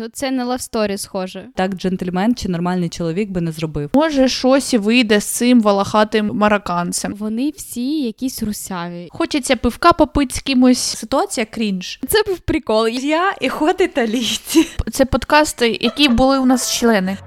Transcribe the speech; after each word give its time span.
Ну, 0.00 0.08
це 0.12 0.30
на 0.30 0.44
лавсторі 0.44 0.98
схоже. 0.98 1.46
Так, 1.54 1.74
джентльмен 1.74 2.34
чи 2.34 2.48
нормальний 2.48 2.88
чоловік 2.88 3.30
би 3.30 3.40
не 3.40 3.52
зробив. 3.52 3.90
Може, 3.94 4.28
щось 4.28 4.74
і 4.74 4.78
вийде 4.78 5.20
з 5.20 5.24
цим 5.24 5.60
волохатим 5.60 6.30
марокканцем. 6.34 7.14
Вони 7.14 7.52
всі 7.56 8.02
якісь 8.02 8.42
русяві. 8.42 9.08
Хочеться 9.10 9.56
пивка 9.56 9.92
попити 9.92 10.34
з 10.34 10.38
кимось. 10.38 10.78
Ситуація 10.78 11.46
крінж. 11.46 12.00
Це 12.08 12.22
був 12.26 12.38
прикол. 12.38 12.88
Я 12.88 13.34
і 13.40 13.48
ходить 13.48 13.94
та 13.94 14.06
літі. 14.06 14.66
Це 14.92 15.04
подкасти, 15.04 15.78
які 15.80 16.08
були 16.08 16.38
у 16.38 16.46
нас 16.46 16.72
члени. 16.72 17.18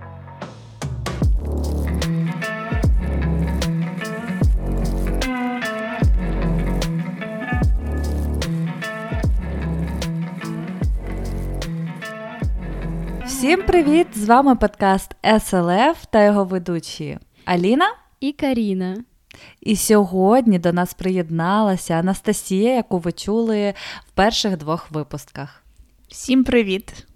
Всім 13.42 13.64
привіт! 13.64 14.08
З 14.16 14.26
вами 14.26 14.56
подкаст 14.56 15.16
СЛФ 15.40 16.06
та 16.10 16.24
його 16.24 16.46
ведучі 16.46 17.20
Аліна 17.46 17.86
і 18.20 18.32
Каріна. 18.32 19.04
І 19.62 19.76
сьогодні 19.76 20.60
до 20.60 20.74
нас 20.74 20.94
приєдналася 20.94 21.94
Анастасія, 21.94 22.76
яку 22.76 22.98
ви 22.98 23.12
чули 23.12 23.74
в 24.08 24.12
перших 24.12 24.58
двох 24.58 24.92
випусках. 24.92 25.64
Всім 26.08 26.44
привіт! 26.44 27.08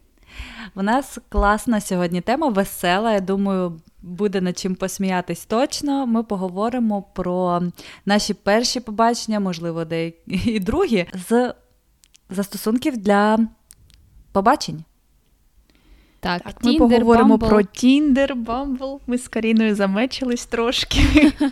У 0.75 0.81
нас 0.81 1.19
класна 1.29 1.81
сьогодні 1.81 2.21
тема, 2.21 2.49
весела. 2.49 3.13
Я 3.13 3.19
думаю, 3.19 3.81
буде 4.01 4.41
над 4.41 4.57
чим 4.57 4.75
посміятись 4.75 5.45
точно. 5.45 6.07
Ми 6.07 6.23
поговоримо 6.23 7.01
про 7.01 7.61
наші 8.05 8.33
перші 8.33 8.79
побачення, 8.79 9.39
можливо, 9.39 9.85
деякі 9.85 10.51
і 10.51 10.59
другі, 10.59 11.05
з 11.29 11.53
застосунків 12.29 12.97
для 12.97 13.39
побачень. 14.31 14.83
Так, 16.25 16.41
так 16.41 16.63
Ми 16.63 16.71
Tinder, 16.71 16.77
поговоримо 16.77 17.35
Bumble. 17.35 17.49
про 17.49 17.63
Tinder, 17.63 18.35
Bumble. 18.35 19.01
Ми 19.07 19.17
з 19.17 19.27
Каріною 19.27 19.75
замечились 19.75 20.45
трошки. 20.45 21.31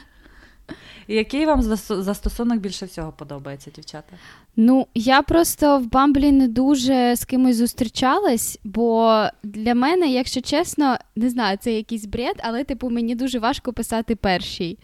Який 1.08 1.46
вам 1.46 1.62
застосунок 1.90 2.60
більше 2.60 2.86
всього 2.86 3.12
подобається, 3.12 3.72
дівчата? 3.76 4.14
Ну, 4.56 4.88
я 4.96 5.22
просто 5.22 5.80
в 5.80 5.92
Бамблі 5.92 6.32
не 6.32 6.48
дуже 6.48 7.16
з 7.16 7.26
кимось 7.26 7.56
зустрічалась, 7.56 8.60
бо 8.64 9.24
для 9.44 9.76
мене, 9.76 10.08
якщо 10.08 10.42
чесно, 10.42 10.98
не 11.16 11.30
знаю, 11.30 11.58
це 11.62 11.74
якийсь 11.74 12.06
бред, 12.06 12.36
але 12.44 12.64
типу 12.64 12.90
мені 12.90 13.16
дуже 13.16 13.40
важко 13.40 13.74
писати 13.74 14.16
перший. 14.16 14.80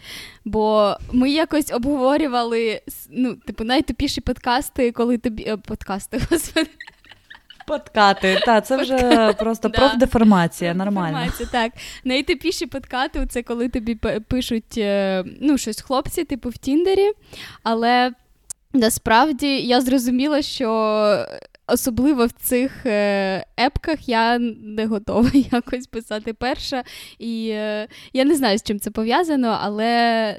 Бо 0.45 0.95
ми 1.11 1.29
якось 1.31 1.73
обговорювали 1.73 2.81
ну, 3.09 3.35
типу, 3.35 3.63
найтупіші 3.63 4.21
подкасти, 4.21 4.91
коли 4.91 5.17
тобі. 5.17 5.55
Подкасти, 5.65 6.21
господи. 6.31 6.69
Подкати, 7.69 8.41
так, 8.45 8.65
це 8.65 8.77
вже 8.77 9.33
просто 9.33 9.69
профдеформація, 9.69 10.73
нормально. 10.73 11.33
Так. 11.51 11.71
Найтипіші 12.03 12.65
подкати 12.65 13.25
це 13.25 13.43
коли 13.43 13.69
тобі 13.69 13.95
пишуть 14.27 14.77
е, 14.77 15.23
ну, 15.41 15.57
щось 15.57 15.81
хлопці, 15.81 16.23
типу 16.23 16.49
в 16.49 16.57
Тіндері. 16.57 17.11
Але 17.63 18.11
насправді 18.73 19.61
я 19.61 19.81
зрозуміла, 19.81 20.41
що. 20.41 21.25
Особливо 21.71 22.25
в 22.25 22.31
цих 22.31 22.85
е, 22.85 23.45
епках 23.59 24.09
я 24.09 24.39
не 24.63 24.85
готова 24.85 25.29
якось 25.51 25.87
писати 25.87 26.33
перша. 26.33 26.83
І 27.19 27.49
е, 27.49 27.87
я 28.13 28.25
не 28.25 28.35
знаю, 28.35 28.57
з 28.57 28.63
чим 28.63 28.79
це 28.79 28.91
пов'язано, 28.91 29.57
але 29.61 30.35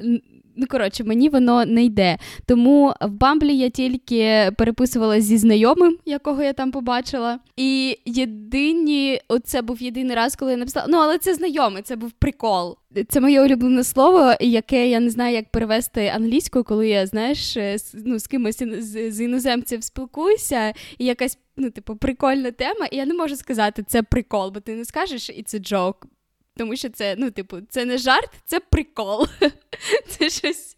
Ну, 0.56 0.66
коротше, 0.66 1.04
мені 1.04 1.28
воно 1.28 1.66
не 1.66 1.84
йде. 1.84 2.18
Тому 2.46 2.94
в 3.00 3.10
Бамблі 3.10 3.56
я 3.56 3.70
тільки 3.70 4.50
переписувалася 4.58 5.26
зі 5.26 5.38
знайомим, 5.38 5.98
якого 6.04 6.42
я 6.42 6.52
там 6.52 6.70
побачила. 6.70 7.38
І 7.56 7.98
єдині, 8.04 9.20
оце 9.28 9.62
був 9.62 9.82
єдиний 9.82 10.16
раз, 10.16 10.36
коли 10.36 10.50
я 10.50 10.56
написала. 10.56 10.86
Ну, 10.88 10.98
але 10.98 11.18
це 11.18 11.34
знайомий, 11.34 11.82
це 11.82 11.96
був 11.96 12.10
прикол. 12.10 12.76
Це 13.08 13.20
моє 13.20 13.42
улюблене 13.42 13.84
слово, 13.84 14.32
яке 14.40 14.88
я 14.88 15.00
не 15.00 15.10
знаю, 15.10 15.34
як 15.34 15.50
перевести 15.50 16.06
англійською, 16.06 16.64
коли 16.64 16.88
я, 16.88 17.06
знаєш, 17.06 17.56
е, 17.56 17.76
ну, 17.94 18.19
з 18.19 18.26
кимось 18.26 18.62
з, 18.78 19.10
з 19.10 19.20
іноземців 19.20 19.84
спілкуюся, 19.84 20.72
і 20.98 21.04
якась 21.04 21.38
ну, 21.56 21.70
типу, 21.70 21.96
прикольна 21.96 22.50
тема, 22.50 22.86
і 22.86 22.96
я 22.96 23.06
не 23.06 23.14
можу 23.14 23.36
сказати, 23.36 23.82
це 23.82 24.02
прикол, 24.02 24.50
бо 24.50 24.60
ти 24.60 24.75
не 24.75 24.84
скажеш 24.84 25.30
і 25.30 25.42
це 25.42 25.58
джок. 25.58 26.06
Тому 26.60 26.76
що 26.76 26.88
це, 26.88 27.15
ну, 27.19 27.31
типу, 27.31 27.59
це 27.60 27.84
не 27.84 27.98
жарт, 27.98 28.31
це 28.44 28.60
прикол. 28.60 29.26
Це 30.09 30.31
щось 30.31 30.76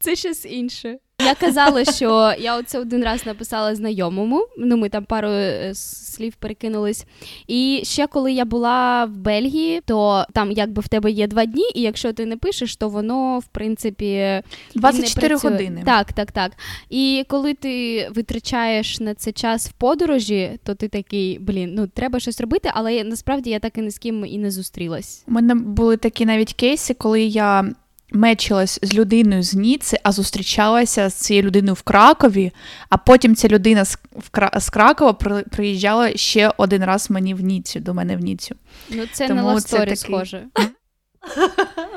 це 0.00 0.16
щось 0.16 0.44
інше. 0.44 0.98
Я 1.24 1.34
казала, 1.34 1.84
що 1.84 2.34
я 2.38 2.56
оце 2.56 2.78
один 2.78 3.04
раз 3.04 3.26
написала 3.26 3.74
знайомому. 3.74 4.46
Ну, 4.58 4.76
ми 4.76 4.88
там 4.88 5.04
пару 5.04 5.28
е, 5.28 5.72
слів 5.74 6.34
перекинулись. 6.34 7.06
І 7.46 7.80
ще 7.84 8.06
коли 8.06 8.32
я 8.32 8.44
була 8.44 9.04
в 9.04 9.16
Бельгії, 9.16 9.80
то 9.86 10.26
там 10.32 10.52
якби 10.52 10.82
в 10.82 10.88
тебе 10.88 11.10
є 11.10 11.26
два 11.26 11.44
дні, 11.44 11.70
і 11.74 11.80
якщо 11.80 12.12
ти 12.12 12.26
не 12.26 12.36
пишеш, 12.36 12.76
то 12.76 12.88
воно 12.88 13.38
в 13.38 13.44
принципі 13.44 14.42
24 14.74 15.36
години. 15.36 15.82
Так, 15.84 16.12
так, 16.12 16.32
так. 16.32 16.52
І 16.90 17.24
коли 17.28 17.54
ти 17.54 18.08
витрачаєш 18.14 19.00
на 19.00 19.14
це 19.14 19.32
час 19.32 19.68
в 19.68 19.72
подорожі, 19.72 20.58
то 20.64 20.74
ти 20.74 20.88
такий, 20.88 21.38
блін, 21.38 21.74
ну 21.74 21.86
треба 21.86 22.20
щось 22.20 22.40
робити, 22.40 22.70
але 22.74 23.04
насправді 23.04 23.50
я 23.50 23.58
так 23.58 23.78
і 23.78 23.80
ні 23.80 23.90
з 23.90 23.98
ким 23.98 24.26
і 24.26 24.38
не 24.38 24.50
зустрілась. 24.50 25.24
У 25.28 25.32
мене 25.32 25.54
були 25.54 25.96
такі 25.96 26.26
навіть 26.26 26.52
кейси, 26.52 26.94
коли 26.94 27.22
я 27.22 27.70
мечилась 28.12 28.78
з 28.82 28.94
людиною 28.94 29.42
з 29.42 29.54
Ніци, 29.54 29.98
а 30.02 30.12
зустрічалася 30.12 31.08
з 31.08 31.14
цією 31.14 31.46
людиною 31.46 31.74
в 31.74 31.82
Кракові, 31.82 32.52
а 32.88 32.96
потім 32.96 33.36
ця 33.36 33.48
людина 33.48 33.84
з, 33.84 33.98
в, 34.12 34.60
з 34.60 34.70
Кракова 34.70 35.12
приїжджала 35.50 36.16
ще 36.16 36.52
один 36.56 36.84
раз 36.84 37.10
мені 37.10 37.34
в 37.34 37.40
Ніцю, 37.40 37.80
до 37.80 37.94
мене 37.94 38.16
в 38.16 38.20
Ніцю. 38.20 38.54
Ну, 38.90 39.02
це 39.12 39.28
Тому 39.28 39.40
на 39.40 39.46
love 39.46 39.68
story 39.68 39.96
схоже. 39.96 40.44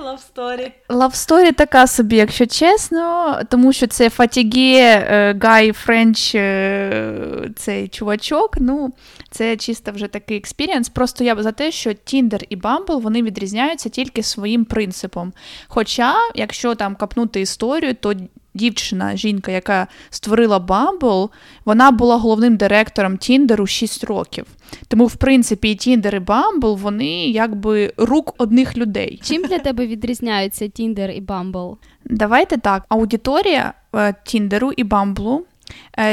Love 0.04 0.20
story. 0.36 0.72
Love 0.90 1.14
story 1.14 1.54
така 1.54 1.88
собі, 1.88 2.16
якщо 2.16 2.46
чесно, 2.46 3.40
тому 3.50 3.74
що 3.74 3.88
це 3.88 4.10
Фатіге, 4.10 5.36
guy 5.42 5.72
French, 5.72 6.32
цей 7.56 7.88
чувачок. 7.88 8.56
Ну, 8.60 8.94
це 9.34 9.58
чисто 9.58 9.92
вже 9.92 10.08
такий 10.08 10.38
experience. 10.38 10.90
Просто 10.90 11.24
я 11.24 11.44
за 11.44 11.52
те, 11.52 11.72
що 11.72 11.90
Tinder 11.90 12.44
і 12.50 12.58
Bumble 12.58 13.02
вони 13.02 13.22
відрізняються 13.24 13.90
тільки 13.90 14.24
своїм 14.24 14.66
принципом. 14.66 15.34
Хоча, 15.68 16.14
якщо 16.36 16.76
там 16.76 16.96
капнути 16.96 17.42
історію, 17.42 17.94
то 17.94 18.14
дівчина, 18.54 19.16
жінка, 19.16 19.52
яка 19.52 19.88
створила 20.10 20.60
Bumble, 20.60 21.30
вона 21.66 21.92
була 21.92 22.18
головним 22.18 22.58
директором 22.58 23.18
Тіндеру 23.18 23.68
6 23.68 24.04
років. 24.04 24.46
Тому, 24.88 25.06
в 25.06 25.16
принципі, 25.16 25.72
і 25.72 25.76
Tinder 25.76 26.16
і 26.16 26.20
Bumble, 26.20 26.78
вони 26.78 27.28
якби 27.28 27.94
рук 27.98 28.36
одних 28.38 28.78
людей. 28.78 29.20
Чим 29.24 29.44
для 29.44 29.60
тебе 29.60 29.88
відрізняються 29.88 30.68
Tinder 30.68 31.12
і 31.12 31.22
Bumble? 31.22 31.76
Давайте 32.06 32.58
так. 32.58 32.86
Аудиторія 32.90 33.74
Тіндеру 34.26 34.72
і 34.72 34.84
Bumble 34.84 35.40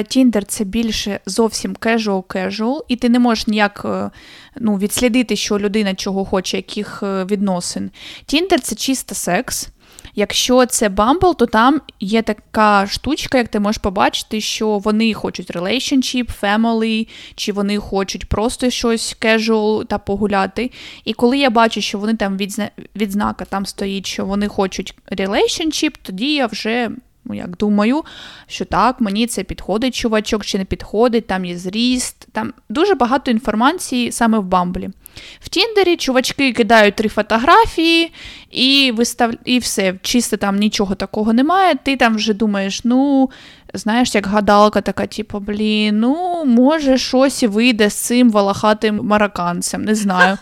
Тіндер 0.08 0.44
це 0.44 0.64
більше 0.64 1.20
зовсім 1.26 1.74
casual-casual, 1.74 2.80
і 2.88 2.96
ти 2.96 3.08
не 3.08 3.18
можеш 3.18 3.46
ніяк 3.46 3.82
е, 3.84 4.10
ну, 4.56 4.76
відслідити, 4.76 5.36
що 5.36 5.58
людина 5.58 5.94
чого 5.94 6.24
хоче, 6.24 6.56
яких 6.56 7.02
е, 7.02 7.24
відносин. 7.24 7.90
Тіндер 8.26 8.60
це 8.60 8.74
чисто 8.74 9.14
секс. 9.14 9.68
Якщо 10.14 10.66
це 10.66 10.88
Bumble, 10.88 11.36
то 11.36 11.46
там 11.46 11.80
є 12.00 12.22
така 12.22 12.86
штучка, 12.86 13.38
як 13.38 13.48
ти 13.48 13.60
можеш 13.60 13.78
побачити, 13.78 14.40
що 14.40 14.78
вони 14.78 15.14
хочуть 15.14 15.50
relationship, 15.50 16.28
family, 16.42 17.08
чи 17.34 17.52
вони 17.52 17.78
хочуть 17.78 18.28
просто 18.28 18.70
щось 18.70 19.16
casual 19.20 19.86
та 19.86 19.98
погуляти. 19.98 20.70
І 21.04 21.12
коли 21.12 21.38
я 21.38 21.50
бачу, 21.50 21.80
що 21.80 21.98
вони 21.98 22.16
там 22.16 22.36
відзна... 22.36 22.70
відзнака 22.96 23.44
там 23.44 23.66
стоїть, 23.66 24.06
що 24.06 24.26
вони 24.26 24.48
хочуть 24.48 24.94
relationship, 25.12 25.94
тоді 26.02 26.34
я 26.34 26.46
вже 26.46 26.90
як 27.34 27.56
думаю, 27.56 28.04
що 28.46 28.64
так, 28.64 29.00
мені 29.00 29.26
це 29.26 29.42
підходить, 29.42 29.94
чувачок 29.94 30.44
чи 30.44 30.58
не 30.58 30.64
підходить, 30.64 31.26
там 31.26 31.44
є 31.44 31.58
зріст, 31.58 32.28
там 32.32 32.52
дуже 32.68 32.94
багато 32.94 33.30
інформації 33.30 34.12
саме 34.12 34.38
в 34.38 34.44
Бамблі. 34.44 34.90
В 35.40 35.48
Тіндері 35.48 35.96
чувачки 35.96 36.52
кидають 36.52 36.96
три 36.96 37.08
фотографії 37.08 38.12
і 38.50 38.92
вистав... 38.96 39.32
і 39.44 39.58
все, 39.58 39.94
чисто 40.02 40.36
там 40.36 40.56
нічого 40.56 40.94
такого 40.94 41.32
немає. 41.32 41.74
Ти 41.74 41.96
там 41.96 42.16
вже 42.16 42.34
думаєш, 42.34 42.84
ну, 42.84 43.30
знаєш, 43.74 44.14
як 44.14 44.26
гадалка 44.26 44.80
така, 44.80 45.06
типу, 45.06 45.38
блін, 45.40 46.00
ну, 46.00 46.44
може, 46.44 46.98
щось 46.98 47.42
і 47.42 47.46
вийде 47.46 47.90
з 47.90 47.94
цим 47.94 48.30
волохатим 48.30 49.00
марокканцем, 49.02 49.84
не 49.84 49.94
знаю. 49.94 50.38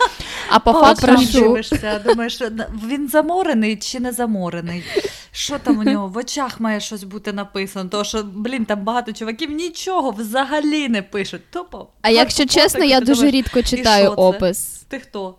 А 0.51 0.59
по 0.59 0.73
факту 0.73 1.17
дивишся, 1.33 2.01
думаєш, 2.07 2.43
він 2.89 3.09
заморений 3.09 3.77
чи 3.77 4.01
не 4.01 4.13
заморений? 4.13 4.85
Що 5.33 5.59
там 5.59 5.79
у 5.79 5.83
нього 5.83 6.09
в 6.09 6.17
очах 6.17 6.61
має 6.61 6.81
щось 6.81 7.05
бути 7.05 7.33
написано? 7.33 7.89
Тому 7.91 8.05
що, 8.05 8.23
блін, 8.23 8.65
там 8.65 8.85
багато 8.85 9.13
чуваків 9.13 9.51
нічого 9.51 10.11
взагалі 10.11 10.89
не 10.89 11.03
пишуть. 11.03 11.51
Тупо. 11.51 11.87
А 12.03 12.11
якщо 12.11 12.47
чесно, 12.47 12.85
я 12.85 13.01
дуже 13.01 13.31
рідко 13.31 13.63
читаю 13.63 14.11
опис. 14.11 14.85
Ти 14.89 14.99
хто? 14.99 15.35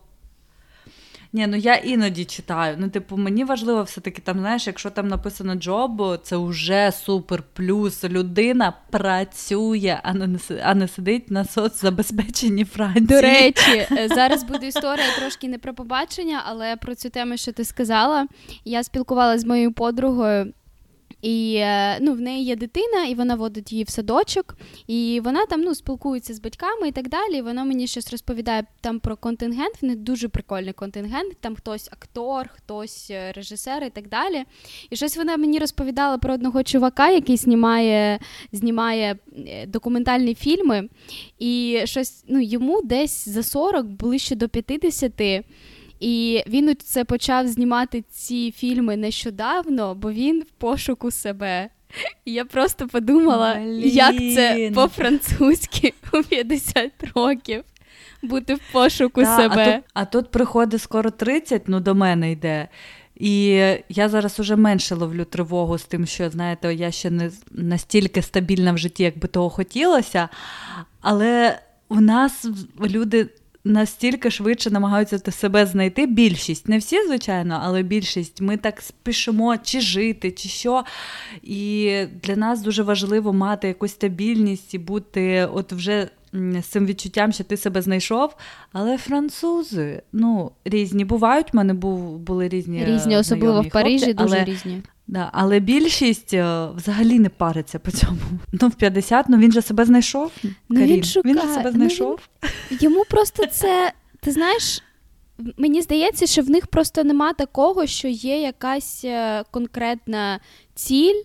Ні, 1.33 1.47
ну 1.47 1.57
я 1.57 1.75
іноді 1.75 2.25
читаю. 2.25 2.75
Ну, 2.79 2.89
типу, 2.89 3.17
мені 3.17 3.43
важливо 3.43 3.83
все-таки 3.83 4.21
там, 4.21 4.39
знаєш, 4.39 4.67
якщо 4.67 4.89
там 4.89 5.07
написано 5.07 5.55
джоб, 5.55 6.19
це 6.23 6.37
вже 6.37 6.91
супер 6.91 7.43
плюс. 7.53 8.03
Людина 8.03 8.73
працює, 8.89 9.99
а 10.03 10.13
не 10.13 10.39
а 10.63 10.75
не 10.75 10.87
сидить 10.87 11.31
на 11.31 11.45
соцзабезпеченні 11.45 12.65
Франції. 12.65 13.05
До 13.05 13.21
речі, 13.21 13.87
е, 13.91 14.07
зараз 14.15 14.43
буде 14.43 14.67
історія 14.67 15.05
трошки 15.19 15.47
не 15.47 15.57
про 15.57 15.73
побачення, 15.73 16.41
але 16.45 16.75
про 16.75 16.95
цю 16.95 17.09
тему, 17.09 17.37
що 17.37 17.51
ти 17.51 17.65
сказала. 17.65 18.27
Я 18.65 18.83
спілкувалася 18.83 19.39
з 19.39 19.45
моєю 19.45 19.73
подругою. 19.73 20.53
І 21.21 21.55
е, 21.55 21.99
ну, 22.01 22.13
в 22.13 22.21
неї 22.21 22.45
є 22.45 22.55
дитина, 22.55 23.05
і 23.05 23.15
вона 23.15 23.35
водить 23.35 23.71
її 23.71 23.83
в 23.83 23.89
садочок, 23.89 24.57
і 24.87 25.21
вона 25.23 25.45
там 25.45 25.61
ну, 25.61 25.75
спілкується 25.75 26.33
з 26.33 26.39
батьками 26.39 26.87
і 26.87 26.91
так 26.91 27.09
далі. 27.09 27.37
І 27.37 27.41
вона 27.41 27.63
мені 27.63 27.87
щось 27.87 28.11
розповідає 28.11 28.63
там 28.81 28.99
про 28.99 29.15
контингент. 29.17 29.81
В 29.81 29.85
них 29.85 29.95
дуже 29.95 30.29
прикольний 30.29 30.73
контингент. 30.73 31.37
Там 31.39 31.55
хтось 31.55 31.89
актор, 31.91 32.49
хтось 32.55 33.07
е, 33.11 33.31
режисер 33.31 33.83
і 33.83 33.89
так 33.89 34.09
далі. 34.09 34.43
І 34.89 34.95
щось 34.95 35.17
вона 35.17 35.37
мені 35.37 35.59
розповідала 35.59 36.17
про 36.17 36.33
одного 36.33 36.63
чувака, 36.63 37.09
який 37.09 37.37
знімає 37.37 38.19
знімає 38.51 39.15
е, 39.47 39.65
документальні 39.65 40.35
фільми. 40.35 40.89
І 41.39 41.81
щось 41.83 42.23
ну, 42.27 42.39
йому 42.39 42.81
десь 42.81 43.29
за 43.29 43.43
40, 43.43 43.85
ближче 43.85 44.35
до 44.35 44.49
50. 44.49 45.43
І 45.99 46.43
він 46.47 46.75
це 46.83 47.05
почав 47.05 47.47
знімати 47.47 48.03
ці 48.11 48.51
фільми 48.51 48.97
нещодавно, 48.97 49.95
бо 49.95 50.11
він 50.11 50.41
в 50.41 50.51
пошуку 50.51 51.11
себе. 51.11 51.69
І 52.25 52.33
я 52.33 52.45
просто 52.45 52.87
подумала, 52.87 53.55
Блін. 53.55 53.89
як 53.89 54.17
це 54.17 54.71
по-французьки 54.75 55.93
у 56.13 56.23
50 56.23 56.91
років 57.15 57.63
бути 58.21 58.55
в 58.55 58.59
пошуку 58.71 59.21
да, 59.21 59.37
себе. 59.37 59.55
А 59.55 59.75
тут, 59.75 59.83
а 59.93 60.05
тут 60.05 60.31
приходить 60.31 60.81
скоро 60.81 61.11
30, 61.11 61.67
ну 61.67 61.79
до 61.79 61.95
мене 61.95 62.31
йде. 62.31 62.67
І 63.15 63.45
я 63.89 64.09
зараз 64.09 64.39
уже 64.39 64.55
менше 64.55 64.95
ловлю 64.95 65.25
тривогу 65.25 65.77
з 65.77 65.83
тим, 65.83 66.05
що 66.05 66.29
знаєте, 66.29 66.73
я 66.73 66.91
ще 66.91 67.09
не 67.09 67.31
настільки 67.51 68.21
стабільна 68.21 68.71
в 68.71 68.77
житті, 68.77 69.03
як 69.03 69.17
би 69.17 69.27
того 69.27 69.49
хотілося. 69.49 70.29
Але 71.01 71.59
у 71.89 72.01
нас 72.01 72.45
люди 72.81 73.29
настільки 73.63 74.31
швидше 74.31 74.69
намагаються 74.69 75.31
себе 75.31 75.65
знайти. 75.65 76.05
Більшість, 76.05 76.67
не 76.67 76.77
всі, 76.77 77.07
звичайно, 77.07 77.59
але 77.63 77.83
більшість. 77.83 78.41
Ми 78.41 78.57
так 78.57 78.81
спішимо 78.81 79.57
чи 79.57 79.81
жити, 79.81 80.31
чи 80.31 80.49
що. 80.49 80.83
І 81.43 81.91
для 82.23 82.35
нас 82.35 82.61
дуже 82.61 82.83
важливо 82.83 83.33
мати 83.33 83.67
якусь 83.67 83.91
стабільність 83.91 84.73
і 84.73 84.77
бути 84.77 85.49
от 85.53 85.73
вже. 85.73 86.09
З 86.33 86.65
цим 86.65 86.85
відчуттям, 86.85 87.31
що 87.31 87.43
ти 87.43 87.57
себе 87.57 87.81
знайшов, 87.81 88.35
але 88.71 88.97
французи 88.97 90.01
ну 90.13 90.51
різні 90.65 91.05
бувають. 91.05 91.47
У 91.53 91.57
мене 91.57 91.73
був 91.73 92.19
були 92.19 92.47
різні 92.47 92.85
різні, 92.85 93.17
особливо 93.17 93.61
в 93.61 93.69
Парижі, 93.69 94.05
хлопці, 94.05 94.13
дуже 94.13 94.35
але, 94.35 94.45
різні. 94.45 94.81
Да, 95.07 95.29
Але 95.33 95.59
більшість 95.59 96.33
е, 96.33 96.67
взагалі 96.75 97.19
не 97.19 97.29
париться 97.29 97.79
по 97.79 97.91
цьому. 97.91 98.17
Ну, 98.61 98.67
в 98.67 98.75
50, 98.75 99.29
ну 99.29 99.37
він 99.37 99.51
же 99.51 99.61
себе 99.61 99.85
знайшов. 99.85 100.31
Ну, 100.43 100.81
Він 100.81 101.03
шукає. 101.03 101.35
він 101.35 101.41
же 101.41 101.53
себе 101.53 101.71
знайшов. 101.71 102.19
Ну, 102.43 102.49
він... 102.71 102.77
Йому 102.81 103.03
просто 103.09 103.45
це, 103.51 103.93
ти 104.19 104.31
знаєш, 104.31 104.83
мені 105.57 105.81
здається, 105.81 106.25
що 106.25 106.41
в 106.41 106.49
них 106.49 106.67
просто 106.67 107.03
нема 107.03 107.33
такого, 107.33 107.85
що 107.85 108.07
є 108.07 108.41
якась 108.41 109.01
е, 109.05 109.43
конкретна 109.51 110.39
ціль. 110.75 111.21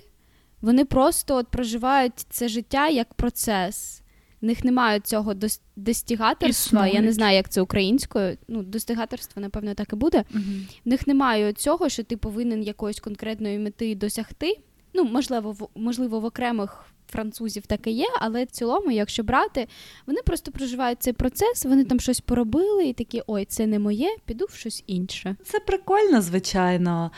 Вони 0.62 0.84
просто 0.84 1.36
от 1.36 1.48
проживають 1.48 2.26
це 2.30 2.48
життя 2.48 2.88
як 2.88 3.14
процес. 3.14 4.02
В 4.44 4.46
них 4.46 4.64
немає 4.64 5.00
цього 5.00 5.34
достигаторства. 5.76 6.48
Існують. 6.48 6.94
Я 6.94 7.00
не 7.00 7.12
знаю, 7.12 7.36
як 7.36 7.48
це 7.48 7.60
українською. 7.60 8.36
Ну, 8.48 8.62
достигаторство, 8.62 9.42
напевно, 9.42 9.74
так 9.74 9.92
і 9.92 9.96
буде. 9.96 10.24
Угу. 10.34 10.42
В 10.84 10.88
них 10.88 11.06
немає 11.06 11.52
цього, 11.52 11.88
що 11.88 12.02
ти 12.02 12.16
повинен 12.16 12.62
якоїсь 12.62 13.00
конкретної 13.00 13.58
мети 13.58 13.94
досягти. 13.94 14.58
Ну, 14.94 15.04
можливо, 15.04 15.52
в 15.52 15.68
можливо, 15.74 16.20
в 16.20 16.24
окремих 16.24 16.84
французів 17.08 17.66
таке 17.66 17.90
є, 17.90 18.06
але 18.20 18.44
в 18.44 18.50
цілому, 18.50 18.90
якщо 18.90 19.22
брати, 19.22 19.68
вони 20.06 20.20
просто 20.26 20.52
проживають 20.52 21.02
цей 21.02 21.12
процес, 21.12 21.64
вони 21.64 21.84
там 21.84 22.00
щось 22.00 22.20
поробили 22.20 22.84
і 22.84 22.92
такі, 22.92 23.22
ой, 23.26 23.44
це 23.44 23.66
не 23.66 23.78
моє, 23.78 24.16
піду 24.24 24.46
в 24.50 24.54
щось 24.54 24.84
інше. 24.86 25.36
Це 25.44 25.60
прикольно, 25.60 26.22
звичайно. 26.22 27.10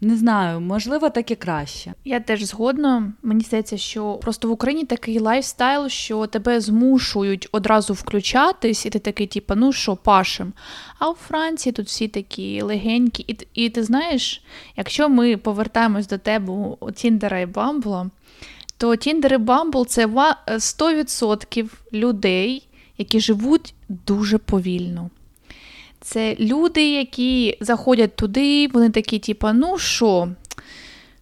Не 0.00 0.16
знаю, 0.16 0.60
можливо, 0.60 1.10
так 1.10 1.30
і 1.30 1.34
краще. 1.34 1.94
Я 2.04 2.20
теж 2.20 2.44
згодна. 2.44 3.12
Мені 3.22 3.40
здається, 3.40 3.76
що 3.78 4.12
просто 4.12 4.48
в 4.48 4.50
Україні 4.50 4.84
такий 4.84 5.18
lifestyle, 5.18 5.88
що 5.88 6.26
тебе 6.26 6.60
змушують 6.60 7.48
одразу 7.52 7.94
включатись, 7.94 8.86
і 8.86 8.90
ти 8.90 8.98
такий, 8.98 9.26
типу, 9.26 9.54
ну 9.54 9.72
що, 9.72 9.96
пашем. 9.96 10.52
А 10.98 11.10
у 11.10 11.14
Франції 11.14 11.72
тут 11.72 11.86
всі 11.86 12.08
такі 12.08 12.62
легенькі. 12.62 13.24
І 13.28 13.38
і 13.54 13.68
ти 13.70 13.82
знаєш, 13.82 14.42
якщо 14.76 15.08
ми 15.08 15.36
повертаємось 15.36 16.08
до 16.08 16.18
тебе 16.18 16.52
у 16.80 16.90
Тіндера 16.90 17.40
і 17.40 17.46
Бамбла, 17.46 18.10
то 18.78 18.96
Тіндер 18.96 19.34
і 19.34 19.38
Бамбл 19.38 19.86
це 19.86 20.06
100% 20.06 21.68
людей, 21.92 22.68
які 22.98 23.20
живуть 23.20 23.74
дуже 23.88 24.38
повільно. 24.38 25.10
Це 26.00 26.36
люди, 26.40 26.90
які 26.92 27.58
заходять 27.60 28.16
туди, 28.16 28.68
вони 28.68 28.90
такі, 28.90 29.18
типу, 29.18 29.48
ну 29.54 29.78
що, 29.78 30.28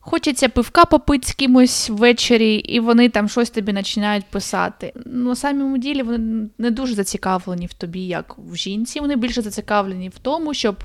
хочеться 0.00 0.48
пивка 0.48 0.84
попити 0.84 1.28
з 1.28 1.32
кимось 1.32 1.90
ввечері, 1.90 2.54
і 2.54 2.80
вони 2.80 3.08
там 3.08 3.28
щось 3.28 3.50
тобі 3.50 3.72
починають 3.72 4.24
писати. 4.24 4.92
Ну, 5.06 5.28
на 5.28 5.36
самому 5.36 5.78
ділі 5.78 6.02
вони 6.02 6.48
не 6.58 6.70
дуже 6.70 6.94
зацікавлені 6.94 7.66
в 7.66 7.72
тобі, 7.72 8.00
як 8.00 8.36
в 8.38 8.56
жінці. 8.56 9.00
Вони 9.00 9.16
більше 9.16 9.42
зацікавлені 9.42 10.08
в 10.08 10.18
тому, 10.18 10.54
щоб. 10.54 10.84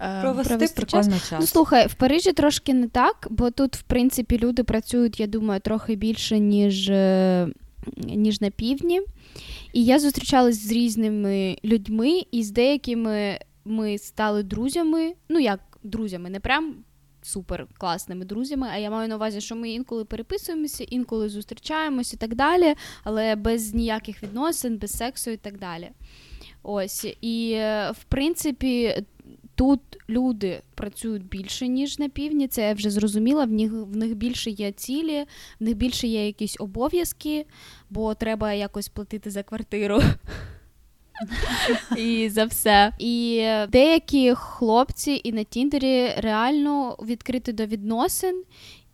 Е, 0.00 0.20
провести, 0.20 0.54
провести 0.56 0.86
час. 0.86 1.06
час. 1.08 1.40
Ну, 1.40 1.46
слухай, 1.46 1.86
в 1.86 1.94
Парижі 1.94 2.32
трошки 2.32 2.74
не 2.74 2.88
так, 2.88 3.26
бо 3.30 3.50
тут, 3.50 3.76
в 3.76 3.82
принципі, 3.82 4.38
люди 4.38 4.64
працюють, 4.64 5.20
я 5.20 5.26
думаю, 5.26 5.60
трохи 5.60 5.94
більше, 5.94 6.38
ніж 6.38 6.90
е, 6.90 7.48
ніж 7.96 8.40
на 8.40 8.50
півдні. 8.50 9.00
І 9.72 9.84
я 9.84 9.98
зустрічалась 9.98 10.66
з 10.66 10.72
різними 10.72 11.58
людьми, 11.64 12.22
і 12.30 12.42
з 12.42 12.50
деякими 12.50 13.38
ми 13.64 13.98
стали 13.98 14.42
друзями. 14.42 15.14
Ну, 15.28 15.38
як 15.38 15.60
друзями, 15.82 16.30
не 16.30 16.40
прям 16.40 16.74
супер 17.22 17.66
класними 17.78 18.24
друзями. 18.24 18.68
А 18.72 18.76
я 18.76 18.90
маю 18.90 19.08
на 19.08 19.16
увазі, 19.16 19.40
що 19.40 19.56
ми 19.56 19.70
інколи 19.70 20.04
переписуємося, 20.04 20.84
інколи 20.84 21.28
зустрічаємося 21.28 22.16
і 22.16 22.18
так 22.18 22.34
далі, 22.34 22.74
але 23.04 23.36
без 23.36 23.74
ніяких 23.74 24.22
відносин, 24.22 24.78
без 24.78 24.96
сексу 24.96 25.30
і 25.30 25.36
так 25.36 25.58
далі. 25.58 25.90
Ось. 26.62 27.04
І 27.20 27.54
в 27.90 28.04
принципі, 28.08 29.04
Тут 29.58 29.80
люди 30.08 30.62
працюють 30.74 31.24
більше, 31.28 31.68
ніж 31.68 31.98
на 31.98 32.08
півдні, 32.08 32.48
це 32.48 32.62
я 32.62 32.74
вже 32.74 32.90
зрозуміла. 32.90 33.44
В 33.44 33.52
них 33.52 33.72
в 33.72 33.96
них 33.96 34.14
більше 34.14 34.50
є 34.50 34.72
цілі, 34.72 35.24
в 35.60 35.64
них 35.64 35.76
більше 35.76 36.06
є 36.06 36.26
якісь 36.26 36.56
обов'язки, 36.58 37.46
бо 37.90 38.14
треба 38.14 38.52
якось 38.52 38.88
платити 38.88 39.30
за 39.30 39.42
квартиру. 39.42 40.00
І 41.96 42.28
за 42.28 42.44
все. 42.44 42.92
І 42.98 43.44
деякі 43.68 44.34
хлопці 44.34 45.20
і 45.24 45.32
на 45.32 45.44
Тіндері 45.44 46.10
реально 46.16 46.96
відкриті 47.02 47.52
до 47.52 47.66
відносин, 47.66 48.42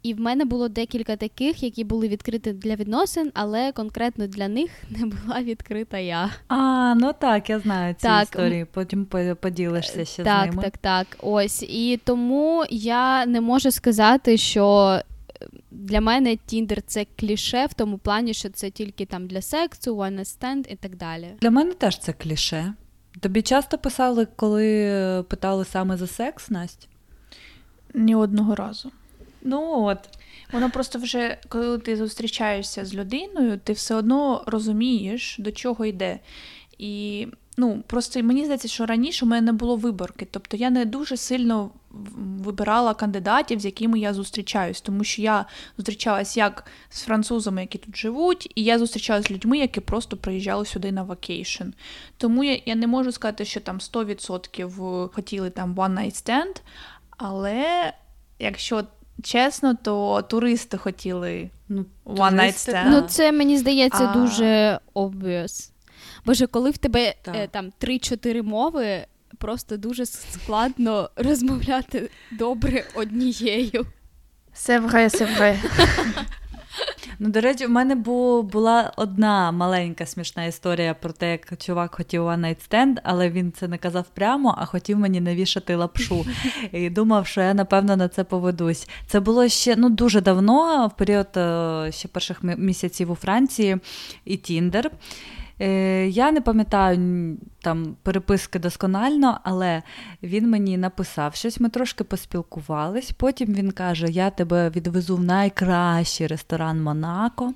і 0.04 0.14
в 0.14 0.20
мене 0.20 0.44
було 0.44 0.68
декілька 0.68 1.16
таких, 1.16 1.62
які 1.62 1.84
були 1.84 2.08
відкриті 2.08 2.52
для 2.52 2.74
відносин, 2.74 3.30
але 3.34 3.72
конкретно 3.72 4.26
для 4.26 4.48
них 4.48 4.70
не 4.90 5.06
була 5.06 5.42
відкрита 5.42 5.98
я. 5.98 6.30
А, 6.48 6.94
ну 6.94 7.12
так, 7.18 7.50
я 7.50 7.58
знаю 7.58 7.94
ці 7.94 8.02
так. 8.02 8.22
історії. 8.22 8.66
Потім 8.72 9.06
поділишся 9.40 10.04
ще 10.04 10.24
так, 10.24 10.42
з 10.42 10.50
ними. 10.50 10.62
Так, 10.62 10.78
так, 10.78 11.06
так. 11.06 11.18
Ось. 11.22 11.62
І 11.62 12.00
тому 12.04 12.64
я 12.70 13.26
не 13.26 13.40
можу 13.40 13.70
сказати, 13.70 14.36
що. 14.36 15.00
Для 15.70 16.00
мене 16.00 16.36
Тіндер 16.46 16.82
це 16.82 17.06
кліше 17.16 17.66
в 17.66 17.74
тому 17.74 17.98
плані, 17.98 18.34
що 18.34 18.48
це 18.48 18.70
тільки 18.70 19.06
там 19.06 19.26
для 19.26 19.42
сексу, 19.42 19.96
one 19.96 20.18
stand 20.20 20.72
і 20.72 20.76
так 20.76 20.96
далі. 20.96 21.26
Для 21.40 21.50
мене 21.50 21.72
теж 21.72 21.98
це 21.98 22.12
кліше. 22.12 22.74
Тобі 23.20 23.42
часто 23.42 23.78
писали, 23.78 24.26
коли 24.36 25.24
питали 25.28 25.64
саме 25.64 25.96
за 25.96 26.06
секс, 26.06 26.50
Настя? 26.50 26.86
Ні 27.94 28.14
одного 28.14 28.54
разу. 28.54 28.90
Ну 29.44 29.84
от. 29.84 29.98
Воно 30.52 30.70
просто 30.70 30.98
вже, 30.98 31.38
коли 31.48 31.78
ти 31.78 31.96
зустрічаєшся 31.96 32.84
з 32.84 32.94
людиною, 32.94 33.60
ти 33.64 33.72
все 33.72 33.94
одно 33.94 34.44
розумієш, 34.46 35.36
до 35.38 35.52
чого 35.52 35.84
йде. 35.84 36.18
І 36.78 37.26
ну, 37.56 37.82
просто 37.86 38.22
мені 38.22 38.44
здається, 38.44 38.68
що 38.68 38.86
раніше 38.86 39.24
у 39.24 39.28
мене 39.28 39.46
не 39.46 39.52
було 39.52 39.76
виборки. 39.76 40.26
Тобто 40.30 40.56
я 40.56 40.70
не 40.70 40.84
дуже 40.84 41.16
сильно 41.16 41.70
вибирала 42.44 42.94
кандидатів, 42.94 43.60
з 43.60 43.64
якими 43.64 43.98
я 43.98 44.14
зустрічаюсь, 44.14 44.80
тому 44.80 45.04
що 45.04 45.22
я 45.22 45.46
зустрічалась 45.76 46.36
як 46.36 46.64
з 46.88 47.02
французами, 47.02 47.60
які 47.60 47.78
тут 47.78 47.96
живуть, 47.96 48.52
і 48.54 48.64
я 48.64 48.78
зустрічалася 48.78 49.28
з 49.28 49.30
людьми, 49.30 49.58
які 49.58 49.80
просто 49.80 50.16
приїжджали 50.16 50.66
сюди 50.66 50.92
на 50.92 51.02
vacation. 51.02 51.64
Тому 52.16 52.44
я, 52.44 52.60
я 52.66 52.74
не 52.74 52.86
можу 52.86 53.12
сказати, 53.12 53.44
що 53.44 53.60
там 53.60 53.78
100% 53.78 55.08
хотіли 55.12 55.50
там 55.50 55.74
one 55.74 55.98
night 55.98 56.24
stand, 56.24 56.62
але 57.10 57.92
якщо 58.38 58.84
чесно, 59.22 59.74
то 59.74 60.22
туристи 60.22 60.76
хотіли 60.76 61.50
ну, 61.68 61.84
one 62.06 62.34
night 62.34 62.70
stand. 62.70 62.90
Ну, 62.90 63.00
це 63.00 63.32
мені 63.32 63.58
здається 63.58 64.04
а... 64.04 64.14
дуже 64.14 64.78
obvious. 64.94 65.70
Боже, 66.26 66.46
коли 66.46 66.70
в 66.70 66.78
тебе 66.78 67.14
е, 67.26 67.46
там 67.46 67.72
3-4 67.80 68.42
мови 68.42 69.06
просто 69.38 69.76
дуже 69.76 70.06
складно 70.06 71.10
розмовляти 71.16 72.10
добре 72.32 72.84
однією. 72.94 73.86
Севре, 74.52 75.10
севре. 75.10 75.58
Ну, 77.24 77.30
до 77.30 77.40
речі, 77.40 77.66
в 77.66 77.70
мене 77.70 77.94
бу, 77.94 78.42
була 78.42 78.92
одна 78.96 79.52
маленька 79.52 80.06
смішна 80.06 80.44
історія 80.44 80.94
про 80.94 81.12
те, 81.12 81.30
як 81.30 81.58
чувак 81.58 81.94
хотів 81.94 82.22
one 82.22 82.40
night 82.40 82.56
stand, 82.70 82.96
але 83.02 83.30
він 83.30 83.52
це 83.52 83.68
не 83.68 83.78
казав 83.78 84.04
прямо, 84.14 84.54
а 84.58 84.64
хотів 84.64 84.98
мені 84.98 85.20
навішати 85.20 85.76
лапшу. 85.76 86.26
І 86.72 86.90
думав, 86.90 87.26
що 87.26 87.40
я 87.40 87.54
напевно 87.54 87.96
на 87.96 88.08
це 88.08 88.24
поведусь. 88.24 88.88
Це 89.06 89.20
було 89.20 89.48
ще 89.48 89.76
ну 89.76 89.90
дуже 89.90 90.20
давно, 90.20 90.86
в 90.86 90.96
період 90.96 91.36
е, 91.36 91.88
ще 91.92 92.08
перших 92.08 92.42
місяців 92.42 93.10
у 93.10 93.14
Франції 93.14 93.76
і 94.24 94.36
Тіндер. 94.36 94.90
Е, 95.60 96.08
я 96.08 96.32
не 96.32 96.40
пам'ятаю 96.40 97.36
там 97.62 97.96
переписки 98.02 98.58
досконально, 98.58 99.40
але 99.44 99.82
він 100.22 100.50
мені 100.50 100.76
написав 100.76 101.34
щось, 101.34 101.60
ми 101.60 101.68
трошки 101.68 102.04
поспілкувались. 102.04 103.12
Потім 103.12 103.54
він 103.54 103.70
каже: 103.70 104.06
Я 104.10 104.30
тебе 104.30 104.70
відвезу 104.70 105.16
в 105.16 105.24
найкращий 105.24 106.26
ресторан 106.26 106.82
Монако. 106.82 107.54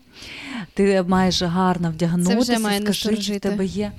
Ти 0.75 1.02
маєш 1.02 1.43
гарно 1.43 1.90
вдягнутися, 1.90 2.59
має 2.59 2.81
скажи, 2.81 3.17
чи 3.17 3.37
в 3.37 3.40
тебе 3.40 3.64
є. 3.64 3.93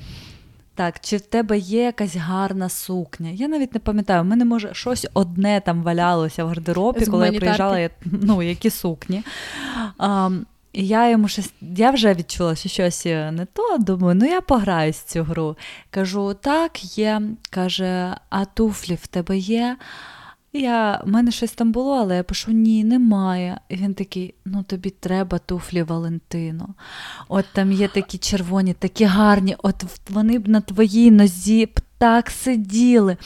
Так, 0.80 1.00
чи 1.00 1.18
в 1.18 1.22
тебе 1.22 1.58
є 1.58 1.84
якась 1.84 2.16
гарна 2.16 2.70
сукня? 2.70 3.30
Я 3.30 3.48
навіть 3.48 3.74
не 3.74 3.80
пам'ятаю, 3.80 4.22
в 4.22 4.26
мене 4.26 4.46
може 4.46 4.74
щось 4.74 5.08
одне 5.14 5.62
там 5.66 5.84
валялося 5.84 6.44
в 6.44 6.48
гардеробі, 6.48 7.06
коли 7.06 7.26
я 7.26 7.40
приїжджала, 7.40 7.80
я, 7.80 7.90
ну, 8.06 8.42
які 8.42 8.70
сукні. 8.70 9.24
А, 9.98 10.30
і 10.74 10.88
я 10.88 11.10
йому 11.10 11.28
щось, 11.28 11.54
я 11.62 11.92
вже 11.92 12.14
відчула, 12.14 12.56
що 12.56 12.70
щось 12.70 13.06
не 13.06 13.48
то. 13.54 13.78
Думаю, 13.78 14.16
ну 14.16 14.26
я 14.26 14.42
пограю 14.42 14.94
з 14.94 15.04
цю 15.04 15.24
гру. 15.24 15.58
Кажу, 15.90 16.34
так, 16.34 16.98
є. 16.98 17.22
Каже, 17.50 18.16
а 18.30 18.46
туфлі 18.46 18.96
в 19.02 19.08
тебе 19.08 19.38
є? 19.38 19.78
Я, 20.54 21.02
в 21.06 21.10
мене 21.10 21.32
щось 21.32 21.52
там 21.52 21.72
було, 21.72 21.94
але 21.94 22.16
я 22.16 22.24
пишу: 22.24 22.52
ні, 22.52 22.84
немає. 22.84 23.60
І 23.70 23.76
він 23.76 23.94
такий: 23.94 24.34
ну 24.46 24.64
тобі 24.64 24.90
треба 24.90 25.38
туфлі 25.38 25.84
Валентино. 25.84 26.70
От 27.28 27.46
там 27.54 27.72
є 27.72 27.88
такі 27.88 28.18
червоні, 28.18 28.74
такі 28.74 29.06
гарні, 29.06 29.56
от 29.64 29.84
вони 30.10 30.40
б 30.40 30.48
на 30.48 30.62
твоїй 30.62 31.12
нозі 31.12 31.66
б 31.66 31.80
так 31.98 32.30
сиділи. 32.30 33.18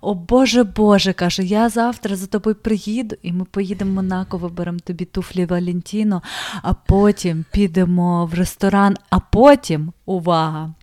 О 0.00 0.14
Боже 0.14 0.64
Боже, 0.64 1.12
каже, 1.12 1.42
я 1.42 1.68
завтра 1.68 2.16
за 2.16 2.26
тобою 2.26 2.56
приїду, 2.56 3.16
і 3.22 3.32
ми 3.32 3.44
поїдемо 3.44 3.90
в 3.90 3.94
Монако, 3.94 4.38
виберемо 4.38 4.78
тобі 4.78 5.04
туфлі 5.04 5.46
Валентіно, 5.46 6.22
а 6.62 6.74
потім 6.74 7.44
підемо 7.52 8.26
в 8.26 8.34
ресторан, 8.34 8.96
а 9.10 9.18
потім, 9.20 9.92
увага! 10.06 10.74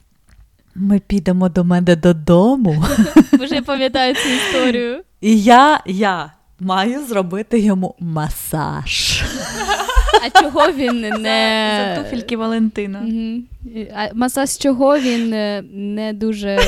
Ми 0.75 0.99
підемо 0.99 1.49
до 1.49 1.63
мене 1.63 1.95
додому. 1.95 2.85
Вже 3.33 3.61
пам'ятаю 3.61 4.15
цю 4.15 4.29
історію. 4.29 5.03
І 5.21 5.41
я, 5.41 5.81
я 5.85 6.31
маю 6.59 7.05
зробити 7.05 7.59
йому 7.59 7.95
масаж. 7.99 9.23
А 10.23 10.41
чого 10.41 10.71
він 10.71 10.99
не. 11.21 11.93
За 11.95 12.03
туфельки 12.03 12.37
Валентина. 12.37 12.99
Угу. 12.99 13.41
А 13.95 14.09
масаж 14.13 14.57
чого 14.57 14.99
він 14.99 15.29
не 15.95 16.13
дуже 16.13 16.59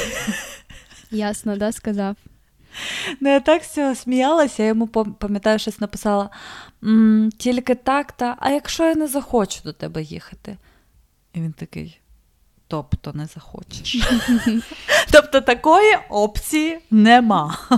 ясно 1.12 1.58
да, 1.58 1.72
сказав? 1.72 2.16
Ну, 3.20 3.30
я 3.30 3.40
так 3.40 3.62
всього 3.62 3.96
сміялася, 3.96 4.64
я 4.64 4.70
йому 4.70 4.88
пам'ятаю, 4.88 5.60
щось 5.60 5.80
написала: 5.80 6.30
тільки 7.38 7.76
так, 7.76 8.12
та 8.12 8.36
а 8.40 8.50
якщо 8.50 8.84
я 8.86 8.96
не 8.96 9.08
захочу 9.08 9.60
до 9.64 9.74
тебе 9.74 10.02
їхати? 10.04 10.58
І 11.34 11.42
він 11.42 11.54
такий. 11.54 12.00
Тобто 12.70 13.12
не 13.14 13.26
захочеш. 13.26 13.96
Тобто 15.12 15.42
такої 15.42 15.98
опції 16.10 16.80
нема. 16.92 17.58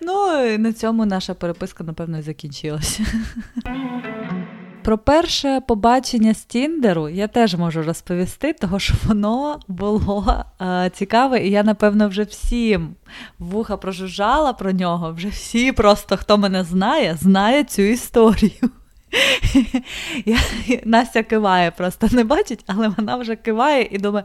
Ну, 0.00 0.44
і 0.46 0.58
на 0.58 0.72
цьому 0.72 1.06
наша 1.06 1.34
переписка, 1.34 1.84
напевно, 1.84 2.18
і 2.18 2.22
закінчилася. 2.22 3.06
Про 4.82 4.98
перше 4.98 5.60
побачення 5.68 6.34
з 6.34 6.44
Тіндеру 6.44 7.08
я 7.08 7.28
теж 7.28 7.54
можу 7.54 7.82
розповісти, 7.82 8.52
тому 8.52 8.78
що 8.78 8.94
воно 9.06 9.60
було 9.68 10.44
е, 10.60 10.90
цікаве, 10.94 11.46
і 11.46 11.50
я, 11.50 11.62
напевно, 11.62 12.08
вже 12.08 12.22
всім 12.22 12.94
вуха 13.38 13.76
прожужжала 13.76 14.52
про 14.52 14.72
нього. 14.72 15.12
Вже 15.12 15.28
всі, 15.28 15.72
просто 15.72 16.16
хто 16.16 16.38
мене 16.38 16.64
знає, 16.64 17.16
знає 17.20 17.64
цю 17.64 17.82
історію. 17.82 18.70
Я, 20.24 20.38
Настя 20.84 21.22
киває, 21.22 21.70
просто 21.70 22.08
не 22.12 22.24
бачить, 22.24 22.64
але 22.66 22.88
вона 22.88 23.16
вже 23.16 23.36
киває 23.36 23.88
і 23.90 23.98
думає, 23.98 24.24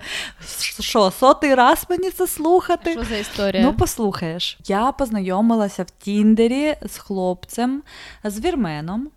що 0.79 1.12
сотий 1.12 1.56
раз 1.56 1.86
мені 1.89 2.12
це 2.12 2.27
слухати? 2.27 2.91
Що 2.91 3.03
за 3.03 3.17
історія? 3.17 3.63
Ну, 3.63 3.74
послухаєш. 3.74 4.58
Я 4.65 4.91
познайомилася 4.91 5.84
в 5.84 5.89
Тіндері 5.89 6.75
з 6.86 6.98
хлопцем, 6.98 7.84
з 8.24 8.39
вірменом. 8.46 9.10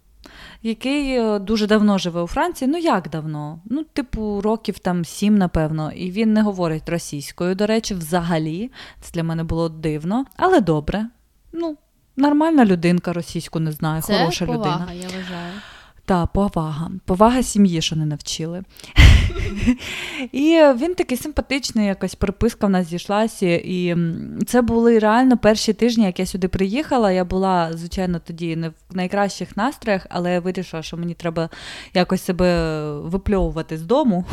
Який 0.63 1.19
е, 1.19 1.39
дуже 1.39 1.67
давно 1.67 1.99
живе 1.99 2.23
у 2.23 2.27
Франції, 2.27 2.71
ну 2.71 2.79
як 2.79 3.09
давно? 3.09 3.61
Ну, 3.65 3.85
типу, 3.85 4.41
років 4.41 4.79
там 4.79 5.05
сім, 5.05 5.39
напевно, 5.39 5.93
і 5.93 6.11
він 6.11 6.33
не 6.33 6.43
говорить 6.43 6.89
російською, 6.89 7.55
до 7.55 7.67
речі, 7.67 7.95
взагалі. 7.95 8.71
Це 9.01 9.11
для 9.13 9.23
мене 9.23 9.45
було 9.45 9.69
дивно, 9.69 10.25
але 10.37 10.61
добре. 10.61 11.07
Ну, 11.53 11.77
Нормальна 12.21 12.65
людинка 12.65 13.13
російську 13.13 13.61
не 13.61 13.73
знає, 13.73 14.03
Це 14.03 14.19
хороша 14.19 14.47
повага, 14.47 14.85
людина. 14.87 14.93
я 14.93 15.09
вважаю. 15.09 15.53
Так, 16.11 16.33
повага. 16.33 16.91
Повага 17.05 17.43
сім'ї, 17.43 17.83
що 17.83 17.97
не 17.97 18.07
навчили. 18.07 18.63
І 20.33 20.61
він 20.77 20.95
такий 20.95 21.19
симпатичний, 21.19 21.87
якась 21.87 22.15
приписка 22.15 22.67
в 22.67 22.71
нас 22.71 22.87
зійшлася. 22.87 23.47
І 23.47 23.97
це 24.47 24.63
були 24.63 24.99
реально 24.99 25.39
перші 25.39 25.73
тижні, 25.73 26.05
як 26.05 26.19
я 26.19 26.27
сюди 26.27 26.49
приїхала. 26.49 27.13
Я 27.13 27.25
була, 27.25 27.73
звичайно, 27.73 28.21
тоді 28.27 28.57
не 28.57 28.69
в 28.69 28.75
найкращих 28.91 29.57
настроях, 29.57 30.07
але 30.11 30.33
я 30.33 30.41
вирішила, 30.41 30.83
що 30.83 30.97
мені 30.97 31.15
треба 31.15 31.49
якось 31.95 32.23
себе 32.23 32.83
випльовувати 32.93 33.79
з 33.79 33.83
дому 33.83 34.25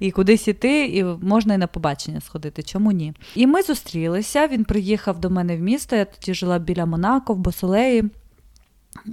і 0.00 0.10
кудись 0.10 0.48
іти, 0.48 0.86
і 0.86 1.04
можна 1.04 1.54
і 1.54 1.58
на 1.58 1.66
побачення 1.66 2.20
сходити. 2.20 2.62
Чому 2.62 2.92
ні? 2.92 3.14
І 3.34 3.46
ми 3.46 3.62
зустрілися. 3.62 4.46
Він 4.46 4.64
приїхав 4.64 5.20
до 5.20 5.30
мене 5.30 5.56
в 5.56 5.60
місто. 5.60 5.96
Я 5.96 6.04
тоді 6.04 6.34
жила 6.34 6.58
біля 6.58 6.86
Монако, 6.86 7.34
в 7.34 7.38
Босолеї. 7.38 8.10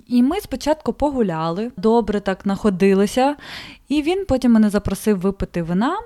І 0.08 0.24
ми 0.24 0.40
спочатку 0.40 0.94
погуляли, 0.94 1.72
добре 1.78 2.20
так 2.20 2.46
находилися, 2.46 3.36
і 3.90 4.02
він 4.02 4.26
потім 4.26 4.52
мене 4.52 4.70
запросив 4.70 5.20
випити 5.20 5.64
вина. 5.64 5.98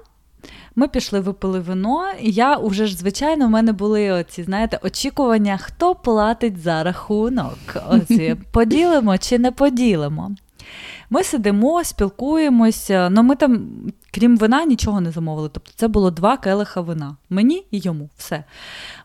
Ми 0.75 0.87
пішли, 0.87 1.19
випили 1.19 1.59
вино, 1.59 2.03
і 2.21 2.31
я 2.31 2.57
вже 2.57 2.85
ж, 2.85 2.97
звичайно, 2.97 3.47
в 3.47 3.49
мене 3.49 3.71
були 3.71 4.11
оці, 4.11 4.43
знаєте, 4.43 4.79
очікування, 4.83 5.57
хто 5.57 5.95
платить 5.95 6.57
за 6.61 6.83
рахунок. 6.83 7.57
Оці, 7.89 8.35
Поділимо 8.51 9.17
чи 9.17 9.39
не 9.39 9.51
поділимо. 9.51 10.31
Ми 11.09 11.23
сидимо, 11.23 11.83
спілкуємося, 11.83 12.93
але 12.93 13.21
ми 13.21 13.35
там, 13.35 13.69
крім 14.11 14.37
вина, 14.37 14.65
нічого 14.65 15.01
не 15.01 15.11
замовили. 15.11 15.49
Тобто 15.53 15.71
це 15.75 15.87
було 15.87 16.11
два 16.11 16.37
келиха 16.37 16.81
вина. 16.81 17.15
Мені 17.29 17.65
і 17.71 17.79
йому. 17.79 18.09
Все. 18.17 18.43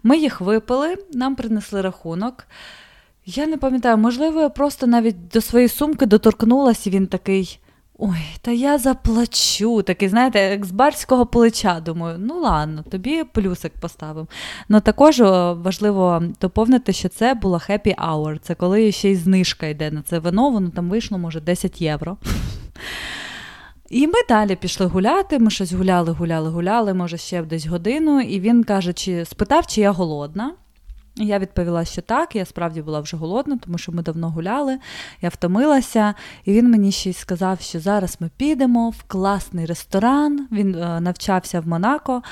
Ми 0.02 0.18
їх 0.18 0.40
випили, 0.40 0.96
нам 1.12 1.36
принесли 1.36 1.80
рахунок. 1.80 2.46
Я 3.28 3.46
не 3.46 3.56
пам'ятаю, 3.56 3.98
можливо, 3.98 4.40
я 4.40 4.48
просто 4.48 4.86
навіть 4.86 5.28
до 5.28 5.40
своєї 5.40 5.68
сумки 5.68 6.06
доторкнулася, 6.06 6.90
і 6.90 6.92
він 6.92 7.06
такий. 7.06 7.60
Ой, 7.98 8.18
та 8.40 8.50
я 8.50 8.78
заплачу. 8.78 9.82
Такий, 9.82 10.08
знаєте, 10.08 10.40
як 10.40 10.64
з 10.64 10.70
барського 10.70 11.26
плеча. 11.26 11.80
Думаю, 11.80 12.16
ну 12.18 12.40
ладно, 12.40 12.84
тобі 12.90 13.24
плюсик 13.24 13.72
поставимо. 13.80 14.26
Ну 14.68 14.80
також 14.80 15.20
важливо 15.20 16.22
доповнити, 16.40 16.92
що 16.92 17.08
це 17.08 17.34
була 17.34 17.58
happy 17.58 17.96
hour. 17.96 18.38
Це 18.38 18.54
коли 18.54 18.92
ще 18.92 19.10
й 19.10 19.16
знижка 19.16 19.66
йде 19.66 19.90
на 19.90 20.02
це 20.02 20.18
вино, 20.18 20.50
воно 20.50 20.70
там 20.70 20.90
вийшло, 20.90 21.18
може, 21.18 21.40
10 21.40 21.80
євро. 21.82 22.16
І 23.90 24.06
ми 24.06 24.14
далі 24.28 24.56
пішли 24.56 24.86
гуляти. 24.86 25.38
Ми 25.38 25.50
щось 25.50 25.72
гуляли, 25.72 26.12
гуляли, 26.12 26.50
гуляли, 26.50 26.94
може, 26.94 27.16
ще 27.16 27.42
десь 27.42 27.66
годину. 27.66 28.20
І 28.20 28.40
він 28.40 28.64
каже, 28.64 28.92
чи 28.92 29.24
спитав, 29.24 29.66
чи 29.66 29.80
я 29.80 29.90
голодна. 29.90 30.52
Я 31.18 31.38
відповіла, 31.38 31.84
що 31.84 32.02
так, 32.02 32.36
я 32.36 32.44
справді 32.44 32.82
була 32.82 33.00
вже 33.00 33.16
голодна, 33.16 33.58
тому 33.64 33.78
що 33.78 33.92
ми 33.92 34.02
давно 34.02 34.30
гуляли, 34.30 34.78
я 35.22 35.28
втомилася, 35.28 36.14
і 36.44 36.52
він 36.52 36.70
мені 36.70 36.92
ще 36.92 37.10
й 37.10 37.12
сказав, 37.12 37.60
що 37.60 37.80
зараз 37.80 38.16
ми 38.20 38.30
підемо 38.36 38.90
в 38.90 39.02
класний 39.02 39.66
ресторан. 39.66 40.48
Він 40.52 40.74
е, 40.74 41.00
навчався 41.00 41.60
в 41.60 41.68
Монако 41.68 42.22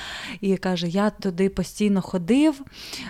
і 0.41 0.57
каже: 0.57 0.89
Я 0.89 1.11
туди 1.11 1.49
постійно 1.49 2.03
ходив, 2.03 2.61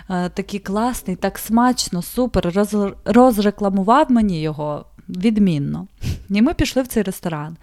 е, 0.09 0.29
такий 0.29 0.59
класний, 0.59 1.15
так 1.15 1.37
смачно, 1.37 2.01
супер. 2.01 2.51
Роз, 2.55 2.75
розрекламував 3.05 4.11
мені 4.11 4.41
його 4.41 4.85
відмінно. 5.09 5.87
І 6.29 6.41
ми 6.41 6.53
пішли 6.53 6.81
в 6.81 6.87
цей 6.87 7.03
ресторан. 7.03 7.57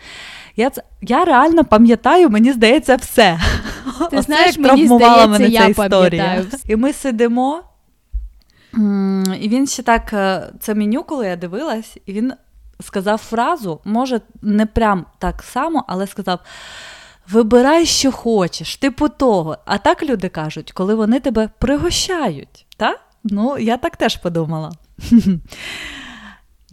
Я 0.57 0.71
я 1.03 1.25
реально 1.25 1.65
пам'ятаю, 1.65 2.31
мені 2.31 2.53
здається, 2.53 2.97
все. 2.97 3.41
Ти 4.11 4.17
Оце 4.17 4.23
знаєш, 4.23 4.59
мені 4.59 4.87
здається, 4.87 5.27
мене 5.27 5.49
я 5.49 5.61
ця 5.61 5.67
історія. 5.67 6.25
Пам'ятаю. 6.25 6.47
І 6.69 6.77
ми 6.77 6.93
сидимо. 6.93 7.63
І 9.41 9.49
він 9.49 9.67
ще 9.67 9.83
так, 9.83 10.13
е, 10.13 10.53
це 10.61 10.75
меню, 10.75 11.05
коли 11.05 11.27
я 11.27 11.37
дивилась, 11.37 11.99
і 12.07 12.13
він 12.13 12.33
сказав 12.81 13.19
фразу, 13.19 13.81
може, 13.85 14.21
не 14.43 14.67
прям 14.67 15.07
так 15.19 15.43
само, 15.43 15.85
але 15.89 16.07
сказав: 16.07 16.41
Вибирай, 17.29 17.87
що 17.87 18.13
хочеш, 18.13 18.77
типу 18.77 19.09
того. 19.09 19.59
А 19.65 19.79
так 19.79 20.03
люди 20.03 20.29
кажуть, 20.29 20.73
коли 20.73 20.95
вони 20.95 21.21
тебе 21.21 21.51
пригощають. 21.59 22.67
Та? 22.77 22.97
Ну, 23.25 23.59
я 23.59 23.77
так 23.77 23.97
теж 23.97 24.17
подумала. 24.17 24.73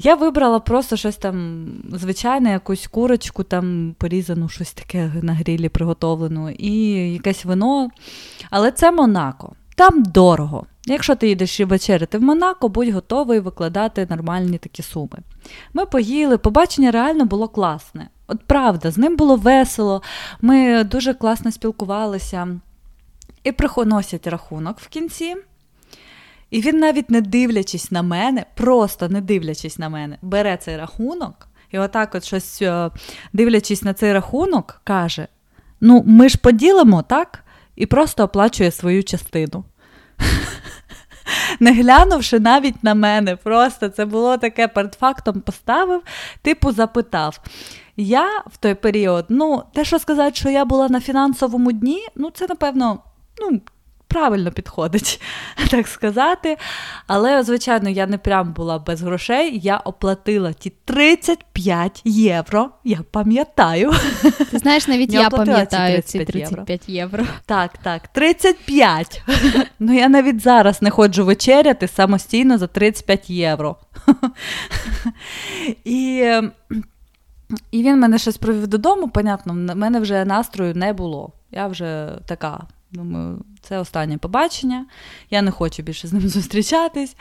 Я 0.02 0.16
вибрала 0.16 0.60
просто 0.60 0.98
щось 0.98 1.16
там 1.16 1.68
звичайне, 1.94 2.52
якусь 2.52 2.88
курочку 2.88 3.44
там 3.44 3.96
порізану, 3.98 4.50
щось 4.50 4.74
таке 4.74 5.12
на 5.22 5.34
грілі 5.34 5.70
приготовлену, 5.70 6.50
і 6.50 6.72
якесь 7.14 7.46
вино. 7.46 7.90
Але 8.50 8.72
це 8.72 8.92
Монако. 8.92 9.54
Там 9.76 10.04
дорого. 10.04 10.66
Якщо 10.94 11.16
ти 11.16 11.28
їдеш 11.28 11.60
вечеряти 11.60 12.18
в 12.18 12.22
Монако, 12.22 12.70
будь 12.70 12.90
готовий 12.90 13.40
викладати 13.40 14.08
нормальні 14.10 14.58
такі 14.58 14.84
суми. 14.84 15.18
Ми 15.74 15.86
поїли, 15.86 16.38
побачення 16.38 16.92
реально 16.92 17.26
було 17.26 17.48
класне. 17.48 18.10
От 18.28 18.44
правда, 18.44 18.92
з 18.92 18.98
ним 18.98 19.16
було 19.16 19.36
весело, 19.36 20.02
ми 20.42 20.84
дуже 20.84 21.14
класно 21.14 21.52
спілкувалися 21.52 22.48
і 23.44 23.52
приносять 23.52 24.28
рахунок 24.28 24.80
в 24.80 24.88
кінці. 24.88 25.36
І 26.50 26.62
він, 26.62 26.80
навіть 26.80 27.10
не 27.10 27.22
дивлячись 27.22 27.92
на 27.92 28.02
мене, 28.02 28.46
просто 28.56 29.10
не 29.10 29.22
дивлячись 29.22 29.80
на 29.80 29.90
мене, 29.90 30.18
бере 30.22 30.58
цей 30.58 30.78
рахунок 30.78 31.50
і 31.72 31.80
отак, 31.80 32.16
от 32.16 32.24
щось 32.24 32.62
е, 32.62 32.92
дивлячись 33.34 33.84
на 33.84 33.94
цей 33.94 34.14
рахунок, 34.14 34.82
каже: 34.84 35.28
Ну, 35.82 36.04
ми 36.06 36.30
ж 36.30 36.38
поділимо, 36.38 37.02
так? 37.02 37.44
І 37.76 37.86
просто 37.86 38.24
оплачує 38.24 38.72
свою 38.72 39.04
частину. 39.04 39.64
Не 41.60 41.72
глянувши 41.74 42.40
навіть 42.40 42.84
на 42.84 42.94
мене, 42.94 43.36
просто 43.36 43.90
це 43.90 44.06
було 44.06 44.38
таке 44.38 44.68
перед 44.68 44.94
фактом 44.94 45.42
поставив, 45.42 46.02
типу 46.42 46.72
запитав. 46.72 47.40
Я 47.98 48.44
в 48.48 48.58
той 48.58 48.74
період, 48.74 49.26
ну, 49.30 49.64
те, 49.74 49.86
що 49.86 50.00
сказати, 50.00 50.36
що 50.36 50.50
я 50.50 50.66
була 50.66 50.90
на 50.90 51.02
фінансовому 51.02 51.72
дні, 51.72 52.08
ну, 52.16 52.30
це, 52.30 52.46
напевно, 52.50 53.00
ну, 53.42 53.62
правильно 54.10 54.52
підходить, 54.52 55.22
так 55.70 55.88
сказати. 55.88 56.58
Але, 57.08 57.44
звичайно, 57.44 57.90
я 57.90 58.08
не 58.08 58.18
прям 58.18 58.54
була 58.54 58.80
без 58.80 59.02
грошей. 59.02 59.60
Я 59.64 59.78
оплатила 59.78 60.54
ті 60.54 60.74
35 60.86 62.02
євро. 62.06 62.70
Я 62.84 63.00
пам'ятаю. 63.12 63.92
Ти 64.52 64.60
знаєш, 64.60 64.88
навіть 64.88 65.14
я, 65.14 65.22
я 65.22 65.30
пам'ятаю 65.30 66.02
ці 66.02 66.26
35 66.26 66.90
євро. 66.90 67.20
євро. 67.20 67.34
Так, 67.46 67.78
так, 67.78 68.08
35. 68.08 69.24
Ну, 69.82 69.94
я 69.94 70.10
навіть 70.10 70.42
зараз 70.42 70.82
не 70.82 70.90
ходжу 70.90 71.26
вечеряти 71.26 71.88
самостійно 71.88 72.58
за 72.58 72.68
35 72.68 73.30
євро. 73.30 73.76
І. 75.84 76.32
І 77.72 77.84
він 77.84 78.00
мене 78.00 78.18
щось 78.18 78.38
провів 78.38 78.68
додому, 78.68 79.10
понятно, 79.10 79.54
в 79.54 79.76
мене 79.76 80.00
вже 80.00 80.26
настрою 80.26 80.76
не 80.76 80.94
було. 80.94 81.34
Я 81.52 81.68
вже 81.68 82.18
така 82.26 82.68
Думаю, 82.92 83.42
це 83.62 83.78
останнє 83.78 84.18
побачення, 84.18 84.86
я 85.30 85.42
не 85.42 85.52
хочу 85.52 85.84
більше 85.84 86.08
з 86.08 86.14
ним 86.14 86.22
зустрічатись. 86.30 87.16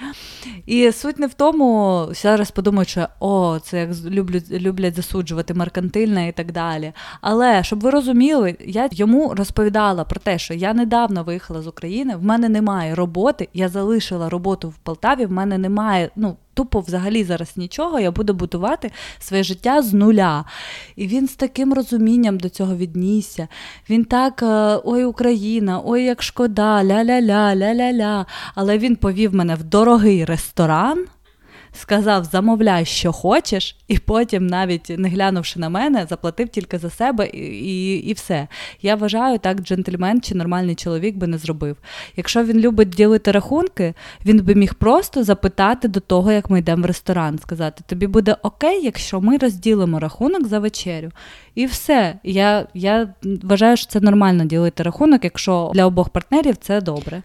І 0.66 0.92
суть 0.92 1.18
не 1.18 1.26
в 1.26 1.34
тому, 1.34 2.06
зараз 2.12 2.50
подумають, 2.50 2.88
що 2.88 3.08
о, 3.20 3.58
це 3.58 3.80
як 3.80 3.90
люблять, 4.04 4.50
люблять 4.50 4.96
засуджувати 4.96 5.54
меркантильне 5.54 6.28
і 6.28 6.32
так 6.32 6.52
далі. 6.52 6.92
Але 7.20 7.62
щоб 7.64 7.80
ви 7.80 7.90
розуміли, 7.90 8.56
я 8.60 8.88
йому 8.92 9.34
розповідала 9.34 10.04
про 10.04 10.20
те, 10.20 10.38
що 10.38 10.54
я 10.54 10.74
недавно 10.74 11.24
виїхала 11.24 11.62
з 11.62 11.66
України, 11.66 12.16
в 12.16 12.24
мене 12.24 12.48
немає 12.48 12.94
роботи, 12.94 13.48
я 13.54 13.68
залишила 13.68 14.28
роботу 14.28 14.68
в 14.68 14.78
Полтаві, 14.78 15.26
в 15.26 15.32
мене 15.32 15.58
немає. 15.58 16.10
ну, 16.16 16.36
тупо 16.58 16.80
взагалі 16.80 17.24
зараз 17.24 17.56
нічого, 17.56 18.00
я 18.00 18.10
буду 18.10 18.34
будувати 18.34 18.90
своє 19.18 19.42
життя 19.42 19.82
з 19.82 19.92
нуля. 19.92 20.44
І 20.96 21.06
він 21.06 21.28
з 21.28 21.34
таким 21.34 21.74
розумінням 21.74 22.38
до 22.38 22.48
цього 22.48 22.76
віднісся. 22.76 23.48
Він 23.90 24.04
так, 24.04 24.42
е, 24.42 24.80
ой, 24.84 25.04
Україна, 25.04 25.80
ой, 25.84 26.04
як 26.04 26.22
шкода, 26.28 26.84
ля-ля-ля, 26.84 27.54
ля-ля-ля. 27.62 28.26
Але 28.54 28.78
він 28.78 28.96
повів 28.96 29.34
мене 29.34 29.54
в 29.54 29.62
дорогий 29.64 30.24
ресторан 30.24 31.06
сказав, 31.78 32.24
замовляй, 32.24 32.84
що 32.84 33.12
хочеш, 33.12 33.76
і 33.88 33.98
потім, 33.98 34.46
навіть 34.46 34.88
не 34.98 35.08
глянувши 35.08 35.60
на 35.60 35.68
мене, 35.68 36.06
заплатив 36.10 36.48
тільки 36.48 36.78
за 36.78 36.90
себе 36.90 37.26
і, 37.26 37.38
і, 37.38 37.96
і 37.96 38.12
все. 38.12 38.48
Я 38.82 38.94
вважаю, 38.94 39.38
так 39.38 39.60
джентльмен 39.60 40.20
чи 40.20 40.34
нормальний 40.34 40.74
чоловік 40.74 41.16
би 41.16 41.26
не 41.26 41.38
зробив. 41.38 41.76
Якщо 42.16 42.44
він 42.44 42.58
любить 42.58 42.88
ділити 42.88 43.32
рахунки, 43.32 43.94
він 44.26 44.42
би 44.42 44.54
міг 44.54 44.74
просто 44.74 45.24
запитати 45.24 45.88
до 45.88 46.00
того, 46.00 46.32
як 46.32 46.50
ми 46.50 46.58
йдемо 46.58 46.82
в 46.82 46.86
ресторан, 46.86 47.38
сказати: 47.38 47.84
тобі 47.86 48.06
буде 48.06 48.36
окей, 48.42 48.84
якщо 48.84 49.20
ми 49.20 49.36
розділимо 49.36 49.98
рахунок 49.98 50.46
за 50.46 50.58
вечерю. 50.58 51.10
І 51.54 51.66
все. 51.66 52.18
Я, 52.24 52.66
Я 52.74 53.14
вважаю, 53.42 53.76
що 53.76 53.86
це 53.86 54.00
нормально 54.00 54.44
ділити 54.44 54.82
рахунок, 54.82 55.24
якщо 55.24 55.70
для 55.74 55.86
обох 55.86 56.08
партнерів 56.08 56.56
це 56.56 56.80
добре 56.80 57.22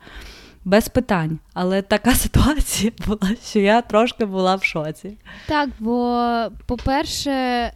без 0.65 0.89
питань. 0.89 1.39
Але 1.53 1.81
така 1.81 2.15
ситуація 2.15 2.91
була, 3.07 3.35
що 3.45 3.59
я 3.59 3.81
трошки 3.81 4.25
була 4.25 4.55
в 4.55 4.63
шоці. 4.63 5.17
Так, 5.45 5.69
бо, 5.79 6.27
по-перше, 6.65 7.71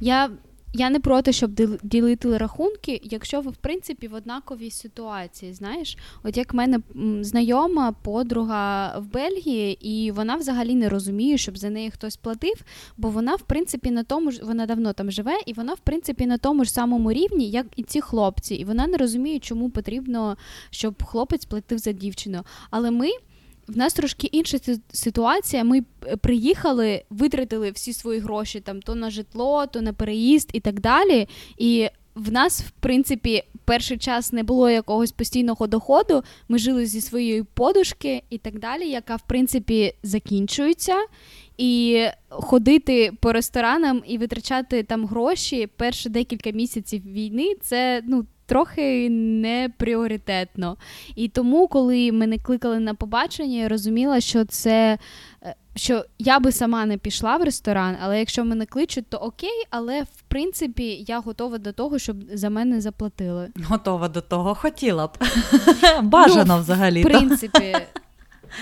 я 0.00 0.30
я 0.72 0.90
не 0.90 1.00
проти, 1.00 1.32
щоб 1.32 1.50
ділити 1.82 2.38
рахунки, 2.38 3.00
якщо 3.04 3.40
ви 3.40 3.50
в 3.50 3.56
принципі 3.56 4.08
в 4.08 4.14
однаковій 4.14 4.70
ситуації. 4.70 5.52
Знаєш, 5.52 5.96
от 6.22 6.36
як 6.36 6.52
в 6.52 6.56
мене 6.56 6.78
знайома 7.20 7.92
подруга 7.92 8.98
в 8.98 9.12
Бельгії, 9.12 9.78
і 9.80 10.10
вона 10.10 10.36
взагалі 10.36 10.74
не 10.74 10.88
розуміє, 10.88 11.38
щоб 11.38 11.58
за 11.58 11.70
неї 11.70 11.90
хтось 11.90 12.16
платив, 12.16 12.62
бо 12.96 13.10
вона, 13.10 13.34
в 13.34 13.42
принципі, 13.42 13.90
на 13.90 14.02
тому 14.02 14.30
ж 14.30 14.40
вона 14.44 14.66
давно 14.66 14.92
там 14.92 15.10
живе, 15.10 15.38
і 15.46 15.52
вона, 15.52 15.74
в 15.74 15.78
принципі, 15.78 16.26
на 16.26 16.38
тому 16.38 16.64
ж 16.64 16.72
самому 16.72 17.12
рівні, 17.12 17.50
як 17.50 17.66
і 17.76 17.82
ці 17.82 18.00
хлопці. 18.00 18.54
І 18.54 18.64
вона 18.64 18.86
не 18.86 18.96
розуміє, 18.96 19.38
чому 19.38 19.70
потрібно, 19.70 20.36
щоб 20.70 21.04
хлопець 21.04 21.44
платив 21.44 21.78
за 21.78 21.92
дівчину. 21.92 22.42
Але 22.70 22.90
ми 22.90 23.08
в 23.68 23.76
нас 23.76 23.92
трошки 23.94 24.26
інша 24.26 24.58
ситуація. 24.92 25.64
Ми 25.64 25.82
е, 26.06 26.16
приїхали, 26.16 27.02
витратили 27.10 27.70
всі 27.70 27.92
свої 27.92 28.20
гроші 28.20 28.60
там 28.60 28.82
то 28.82 28.94
на 28.94 29.10
житло, 29.10 29.66
то 29.66 29.82
на 29.82 29.92
переїзд 29.92 30.50
і 30.52 30.60
так 30.60 30.80
далі. 30.80 31.28
І 31.58 31.88
в 32.14 32.32
нас, 32.32 32.62
в 32.62 32.70
принципі, 32.70 33.42
перший 33.64 33.98
час 33.98 34.32
не 34.32 34.42
було 34.42 34.70
якогось 34.70 35.12
постійного 35.12 35.66
доходу. 35.66 36.22
Ми 36.48 36.58
жили 36.58 36.86
зі 36.86 37.00
своєї 37.00 37.42
подушки 37.42 38.22
і 38.30 38.38
так 38.38 38.58
далі, 38.58 38.88
яка 38.88 39.16
в 39.16 39.22
принципі 39.26 39.94
закінчується. 40.02 40.96
І 41.58 42.04
ходити 42.30 43.12
по 43.20 43.32
ресторанам 43.32 44.02
і 44.06 44.18
витрачати 44.18 44.82
там 44.82 45.06
гроші 45.06 45.66
перші 45.66 46.08
декілька 46.08 46.50
місяців 46.50 47.02
війни 47.06 47.54
це 47.62 48.02
ну 48.06 48.26
трохи 48.48 49.10
не 49.10 49.70
пріоритетно. 49.76 50.76
І 51.14 51.28
тому, 51.28 51.68
коли 51.68 52.12
мене 52.12 52.38
кликали 52.38 52.80
на 52.80 52.94
побачення, 52.94 53.58
я 53.58 53.68
розуміла, 53.68 54.20
що 54.20 54.44
це. 54.44 54.98
Е, 55.42 55.54
що 55.76 56.04
я 56.18 56.40
би 56.40 56.52
сама 56.52 56.86
не 56.86 56.98
пішла 56.98 57.36
в 57.36 57.42
ресторан, 57.42 57.96
але 58.02 58.18
якщо 58.18 58.44
мене 58.44 58.66
кличуть, 58.66 59.06
то 59.08 59.16
окей, 59.16 59.64
але 59.70 60.02
в 60.02 60.22
принципі 60.28 61.04
я 61.08 61.20
готова 61.20 61.58
до 61.58 61.72
того, 61.72 61.98
щоб 61.98 62.16
за 62.32 62.50
мене 62.50 62.80
заплатили. 62.80 63.48
Готова 63.68 64.08
до 64.08 64.20
того, 64.20 64.54
хотіла 64.54 65.06
б. 65.06 65.10
Бажано 66.02 66.54
ну, 66.56 66.60
взагалі. 66.60 67.00
В 67.02 67.04
принципі, 67.04 67.76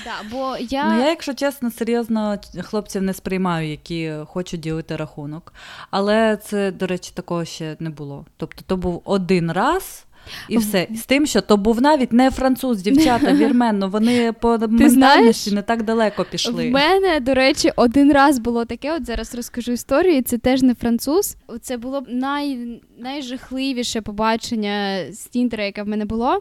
Да, 0.05 0.15
бо 0.31 0.57
я... 0.61 0.95
Ну, 0.95 0.99
я, 1.01 1.09
якщо 1.09 1.35
чесно, 1.35 1.71
серйозно 1.71 2.39
хлопців 2.63 3.03
не 3.03 3.15
сприймаю, 3.15 3.71
які 3.71 4.13
хочуть 4.27 4.61
ділити 4.61 4.97
рахунок. 4.97 5.53
Але 5.91 6.37
це, 6.37 6.71
до 6.71 6.87
речі, 6.87 7.13
такого 7.15 7.45
ще 7.45 7.77
не 7.81 7.91
було. 7.91 8.25
Тобто, 8.37 8.63
то 8.67 8.77
був 8.77 9.03
один 9.05 9.53
раз. 9.53 10.07
І 10.49 10.59
все. 10.59 10.87
З 10.95 11.07
тим, 11.07 11.27
що 11.27 11.41
то 11.41 11.57
був 11.57 11.83
навіть 11.83 12.13
не 12.13 12.31
француз, 12.31 12.83
дівчата, 12.83 13.33
вірмен, 13.35 13.79
ну 13.79 13.89
вони 13.89 14.33
по 14.33 14.59
Ти 14.59 14.67
ментальності 14.67 15.55
не 15.55 15.63
так 15.63 15.83
далеко 15.83 16.25
пішли. 16.25 16.69
В 16.69 16.73
мене, 16.73 17.21
до 17.21 17.35
речі, 17.35 17.73
один 17.77 18.13
раз 18.13 18.39
було 18.39 18.65
таке, 18.65 18.93
от 18.97 19.07
зараз 19.07 19.35
розкажу 19.35 19.73
історію, 19.73 20.23
це 20.23 20.39
теж 20.39 20.63
не 20.63 20.75
француз. 20.75 21.37
Це 21.63 21.77
було 21.77 22.01
б 22.01 22.05
най... 22.09 22.81
найжахливіше 22.99 24.01
побачення 24.01 25.05
з 25.13 25.27
Тіндера, 25.27 25.65
яке 25.65 25.83
в 25.83 25.89
мене 25.89 26.05
було. 26.05 26.41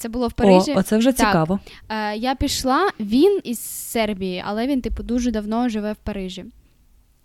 Це 0.00 0.08
було 0.08 0.28
в 0.28 0.32
Парижі. 0.32 0.72
О, 0.74 0.78
Оце 0.78 0.96
вже 0.98 1.12
так. 1.12 1.16
цікаво. 1.28 1.58
Е, 1.88 2.16
Я 2.16 2.34
пішла, 2.34 2.90
він 3.00 3.40
із 3.44 3.60
Сербії, 3.60 4.42
але 4.46 4.66
він, 4.66 4.80
типу, 4.80 5.02
дуже 5.02 5.30
давно 5.30 5.68
живе 5.68 5.92
в 5.92 5.96
Парижі. 5.96 6.44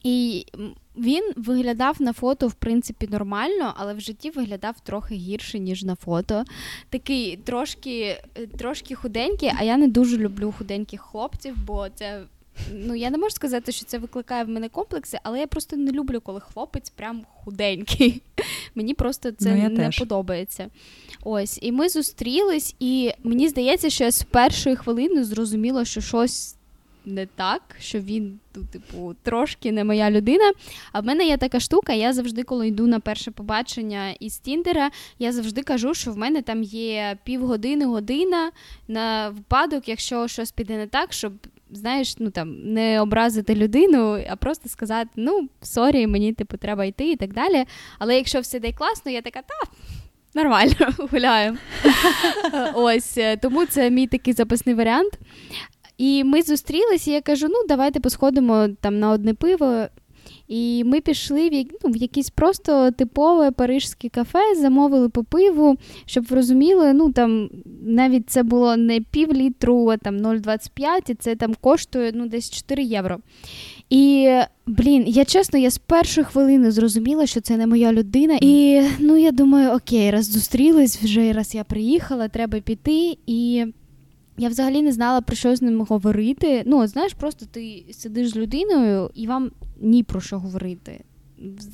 І 0.03 0.45
він 0.97 1.31
виглядав 1.35 2.01
на 2.01 2.13
фото, 2.13 2.47
в 2.47 2.53
принципі, 2.53 3.07
нормально, 3.11 3.73
але 3.77 3.93
в 3.93 3.99
житті 3.99 4.29
виглядав 4.29 4.79
трохи 4.79 5.15
гірше, 5.15 5.59
ніж 5.59 5.83
на 5.83 5.95
фото. 5.95 6.43
Такий 6.89 7.37
трошки 7.37 8.23
трошки 8.57 8.95
худенький, 8.95 9.51
а 9.59 9.63
я 9.63 9.77
не 9.77 9.87
дуже 9.87 10.17
люблю 10.17 10.53
худеньких 10.57 11.01
хлопців, 11.01 11.55
бо 11.67 11.87
це. 11.89 12.21
Ну, 12.73 12.95
я 12.95 13.09
не 13.09 13.17
можу 13.17 13.35
сказати, 13.35 13.71
що 13.71 13.85
це 13.85 13.97
викликає 13.97 14.43
в 14.43 14.49
мене 14.49 14.69
комплекси, 14.69 15.19
але 15.23 15.39
я 15.39 15.47
просто 15.47 15.77
не 15.77 15.91
люблю, 15.91 16.21
коли 16.21 16.39
хлопець 16.39 16.89
прям 16.89 17.21
худенький. 17.33 18.21
Мені 18.75 18.93
просто 18.93 19.31
це 19.31 19.55
ну, 19.55 19.69
не 19.69 19.69
теж. 19.69 19.99
подобається. 19.99 20.67
Ось, 21.23 21.59
і 21.61 21.71
ми 21.71 21.89
зустрілись, 21.89 22.75
і 22.79 23.11
мені 23.23 23.47
здається, 23.47 23.89
що 23.89 24.03
я 24.03 24.11
з 24.11 24.23
першої 24.23 24.75
хвилини 24.75 25.23
зрозуміла, 25.23 25.85
що 25.85 26.01
щось 26.01 26.55
не 27.05 27.25
так, 27.25 27.61
що 27.79 27.99
він, 27.99 28.39
ну, 28.55 28.63
типу, 28.71 29.15
трошки 29.23 29.71
не 29.71 29.83
моя 29.83 30.11
людина. 30.11 30.53
А 30.91 30.99
в 30.99 31.05
мене 31.05 31.25
є 31.27 31.37
така 31.37 31.59
штука, 31.59 31.93
я 31.93 32.13
завжди, 32.13 32.43
коли 32.43 32.67
йду 32.67 32.87
на 32.87 32.99
перше 32.99 33.31
побачення 33.31 34.11
із 34.19 34.37
Тіндера, 34.37 34.91
я 35.19 35.31
завжди 35.31 35.63
кажу, 35.63 35.93
що 35.93 36.11
в 36.11 36.17
мене 36.17 36.41
там 36.41 36.63
є 36.63 37.17
півгодини, 37.23 37.85
година 37.85 38.51
на 38.87 39.29
випадок, 39.29 39.87
якщо 39.87 40.27
щось 40.27 40.51
піде 40.51 40.77
не 40.77 40.87
так, 40.87 41.13
щоб. 41.13 41.33
Знаєш, 41.71 42.15
ну 42.19 42.29
там 42.29 42.73
не 42.73 43.01
образити 43.01 43.55
людину, 43.55 44.23
а 44.29 44.35
просто 44.35 44.69
сказати: 44.69 45.09
ну, 45.15 45.49
sorry, 45.61 46.07
мені 46.07 46.33
типу 46.33 46.57
треба 46.57 46.85
йти 46.85 47.11
і 47.11 47.15
так 47.15 47.33
далі. 47.33 47.65
Але 47.99 48.15
якщо 48.15 48.39
все 48.39 48.57
йде 48.57 48.71
класно, 48.71 49.11
я 49.11 49.21
така, 49.21 49.41
та 49.41 49.71
нормально, 50.35 50.73
гуляємо. 51.11 51.57
Ось 52.73 53.17
е, 53.17 53.37
тому 53.37 53.65
це 53.65 53.89
мій 53.89 54.07
такий 54.07 54.33
запасний 54.33 54.75
варіант. 54.75 55.19
І 55.97 56.23
ми 56.23 56.41
зустрілися, 56.41 57.11
і 57.11 57.13
я 57.13 57.21
кажу: 57.21 57.47
ну, 57.49 57.55
давайте 57.67 57.99
посходимо 57.99 58.67
там 58.81 58.99
на 58.99 59.11
одне 59.11 59.33
пиво. 59.33 59.87
І 60.47 60.83
ми 60.83 61.01
пішли 61.01 61.49
в 61.49 61.65
ну, 61.83 61.91
в 61.91 61.97
якесь 61.97 62.29
просто 62.29 62.91
типове 62.91 63.51
парижське 63.51 64.09
кафе, 64.09 64.55
замовили 64.57 65.09
по 65.09 65.23
пиву, 65.23 65.77
щоб 66.05 66.25
ви 66.25 66.35
розуміли, 66.35 66.93
ну 66.93 67.11
там 67.11 67.49
навіть 67.81 68.29
це 68.29 68.43
було 68.43 68.77
не 68.77 69.01
пів 69.01 69.33
літру, 69.33 69.87
а 69.87 69.97
там 69.97 70.17
0,25, 70.17 71.11
і 71.11 71.13
це 71.15 71.35
там 71.35 71.55
коштує 71.61 72.11
ну, 72.15 72.27
десь 72.27 72.49
4 72.49 72.83
євро. 72.83 73.17
І 73.89 74.29
блін, 74.67 75.03
я 75.07 75.25
чесно, 75.25 75.59
я 75.59 75.69
з 75.69 75.77
першої 75.77 76.25
хвилини 76.25 76.71
зрозуміла, 76.71 77.25
що 77.25 77.41
це 77.41 77.57
не 77.57 77.67
моя 77.67 77.93
людина. 77.93 78.37
І 78.41 78.81
ну 78.99 79.17
я 79.17 79.31
думаю, 79.31 79.71
окей, 79.71 80.11
раз 80.11 80.31
зустрілись 80.31 80.97
вже 81.03 81.33
раз 81.33 81.55
я 81.55 81.63
приїхала, 81.63 82.27
треба 82.27 82.59
піти. 82.59 83.17
І 83.27 83.65
я 84.37 84.49
взагалі 84.49 84.81
не 84.81 84.91
знала 84.91 85.21
про 85.21 85.35
що 85.35 85.55
з 85.55 85.61
ним 85.61 85.81
говорити. 85.81 86.63
Ну, 86.65 86.87
знаєш, 86.87 87.13
просто 87.13 87.45
ти 87.51 87.83
сидиш 87.91 88.29
з 88.29 88.35
людиною 88.35 89.09
і 89.13 89.27
вам 89.27 89.51
ні 89.81 90.03
про 90.03 90.21
що 90.21 90.39
говорити 90.39 91.03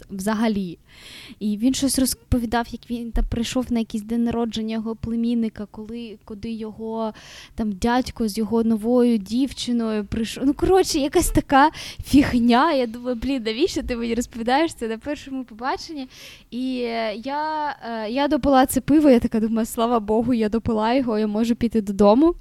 взагалі. 0.10 0.78
І 1.40 1.58
він 1.58 1.74
щось 1.74 2.00
розповідав, 2.00 2.68
як 2.72 2.92
він 2.92 3.12
там 3.12 3.26
прийшов 3.30 3.72
на 3.72 3.80
якийсь 3.80 4.04
день 4.04 4.24
народження 4.24 4.76
його 4.76 4.96
племінника, 4.96 5.68
коли 5.72 6.18
куди 6.26 6.52
його 6.52 7.14
там 7.56 7.72
дядько 7.72 8.28
з 8.28 8.38
його 8.38 8.64
новою 8.64 9.18
дівчиною 9.18 10.06
прийшов. 10.06 10.44
Ну, 10.46 10.54
коротше, 10.54 11.00
якась 11.00 11.30
така 11.30 11.72
фігня. 12.06 12.74
Я 12.74 12.88
думаю, 12.88 13.16
блін, 13.16 13.44
навіщо 13.44 13.84
ти 13.84 13.96
мені 13.96 14.16
розповідаєш 14.16 14.74
це 14.74 14.88
на 14.88 14.98
першому 14.98 15.44
побаченні? 15.44 16.08
І 16.52 16.74
я 17.24 17.76
е, 17.84 18.10
я 18.10 18.28
допила 18.28 18.66
це 18.66 18.82
пиво, 18.82 19.10
я 19.10 19.20
така 19.20 19.40
думаю, 19.40 19.66
слава 19.66 20.00
Богу, 20.00 20.34
я 20.34 20.50
допила 20.50 20.94
його, 20.94 21.20
я 21.20 21.28
можу 21.28 21.56
піти 21.56 21.82
додому. 21.82 22.36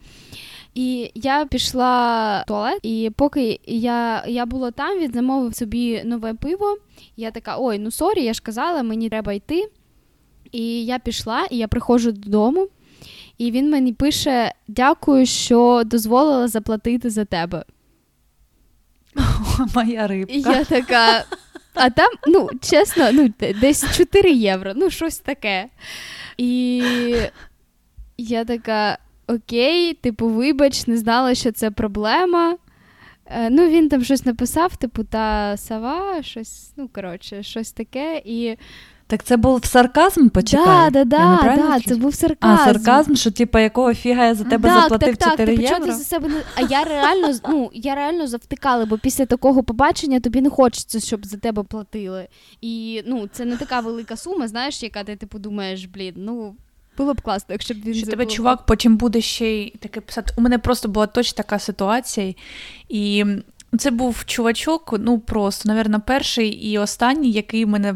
І 0.74 1.10
я 1.14 1.46
пішла 1.46 2.42
в 2.42 2.48
туалет, 2.48 2.80
і 2.82 3.10
поки 3.16 3.60
я 3.66 4.24
я 4.26 4.46
була 4.46 4.70
там, 4.70 4.98
він 4.98 5.12
замовив 5.12 5.54
собі 5.54 6.02
нове 6.04 6.34
пиво. 6.34 6.76
Я 7.16 7.30
така: 7.30 7.56
ой, 7.58 7.78
ну 7.78 7.90
sorry, 7.90 8.24
я 8.24 8.32
ж 8.32 8.42
казала, 8.42 8.82
мені 8.82 9.08
треба 9.08 9.32
йти. 9.32 9.70
І 10.52 10.84
я 10.84 10.98
пішла, 10.98 11.46
і 11.50 11.56
я 11.56 11.68
приходжу 11.68 12.10
додому, 12.10 12.68
і 13.38 13.50
він 13.50 13.70
мені 13.70 13.92
пише: 13.92 14.52
Дякую, 14.68 15.26
що 15.26 15.82
дозволила 15.86 16.48
заплатити 16.48 17.10
за 17.10 17.24
тебе. 17.24 17.64
Моя 19.74 20.06
рибка. 20.06 20.32
І 20.32 20.40
я 20.40 20.64
така. 20.64 21.24
А 21.74 21.90
там, 21.90 22.10
ну, 22.26 22.48
чесно, 22.60 23.12
ну, 23.12 23.32
десь 23.60 23.96
4 23.96 24.32
євро, 24.32 24.72
ну, 24.76 24.90
щось 24.90 25.18
таке. 25.18 25.68
І 26.36 26.82
я 28.18 28.44
така 28.44 28.98
окей, 29.34 29.94
типу, 29.94 30.28
вибач, 30.28 30.86
не 30.86 30.96
знала, 30.96 31.34
що 31.34 31.52
це 31.52 31.70
проблема. 31.70 32.56
Е, 33.26 33.50
ну, 33.50 33.68
Він 33.68 33.88
там 33.88 34.04
щось 34.04 34.26
написав, 34.26 34.76
типу, 34.76 35.04
та 35.04 35.56
сава, 35.56 36.22
щось, 36.22 36.72
ну, 36.76 36.88
коротше, 36.94 37.42
щось 37.42 37.72
таке. 37.72 38.22
і... 38.24 38.56
Так 39.10 39.22
це 39.22 39.36
був 39.36 39.64
сарказм, 39.64 40.28
почекай? 40.28 40.90
Да, 40.90 41.04
да, 41.04 41.38
да, 41.42 41.56
да, 41.56 41.80
це 41.80 41.96
був 41.96 42.14
сарказм. 42.14 42.62
А, 42.62 42.64
сарказм, 42.64 43.14
що 43.14 43.30
типу, 43.30 43.58
якого 43.58 43.94
фіга 43.94 44.26
я 44.26 44.34
за 44.34 44.44
тебе 44.44 44.68
так, 44.68 44.82
заплатив 44.82 45.16
так, 45.16 45.30
4 45.30 45.56
так, 45.56 45.70
євро? 45.70 45.86
Ти 45.86 45.92
за 45.92 46.04
себе 46.04 46.28
не... 46.28 46.42
А 46.54 46.60
я 46.60 46.84
реально 46.84 47.34
ну, 47.48 47.70
я 47.74 47.94
реально 47.94 48.26
завтикала, 48.26 48.86
бо 48.86 48.98
після 48.98 49.26
такого 49.26 49.62
побачення 49.62 50.20
тобі 50.20 50.40
не 50.40 50.50
хочеться, 50.50 51.00
щоб 51.00 51.26
за 51.26 51.36
тебе 51.36 51.62
платили. 51.62 52.28
І 52.60 53.02
ну, 53.06 53.28
це 53.32 53.44
не 53.44 53.56
така 53.56 53.80
велика 53.80 54.16
сума, 54.16 54.48
знаєш, 54.48 54.82
яка 54.82 55.04
ти 55.04 55.16
типу 55.16 55.38
думаєш, 55.38 55.84
блін, 55.84 56.14
ну 56.16 56.54
було 56.96 57.14
б 57.14 57.20
класно, 57.20 57.46
якщо 57.48 57.74
б 57.74 57.76
він 57.84 57.94
Що 57.94 58.06
тебе 58.06 58.26
чувак 58.26 58.66
потім 58.66 58.96
буде 58.96 59.20
ще 59.20 59.46
й 59.46 59.70
таке 59.70 60.00
писати. 60.00 60.32
У 60.36 60.40
мене 60.40 60.58
просто 60.58 60.88
була 60.88 61.06
точно 61.06 61.36
така 61.36 61.58
ситуація, 61.58 62.34
і 62.88 63.24
це 63.78 63.90
був 63.90 64.24
чувачок, 64.24 64.94
ну 64.98 65.18
просто, 65.18 65.68
навірно, 65.68 66.00
перший 66.00 66.48
і 66.48 66.78
останній, 66.78 67.30
який 67.30 67.66
мене 67.66 67.94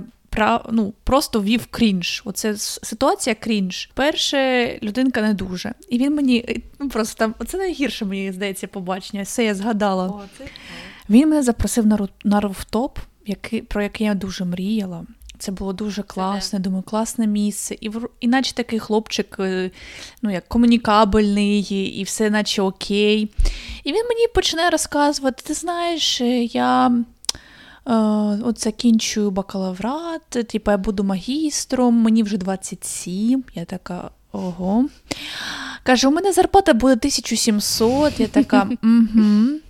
ну, 0.71 0.95
Просто 1.05 1.43
вів 1.43 1.67
крінж. 1.67 2.23
Оце 2.25 2.57
ситуація 2.57 3.35
крінж. 3.35 3.91
Перше, 3.95 4.79
людинка 4.83 5.23
не 5.23 5.35
дуже. 5.35 5.75
І 5.89 5.99
він 5.99 6.15
мені 6.15 6.63
ну 6.79 6.89
просто 6.89 7.19
там, 7.19 7.35
оце 7.39 7.59
найгірше, 7.59 8.05
мені 8.05 8.33
здається, 8.33 8.67
побачення. 8.67 9.23
Все 9.23 9.45
я 9.45 9.55
згадала. 9.55 10.07
О, 10.07 10.23
це... 10.39 10.45
Він 11.11 11.29
мене 11.29 11.43
запросив 11.43 11.87
на 11.87 12.09
на 12.25 12.41
руфтоп, 12.41 12.99
який, 13.27 13.63
про 13.63 13.83
який 13.83 14.07
я 14.07 14.15
дуже 14.15 14.45
мріяла. 14.45 15.05
Це 15.39 15.53
було 15.53 15.73
дуже 15.73 16.03
класно, 16.03 16.59
думаю, 16.59 16.83
класне 16.83 17.27
місце. 17.27 17.77
І 17.81 17.91
і 18.21 18.29
наче 18.29 18.55
такий 18.55 18.79
хлопчик, 18.79 19.37
е, 19.41 19.71
ну 20.23 20.31
як 20.31 20.49
комунікабельний, 20.49 21.61
і 22.01 22.03
все 22.03 22.31
наче 22.31 22.63
окей. 22.63 23.31
І 23.85 23.93
він 23.93 24.05
мені 24.09 24.29
починає 24.35 24.71
розказувати: 24.71 25.43
ти 25.47 25.55
знаєш, 25.55 26.21
е, 26.21 26.45
я 26.45 26.87
е, 26.89 27.93
от 28.45 28.61
закінчую 28.61 29.31
бакалаврат, 29.31 30.29
типу 30.29 30.71
я 30.71 30.77
буду 30.79 31.05
магістром, 31.05 31.95
мені 31.95 32.23
вже 32.23 32.37
27. 32.37 33.45
Я 33.55 33.65
така, 33.65 34.11
ого. 34.33 34.89
Каже, 35.83 36.09
у 36.09 36.11
мене 36.11 36.33
зарплата 36.33 36.75
буде 36.75 36.93
1700. 36.93 38.21
Я 38.21 38.27
така, 38.27 38.69
угу. 38.83 39.61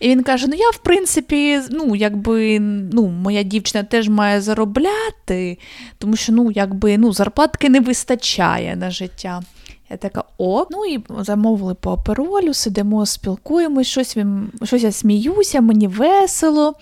І 0.00 0.08
він 0.08 0.22
каже: 0.22 0.46
Ну, 0.48 0.54
я, 0.54 0.70
в 0.70 0.78
принципі, 0.78 1.60
ну, 1.70 1.96
якби 1.96 2.60
ну, 2.92 3.06
моя 3.06 3.42
дівчина 3.42 3.84
теж 3.84 4.08
має 4.08 4.40
заробляти, 4.40 5.58
тому 5.98 6.16
що 6.16 6.32
ну, 6.32 6.50
якби, 6.50 6.98
ну, 6.98 7.12
зарплатки 7.12 7.68
не 7.68 7.80
вистачає 7.80 8.76
на 8.76 8.90
життя. 8.90 9.42
Я 9.90 9.96
така, 9.96 10.24
о, 10.38 10.66
ну 10.70 10.84
і 10.84 11.04
замовили 11.18 11.74
по 11.74 11.92
аперолю, 11.92 12.54
сидимо, 12.54 13.06
спілкуємось, 13.06 13.86
щось 13.86 14.16
він, 14.16 14.50
щось 14.62 14.82
я 14.82 14.92
сміюся, 14.92 15.60
мені 15.60 15.86
весело. 15.86 16.74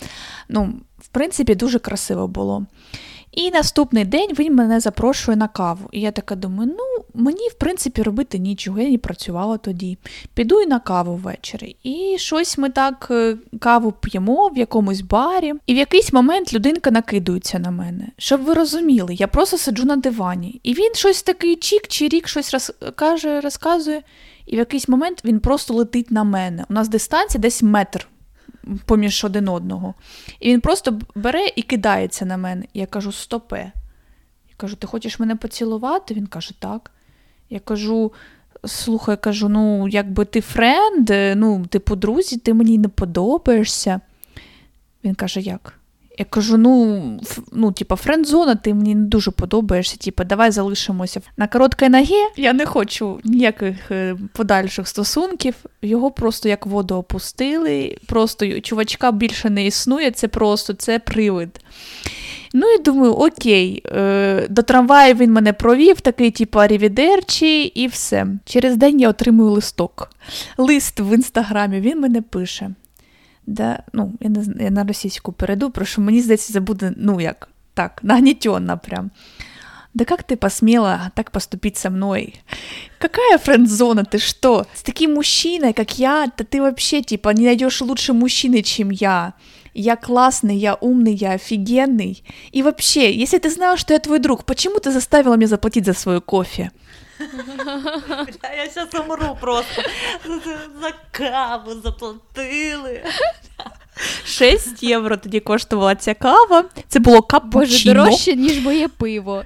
Ну, 0.49 0.73
В 0.99 1.09
принципі, 1.09 1.55
дуже 1.55 1.79
красиво 1.79 2.29
було. 2.29 2.67
І 3.37 3.51
наступний 3.51 4.05
день 4.05 4.31
він 4.39 4.55
мене 4.55 4.81
запрошує 4.81 5.37
на 5.37 5.49
каву. 5.49 5.89
І 5.93 6.01
я 6.01 6.11
така 6.11 6.35
думаю, 6.35 6.75
ну, 6.79 7.05
мені, 7.23 7.49
в 7.49 7.55
принципі, 7.55 8.03
робити 8.03 8.39
нічого, 8.39 8.81
я 8.81 8.91
не 8.91 8.99
працювала 8.99 9.57
тоді. 9.57 9.99
Піду 10.35 10.61
і 10.61 10.67
на 10.67 10.81
каву 10.81 11.15
ввечері. 11.17 11.77
І 11.83 12.17
щось 12.19 12.59
ми 12.59 12.71
так 12.71 13.09
е, 13.11 13.37
каву 13.61 13.93
п'ємо 13.93 14.49
в 14.49 14.59
якомусь 14.59 15.01
барі. 15.01 15.55
І 15.67 15.75
в 15.75 15.77
якийсь 15.77 16.13
момент 16.13 16.55
людинка 16.55 16.91
накидується 16.91 17.59
на 17.59 17.71
мене. 17.71 18.09
Щоб 18.19 18.43
ви 18.43 18.55
розуміли, 18.55 19.15
я 19.15 19.27
просто 19.27 19.59
сиджу 19.59 19.85
на 19.85 19.97
дивані. 19.97 20.61
І 20.63 20.75
він 20.75 20.95
щось 20.95 21.23
такий 21.23 21.57
чік 21.57 21.83
чи 21.89 22.09
рік 22.09 22.29
щось 22.29 22.53
роз... 22.53 22.73
каже, 22.95 23.41
розказує. 23.41 24.03
І 24.47 24.57
в 24.57 24.59
якийсь 24.59 24.89
момент 24.89 25.25
він 25.25 25.41
просто 25.41 25.75
летить 25.75 26.11
на 26.11 26.25
мене. 26.25 26.65
У 26.71 26.75
нас 26.75 26.89
дистанція 26.89 27.41
десь 27.41 27.63
метр 27.63 28.09
поміж 28.85 29.25
один 29.25 29.49
одного. 29.49 29.95
І 30.41 30.53
він 30.53 30.61
просто 30.61 30.99
бере 31.15 31.53
і 31.57 31.63
кидається 31.63 32.25
на 32.25 32.37
мене. 32.37 32.65
я 32.75 32.87
кажу, 32.87 33.13
стопе. 33.13 33.73
Я 34.49 34.55
кажу, 34.57 34.77
ти 34.77 34.87
хочеш 34.87 35.19
мене 35.19 35.37
поцілувати? 35.37 36.15
Він 36.15 36.27
каже, 36.27 36.55
так. 36.59 36.91
Я 37.51 37.61
кажу, 37.61 38.13
слухай, 38.65 39.17
кажу, 39.17 39.49
ну, 39.49 39.89
якби 39.89 40.25
ти 40.25 40.41
френд, 40.41 41.11
ну, 41.37 41.67
типу, 41.67 41.97
друзі, 41.97 42.37
ти 42.37 42.55
мені 42.55 42.79
не 42.79 42.89
подобаєшся. 42.89 44.01
Він 45.05 45.15
каже, 45.15 45.41
як? 45.41 45.79
Я 46.19 46.25
кажу: 46.25 46.59
ну, 46.59 47.03
ну, 47.53 47.73
типа, 47.73 47.97
френдзона, 47.97 48.55
ти 48.55 48.75
мені 48.75 48.95
не 48.95 49.07
дуже 49.07 49.31
подобаєшся. 49.31 49.97
Типа, 49.97 50.25
давай 50.25 50.51
залишимося 50.51 51.21
на 51.37 51.47
короткій 51.47 51.89
ногі. 51.89 52.25
Я 52.37 52.53
не 52.53 52.67
хочу 52.67 53.21
ніяких 53.25 53.91
е, 53.91 54.17
подальших 54.33 54.89
стосунків. 54.89 55.55
Його 55.83 56.11
просто 56.11 56.49
як 56.49 56.67
воду 56.67 56.95
опустили. 56.95 57.99
Просто 58.07 58.61
чувачка 58.61 59.13
більше 59.13 59.51
не 59.51 59.67
існує, 59.67 60.11
це 60.11 60.29
просто 60.29 60.73
це 60.73 60.99
привид. 60.99 61.61
Ну 62.53 62.67
і 62.73 62.83
думаю, 62.83 63.13
окей, 63.13 63.83
е, 63.87 64.47
до 64.51 64.63
трамваю 64.63 65.15
він 65.15 65.33
мене 65.33 65.53
провів, 65.53 66.01
такий, 66.01 66.31
типу, 66.31 66.59
арівідерчі, 66.59 67.63
і 67.63 67.87
все. 67.87 68.27
Через 68.45 68.77
день 68.77 69.01
я 69.01 69.09
отримую 69.09 69.51
листок. 69.51 70.11
Лист 70.59 71.01
в 71.01 71.15
інстаграмі 71.15 71.81
він 71.81 72.01
мене 72.01 72.23
пише. 72.23 72.71
Да, 73.46 73.84
ну, 73.94 74.14
Я 74.20 74.30
не 74.30 74.64
я 74.64 74.70
на 74.70 74.84
російську 74.84 75.32
перейду, 75.32 75.70
про 75.72 75.86
що 75.86 76.02
мені 76.02 76.22
здається, 76.22 76.54
це 76.54 76.60
буде, 76.60 76.94
ну 76.98 77.22
як, 77.22 77.50
так, 77.74 78.00
нагнетенно 78.04 78.78
прям. 78.78 79.12
Да 79.94 80.06
как 80.06 80.24
ты 80.24 80.38
посмела 80.38 81.12
так 81.16 81.32
поступить 81.32 81.78
со 81.78 81.90
мной? 81.90 82.36
Какая 82.98 83.38
френд-зона, 83.38 84.06
ты 84.06 84.20
что? 84.20 84.66
С 84.74 84.84
таким 84.84 85.14
мужчиной, 85.14 85.74
как 85.74 86.00
я, 86.00 86.32
да 86.38 86.46
ты 86.46 86.62
вообще, 86.62 87.02
типа, 87.02 87.30
не 87.30 87.46
найдешь 87.46 87.82
лучше 87.82 88.14
мужчины, 88.14 88.64
чем 88.64 88.90
я. 88.90 89.34
Я 89.74 89.96
классный, 89.96 90.56
я 90.56 90.76
умный, 90.76 91.14
я 91.14 91.34
офигенный. 91.34 92.24
И 92.52 92.64
вообще, 92.64 93.14
если 93.14 93.38
ты 93.38 93.50
знала, 93.50 93.78
что 93.78 93.94
я 93.94 94.00
твой 94.00 94.20
друг, 94.20 94.46
почему 94.46 94.80
ты 94.80 94.92
заставила 94.92 95.36
меня 95.36 95.48
заплатить 95.48 95.86
за 95.86 95.94
свой 95.94 96.22
кофе? 96.22 96.72
Я 98.57 98.67
сейчас 98.67 98.95
умру 98.95 99.37
просто. 99.41 99.83
За 100.81 100.93
каву 101.11 101.81
заплатили. 101.85 103.05
6 104.25 104.83
євро 104.83 105.17
тоді 105.17 105.41
коштувала 105.41 105.95
ця 105.95 106.15
кава. 106.15 106.65
Це 106.89 106.99
було 106.99 107.23
капучино. 107.23 107.61
Боже, 107.61 107.95
дорожче, 107.95 108.35
ніж 108.37 108.61
моє 108.61 108.89
пиво. 108.89 109.43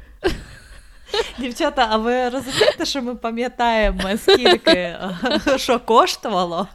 Дівчата, 1.38 1.86
а 1.90 1.96
ви 1.96 2.28
розумієте, 2.28 2.84
що 2.84 3.02
ми 3.02 3.14
пам'ятаємо, 3.14 4.00
скільки 4.16 4.96
що 5.56 5.80
коштувало, 5.80 6.68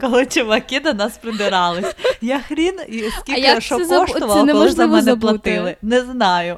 коли 0.00 0.26
чуваки 0.26 0.80
до 0.80 0.92
нас 0.92 1.18
придирались? 1.18 1.94
Я 2.20 2.40
хрін, 2.40 2.78
і 2.88 3.10
скільки 3.20 3.60
що 3.60 3.78
коштувало, 3.78 4.46
коли 4.52 4.70
за 4.70 4.86
мене 4.86 5.02
забути. 5.02 5.32
платили? 5.32 5.76
Не 5.82 6.00
знаю. 6.00 6.56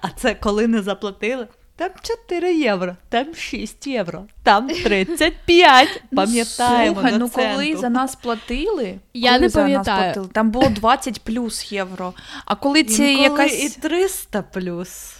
А 0.00 0.08
це 0.16 0.34
коли 0.34 0.66
не 0.66 0.82
заплатили? 0.82 1.46
Там 1.76 1.90
4 2.02 2.54
євро, 2.54 2.96
там 3.08 3.34
6 3.34 3.86
євро, 3.86 4.24
там 4.42 4.68
35. 4.68 6.02
Пам'ятаємо. 6.16 6.94
Слухай, 6.94 7.18
ну 7.18 7.28
коли 7.28 7.76
за 7.76 7.88
нас 7.88 8.16
платили, 8.16 8.98
Я 9.14 9.30
коли 9.30 9.40
не 9.40 9.48
за 9.48 9.60
нас 9.60 9.66
пам'ятаю. 9.86 10.04
платили, 10.14 10.28
там 10.32 10.50
було 10.50 10.68
20 10.68 11.20
плюс 11.20 11.72
євро. 11.72 12.14
А 12.44 12.54
коли 12.54 12.84
це 12.84 13.12
Інколи 13.12 13.22
якась. 13.42 13.76
і 13.76 13.80
300 13.80 14.42
плюс. 14.42 15.14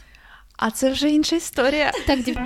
А 0.57 0.71
це 0.71 0.91
вже 0.91 1.11
інша 1.11 1.37
історія. 1.37 1.93
Так, 2.07 2.23
дів... 2.23 2.37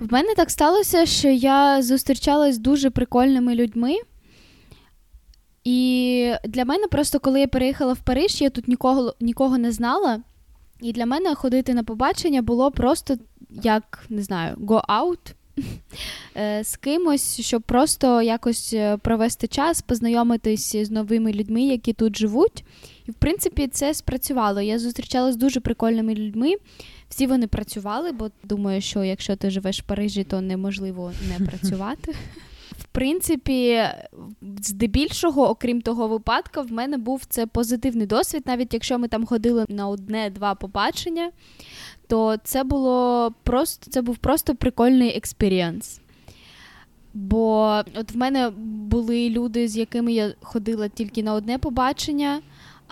В 0.00 0.12
мене 0.12 0.34
так 0.36 0.50
сталося, 0.50 1.06
що 1.06 1.28
я 1.28 1.82
зустрічалась 1.82 2.54
з 2.54 2.58
дуже 2.58 2.90
прикольними 2.90 3.54
людьми. 3.54 3.94
І 5.64 6.32
для 6.44 6.64
мене 6.64 6.86
просто, 6.88 7.20
коли 7.20 7.40
я 7.40 7.46
переїхала 7.48 7.92
в 7.92 7.98
Париж, 7.98 8.40
я 8.40 8.50
тут 8.50 8.68
нікого, 8.68 9.14
нікого 9.20 9.58
не 9.58 9.72
знала. 9.72 10.20
І 10.82 10.92
для 10.92 11.06
мене 11.06 11.34
ходити 11.34 11.74
на 11.74 11.84
побачення 11.84 12.42
було 12.42 12.70
просто 12.70 13.16
як, 13.50 14.04
не 14.08 14.22
знаю, 14.22 14.56
go 14.56 14.84
out 14.84 15.34
е, 16.36 16.64
з 16.64 16.76
кимось, 16.76 17.40
щоб 17.40 17.62
просто 17.62 18.22
якось 18.22 18.72
е, 18.72 18.96
провести 18.96 19.46
час, 19.46 19.82
познайомитись 19.82 20.76
з 20.76 20.90
новими 20.90 21.32
людьми, 21.32 21.62
які 21.62 21.92
тут 21.92 22.18
живуть. 22.18 22.64
І, 23.06 23.10
в 23.10 23.14
принципі, 23.14 23.68
це 23.68 23.94
спрацювало. 23.94 24.60
Я 24.60 24.78
зустрічалася 24.78 25.32
з 25.32 25.36
дуже 25.36 25.60
прикольними 25.60 26.14
людьми. 26.14 26.54
Всі 27.08 27.26
вони 27.26 27.46
працювали, 27.46 28.12
бо 28.12 28.30
думаю, 28.44 28.80
що 28.80 29.04
якщо 29.04 29.36
ти 29.36 29.50
живеш 29.50 29.82
в 29.82 29.86
Парижі, 29.86 30.24
то 30.24 30.40
неможливо 30.40 31.12
не 31.28 31.46
працювати. 31.46 32.14
В 32.78 32.84
принципі, 32.84 33.82
здебільшого, 34.58 35.48
окрім 35.48 35.80
того 35.80 36.08
випадку, 36.08 36.62
в 36.62 36.72
мене 36.72 36.98
був 36.98 37.24
це 37.28 37.46
позитивний 37.46 38.06
досвід, 38.06 38.42
навіть 38.46 38.74
якщо 38.74 38.98
ми 38.98 39.08
там 39.08 39.26
ходили 39.26 39.66
на 39.68 39.88
одне-два 39.88 40.54
побачення, 40.54 41.30
то 42.06 42.36
це 42.44 42.64
було 42.64 43.34
просто 43.42 43.90
це 43.90 44.02
був 44.02 44.16
просто 44.16 44.54
прикольний 44.54 45.16
experience. 45.16 46.00
Бо 47.14 47.66
от 47.94 48.12
в 48.12 48.16
мене 48.16 48.50
були 48.90 49.28
люди, 49.30 49.68
з 49.68 49.76
якими 49.76 50.12
я 50.12 50.34
ходила 50.42 50.88
тільки 50.88 51.22
на 51.22 51.34
одне 51.34 51.58
побачення, 51.58 52.40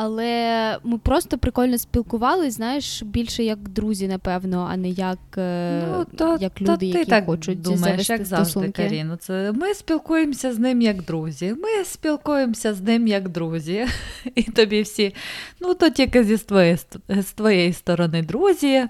але 0.03 0.79
ми 0.85 0.99
просто 0.99 1.39
прикольно 1.39 1.79
спілкувалися, 1.79 2.51
знаєш, 2.51 3.03
більше 3.03 3.45
як 3.45 3.59
друзі, 3.59 4.09
напевно, 4.09 4.69
а 4.71 4.77
не 4.77 4.89
як, 4.89 5.19
е, 5.39 5.85
Ну, 5.89 6.07
то, 6.17 6.39
як 6.41 6.53
то 6.55 6.65
люди, 6.65 6.77
ти 6.77 6.87
які 6.87 7.11
так 7.11 7.27
хочуть 7.27 7.61
думаєш, 7.61 7.83
завести 7.83 8.13
як 8.13 8.25
завжди, 8.25 8.51
стосунки. 8.51 8.83
Каріну. 8.83 9.17
Це 9.17 9.53
ми 9.53 9.75
спілкуємося 9.75 10.53
з 10.53 10.59
ним 10.59 10.83
як 10.83 11.03
друзі. 11.03 11.55
Ми 11.59 11.85
спілкуємося 11.85 12.75
з 12.75 12.81
ним 12.81 13.07
як 13.07 13.29
друзі. 13.29 13.87
І 14.35 14.43
тобі 14.43 14.83
всі, 14.83 15.15
ну 15.61 15.75
то 15.75 15.91
тільки 15.91 16.25
зі 16.25 16.37
твоєї, 16.39 16.77
з 17.09 17.33
твоєї 17.35 17.73
сторони 17.73 18.23
друзі. 18.23 18.87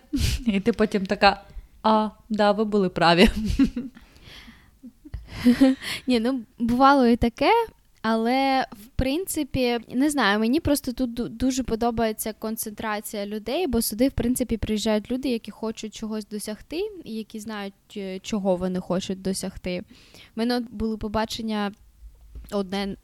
І 0.47 0.61
ти 0.61 0.73
потім 0.73 1.07
така. 1.07 1.43
А, 1.83 2.09
да, 2.29 2.53
ви 2.53 2.65
були 2.65 2.89
праві. 2.89 3.29
Ні, 6.07 6.21
ну 6.21 6.41
бувало 6.59 7.07
і 7.07 7.17
таке, 7.17 7.51
але 8.03 8.67
в 8.73 8.87
принципі, 8.97 9.79
не 9.89 10.11
знаю, 10.11 10.39
мені 10.39 10.61
просто 10.61 10.93
тут 10.93 11.15
дуже 11.37 11.63
подобається 11.63 12.33
концентрація 12.33 13.27
людей, 13.27 13.67
бо 13.67 13.83
сюди, 13.83 14.09
в 14.09 14.13
принципі, 14.13 14.57
приїжджають 14.57 15.11
люди, 15.11 15.29
які 15.29 15.51
хочуть 15.51 15.95
чогось 15.95 16.27
досягти, 16.27 16.91
і 17.05 17.15
які 17.15 17.41
знають, 17.41 17.75
е, 17.97 18.19
чого 18.19 18.57
вони 18.57 18.81
хочуть 18.81 19.23
досягти. 19.23 19.81
У 19.81 20.17
мене 20.37 20.61
були 20.71 20.97
побачення. 20.97 21.73
Одне 22.53 22.97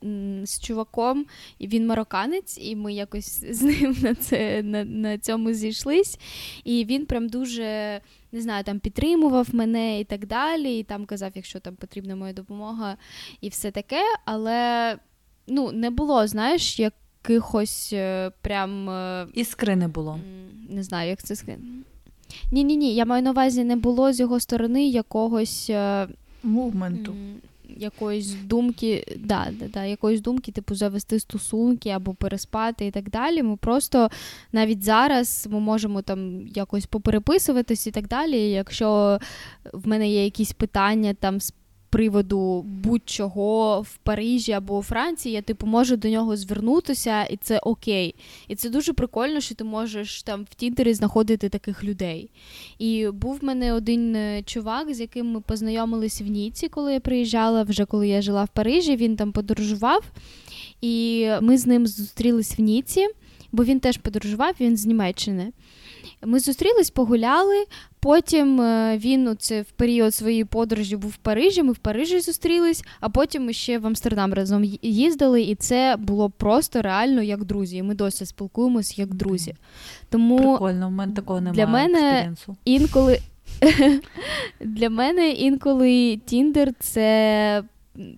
з 0.45 0.61
чуваком, 0.61 1.27
і 1.59 1.69
він 1.69 1.87
марокканець, 1.87 2.59
і 2.63 2.77
ми 2.77 2.93
якось 2.93 3.45
з 3.51 3.63
ним 3.63 3.97
на 4.03 4.15
це 4.15 4.63
на, 4.63 4.85
на 4.85 5.19
цьому 5.19 5.53
зійшлись. 5.53 6.19
І 6.65 6.85
він 6.85 7.07
прям 7.07 7.29
дуже 7.29 8.01
не 8.33 8.41
знаю, 8.41 8.65
там 8.65 8.79
підтримував 8.79 9.49
мене 9.53 10.01
і 10.01 10.05
так 10.05 10.27
далі. 10.27 10.79
І 10.79 10.83
там 10.83 11.07
казав, 11.07 11.33
якщо 11.35 11.61
там 11.61 11.75
потрібна 11.77 12.17
моя 12.17 12.33
допомога, 12.33 12.97
і 13.41 13.49
все 13.49 13.71
таке. 13.71 14.01
Але 14.25 14.97
ну, 15.47 15.73
не 15.73 15.91
було, 15.91 16.27
знаєш, 16.27 16.81
якихось 16.81 17.91
е, 17.93 18.31
прям 18.41 18.91
е, 18.91 19.27
Іскри 19.35 19.77
не 19.77 19.89
було. 19.89 20.19
не 20.69 20.83
знаю, 20.83 21.11
як 21.11 21.23
це 21.23 21.37
сказати. 21.37 21.63
Ні, 22.53 22.65
ні, 22.65 22.77
ні. 22.77 22.95
Я 22.95 23.05
маю 23.05 23.23
на 23.23 23.31
увазі, 23.31 23.65
не 23.65 23.77
було 23.77 24.13
з 24.13 24.21
його 24.21 24.41
сторони 24.41 24.89
якогось. 24.89 25.71
е, 25.71 26.09
Мувменту. 26.43 27.15
Якоїсь 27.69 28.35
думки, 28.45 29.17
да, 29.19 29.49
да, 29.53 29.69
да, 29.69 29.85
якоїсь 29.85 30.21
думки, 30.21 30.53
типу, 30.53 30.75
завести 30.75 31.21
стосунки 31.21 31.89
або 31.91 32.15
переспати 32.15 32.87
і 32.87 32.91
так 32.91 33.11
далі. 33.11 33.43
Ми 33.43 33.57
просто 33.57 34.11
навіть 34.53 34.83
зараз 34.83 35.49
ми 35.51 35.61
можемо 35.61 36.03
там 36.03 36.47
якось 36.47 36.87
попереписуватись 36.87 37.87
і 37.87 37.91
так 37.91 38.09
далі. 38.09 38.51
Якщо 38.51 39.19
в 39.73 39.89
мене 39.89 40.09
є 40.09 40.25
якісь 40.25 40.53
питання 40.53 41.15
там 41.15 41.41
з 41.41 41.55
приводу 41.91 42.63
будь-чого 42.63 43.81
в 43.81 43.97
Парижі 43.97 44.53
або 44.53 44.79
у 44.79 44.83
Франції, 44.83 45.35
я 45.35 45.43
типу 45.43 45.67
можу 45.67 45.97
до 45.97 46.09
нього 46.09 46.37
звернутися, 46.37 47.25
і 47.25 47.37
це 47.37 47.59
окей. 47.59 48.15
І 48.49 48.55
це 48.55 48.71
дуже 48.71 48.93
прикольно, 48.93 49.41
що 49.41 49.55
ти 49.55 49.65
можеш 49.65 50.23
там 50.23 50.47
в 50.51 50.55
Тіндері 50.55 50.95
знаходити 50.95 51.49
таких 51.49 51.85
людей. 51.85 52.31
І 52.79 53.09
був 53.09 53.39
в 53.41 53.45
мене 53.45 53.73
один 53.73 54.17
е, 54.17 54.43
чувак, 54.43 54.95
з 54.95 55.01
яким 55.01 55.27
ми 55.27 55.41
познайомились 55.41 56.23
в 56.23 56.27
Ніці, 56.27 56.69
коли 56.69 56.93
я 56.93 57.01
приїжджала, 57.01 57.63
вже 57.63 57.85
коли 57.85 58.09
я 58.09 58.23
жила 58.23 58.45
в 58.45 58.49
Парижі. 58.49 58.97
Він 58.97 59.17
там 59.17 59.33
подорожував, 59.33 60.05
і 60.81 61.29
ми 61.41 61.59
з 61.59 61.67
ним 61.67 61.87
зустрілись 61.87 62.59
в 62.59 62.63
Ніці, 62.63 63.07
бо 63.53 63.65
він 63.65 63.81
теж 63.81 63.97
подорожував, 63.97 64.55
він 64.61 64.77
з 64.77 64.87
Німеччини. 64.87 65.53
Ми 66.25 66.41
зустрілись, 66.41 66.91
погуляли. 66.91 67.65
Потім 68.01 68.61
е, 68.61 68.99
він 68.99 69.29
оце 69.29 69.63
в 69.63 69.71
період 69.71 70.15
своєї 70.15 70.45
подорожі 70.45 70.97
був 70.97 71.11
в 71.11 71.17
Парижі. 71.17 71.63
Ми 71.63 71.73
в 71.73 71.79
Парижі 71.79 72.21
зустрілись, 72.21 72.85
а 73.01 73.09
потім 73.09 73.45
ми 73.47 73.53
ще 73.53 73.79
в 73.79 73.87
Амстердам 73.87 74.35
разом 74.35 74.65
їздили, 74.83 75.43
і 75.43 75.55
це 75.55 75.97
було 75.99 76.31
просто 76.31 76.83
реально 76.83 77.23
як 77.23 77.45
друзі. 77.45 77.77
І 77.77 77.83
ми 77.83 77.95
досі 77.95 78.27
спілкуємось 78.27 78.99
як 78.99 79.15
друзі. 79.15 79.55
Тому 80.11 80.39
Прикольно, 80.39 80.89
в 80.89 80.91
мене 80.91 81.13
такого 81.13 81.41
немає. 81.41 81.57
для 81.67 81.67
мене- 81.67 82.35
інколи 82.65 83.21
для 84.61 84.91
мене 84.91 85.31
інколи 85.31 86.21
Тіндер 86.27 86.73
це 86.81 87.63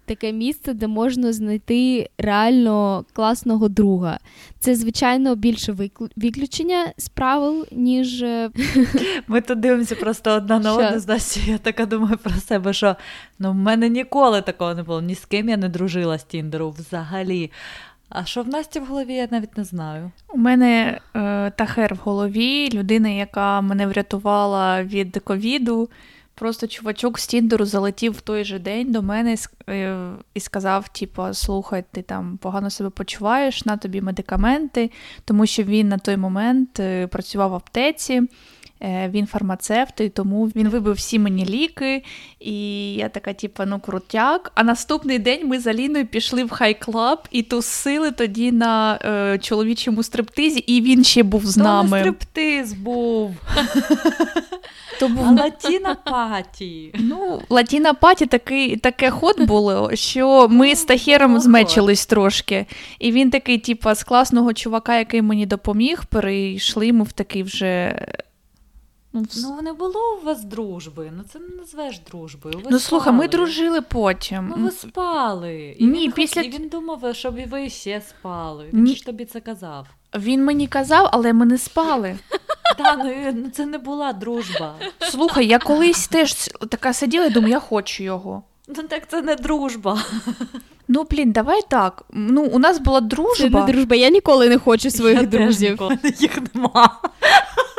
таке 0.05 0.33
місце, 0.33 0.75
де 0.75 0.87
можна 0.87 1.33
знайти 1.33 2.11
реально 2.19 3.05
класного 3.13 3.69
друга. 3.69 4.19
Це, 4.59 4.75
звичайно, 4.75 5.37
більше 5.37 5.77
виключення 6.17 6.93
з 6.97 7.09
правил, 7.09 7.67
ніж 7.73 8.23
е, 8.23 8.51
Ми 9.29 9.41
тут 9.41 9.61
дивимося 9.61 9.95
просто 9.95 10.31
одна 10.31 10.59
на 10.59 10.75
одну, 10.75 10.99
значить, 10.99 11.49
я 11.49 11.59
така 11.59 11.87
думаю 11.87 12.19
про 12.19 12.35
себе, 12.35 12.73
що 12.73 12.97
ну, 13.39 13.51
в 13.51 13.55
мене 13.55 13.89
ніколи 13.89 14.43
такого 14.43 14.75
не 14.75 14.83
було. 14.83 15.03
Ні 15.03 15.15
з 15.15 15.25
ким 15.25 15.49
я 15.49 15.57
не 15.57 15.69
дружила 15.69 16.19
з 16.19 16.25
Тіндеру 16.25 16.71
взагалі. 16.71 17.51
А 18.09 18.25
що 18.25 18.43
в 18.43 18.49
Насті 18.49 18.81
в 18.81 18.85
голові, 18.85 19.15
я 19.15 19.29
навіть 19.31 19.57
не 19.57 19.65
знаю. 19.65 20.11
У 20.29 20.39
мене 20.39 21.01
е, 21.17 21.51
тахер 21.51 21.95
в 21.95 21.99
голові, 21.99 22.71
людина, 22.75 23.09
яка 23.09 23.61
мене 23.61 23.87
врятувала 23.87 24.83
від 24.83 25.19
ковіду. 25.19 25.89
Просто 26.39 26.67
чувачок 26.67 27.19
з 27.19 27.27
Тіндеру 27.27 27.65
залетів 27.65 28.13
в 28.13 28.21
той 28.21 28.45
же 28.45 28.59
день 28.59 28.93
до 28.93 29.03
мене 29.03 29.37
е, 29.69 30.11
і 30.35 30.41
сказав: 30.41 30.89
типу, 30.89 31.23
слухай, 31.33 31.85
ти 31.93 32.03
там 32.03 32.39
погано 32.43 32.71
себе 32.71 32.91
почуваєш, 32.91 33.65
на 33.65 33.77
тобі 33.77 34.01
медикаменти, 34.01 34.91
тому 35.25 35.47
що 35.47 35.63
він 35.63 35.89
на 35.89 35.99
той 35.99 36.17
момент 36.17 36.81
е, 36.81 37.07
працював 37.07 37.51
в 37.51 37.55
аптеці. 37.55 38.23
Е, 38.83 39.11
він 39.15 39.27
фармацевт, 39.27 40.01
і 40.01 40.09
тому 40.09 40.47
він 40.47 40.69
вибив 40.69 40.95
всі 40.95 41.19
мені 41.19 41.47
ліки. 41.47 42.03
І 42.41 42.93
я 42.93 43.09
така, 43.09 43.33
типу, 43.33 43.63
ну 43.67 43.81
крутяк. 43.81 44.53
А 44.55 44.63
наступний 44.63 45.19
день 45.19 45.49
ми 45.49 45.59
з 45.61 45.67
Аліною 45.67 46.07
пішли 46.07 46.45
в 46.45 46.51
хай-клаб 46.51 47.19
і 47.31 47.43
тусили 47.43 48.11
тоді 48.11 48.53
на 48.53 48.99
е, 49.05 49.39
чоловічому 49.39 50.03
стриптизі, 50.03 50.59
і 50.59 50.81
він 50.81 51.05
ще 51.05 51.23
був 51.23 51.47
з 51.47 51.55
То 51.55 51.61
нами. 51.61 51.97
не 51.97 52.01
стриптиз 52.01 52.73
був. 52.73 53.35
То 55.01 55.09
був 55.09 55.39
латіна 55.39 55.95
паті. 55.95 56.95
Ну, 56.95 57.43
Латіна 57.49 57.95
Паті 57.95 58.27
такий, 58.27 58.77
таке 58.77 59.11
ход 59.11 59.41
було, 59.41 59.91
що 59.95 60.49
ми 60.49 60.75
з 60.75 60.85
Тахером 60.85 61.41
змечились 61.41 62.07
трошки. 62.07 62.67
І 62.99 63.13
він 63.13 63.31
такий, 63.31 63.59
типа, 63.59 63.95
з 63.95 64.05
класного 64.05 64.53
чувака, 64.53 64.99
який 64.99 65.23
мені 65.23 65.47
допоміг, 65.47 66.05
перейшли 66.05 66.93
ми 66.93 67.05
в 67.05 67.13
такий 67.13 67.43
вже. 67.43 68.03
Ну, 69.13 69.21
вс- 69.21 69.39
Ну, 69.43 69.63
не 69.63 69.73
було 69.73 70.01
у 70.23 70.25
вас 70.27 70.45
дружби. 70.45 71.13
Ну 71.17 71.23
це 71.33 71.39
не 71.39 71.57
назвеш 71.57 71.99
дружбою. 72.11 72.59
Ви 72.59 72.71
ну 72.71 72.79
слухай, 72.79 73.13
ми 73.13 73.29
дружили 73.29 73.81
потім. 73.81 74.55
Ну, 74.57 74.65
ви 74.65 74.71
спали. 74.71 75.77
І 75.79 75.87
Ні, 75.87 76.01
він, 76.01 76.13
після- 76.13 76.41
і 76.43 76.51
він 76.51 76.69
думав, 76.69 77.15
щоб 77.17 77.39
і 77.39 77.45
ви 77.45 77.71
ще 77.71 78.01
спали. 78.09 78.67
Він 78.73 78.83
Ні. 78.85 78.95
ж 78.95 79.07
тобі 79.07 79.25
це 79.25 79.41
казав. 79.41 79.87
Він 80.19 80.45
мені 80.45 80.67
казав, 80.67 81.09
але 81.13 81.33
ми 81.33 81.47
не 81.47 81.59
спали. 81.59 82.17
Та, 82.79 82.97
ну, 82.97 83.33
ну 83.35 83.51
це 83.51 83.67
не 83.67 83.79
була 83.79 84.13
дружба. 84.13 84.75
Слухай, 85.11 85.47
я 85.47 85.59
колись 85.59 86.09
теж 86.09 86.35
така 86.69 86.93
сиділа 86.93 87.25
і 87.27 87.31
думаю, 87.31 87.53
я 87.53 87.61
хочу 87.61 88.03
його. 88.03 88.43
Ну 88.69 88.75
так 88.89 89.09
це 89.09 89.23
не 89.23 89.35
дружба. 89.37 90.03
Ну, 90.89 91.07
блін, 91.11 91.33
давай 91.33 91.61
так. 91.69 92.03
Ну, 92.11 92.43
у 92.43 92.59
нас 92.59 92.79
була 92.79 93.01
Це 93.01 93.07
дружба. 93.07 93.61
не 93.67 93.73
дружба. 93.73 93.97
Я 93.97 94.09
ніколи 94.09 94.49
не 94.49 94.59
хочу 94.59 94.91
своїх 94.91 95.21
Я 95.23 95.27
теж 95.27 95.41
друзів. 95.41 95.71
ніколи 95.71 95.99
Їх 96.19 96.39
нема. 96.55 97.01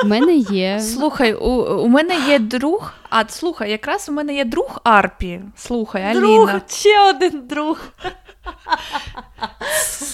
У 0.03 0.07
мене 0.07 0.33
є. 0.35 0.79
Слухай, 0.79 1.33
у, 1.33 1.49
у 1.81 1.87
мене 1.87 2.15
є 2.27 2.39
друг. 2.39 2.93
А 3.09 3.23
слухай, 3.27 3.71
якраз 3.71 4.09
у 4.09 4.11
мене 4.11 4.33
є 4.35 4.45
друг 4.45 4.79
Арпі. 4.83 5.41
Слухай, 5.55 6.13
Друг, 6.13 6.49
Аліна. 6.49 6.61
ще 6.67 7.09
один 7.09 7.41
друг. 7.47 7.79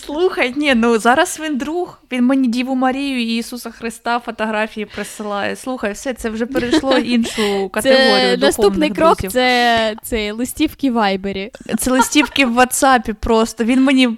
Слухай, 0.06 0.54
ні, 0.56 0.76
ну 0.76 0.98
зараз 0.98 1.40
він 1.40 1.58
друг. 1.58 2.00
Він 2.12 2.26
мені 2.26 2.48
Діву 2.48 2.76
Марію 2.76 3.22
і 3.22 3.38
Ісуса 3.38 3.72
Христа 3.72 4.20
фотографії 4.20 4.86
присилає. 4.86 5.56
Слухай, 5.56 5.94
все 5.94 6.14
це 6.14 6.30
вже 6.30 6.46
перейшло 6.46 6.98
іншу 6.98 7.70
категорію. 7.74 8.38
Це 8.38 8.46
наступний 8.46 8.90
крок 8.90 9.18
друзів. 9.18 9.32
це, 9.32 9.96
це 10.04 10.32
листівки 10.32 10.92
в 10.92 10.94
Вайбері. 10.94 11.52
Це 11.80 11.92
листівки 11.92 12.46
в 12.46 12.60
WhatsApp 12.60 13.14
просто. 13.14 13.64
Він 13.64 13.84
мені 13.84 14.10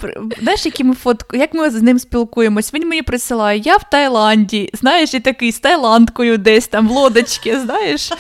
знаєш, 0.42 0.66
які 0.66 0.84
ми 0.84 0.96
фотку, 0.96 1.38
як 1.38 1.54
ми 1.54 1.70
з 1.70 1.82
ним 1.82 2.00
спілкуємось. 2.00 2.74
Він 2.74 2.88
мені 2.88 3.02
присилає, 3.02 3.60
я 3.60 3.78
в 3.78 3.90
Таїланді, 3.90 4.70
знаєш, 4.74 5.14
і 5.14 5.20
такий 5.20 5.52
з 5.52 5.60
Таїландкою 5.60 6.38
десь 6.38 6.68
там 6.68 6.88
в 6.88 6.92
лодочці, 6.92 7.60
знаєш. 7.60 8.12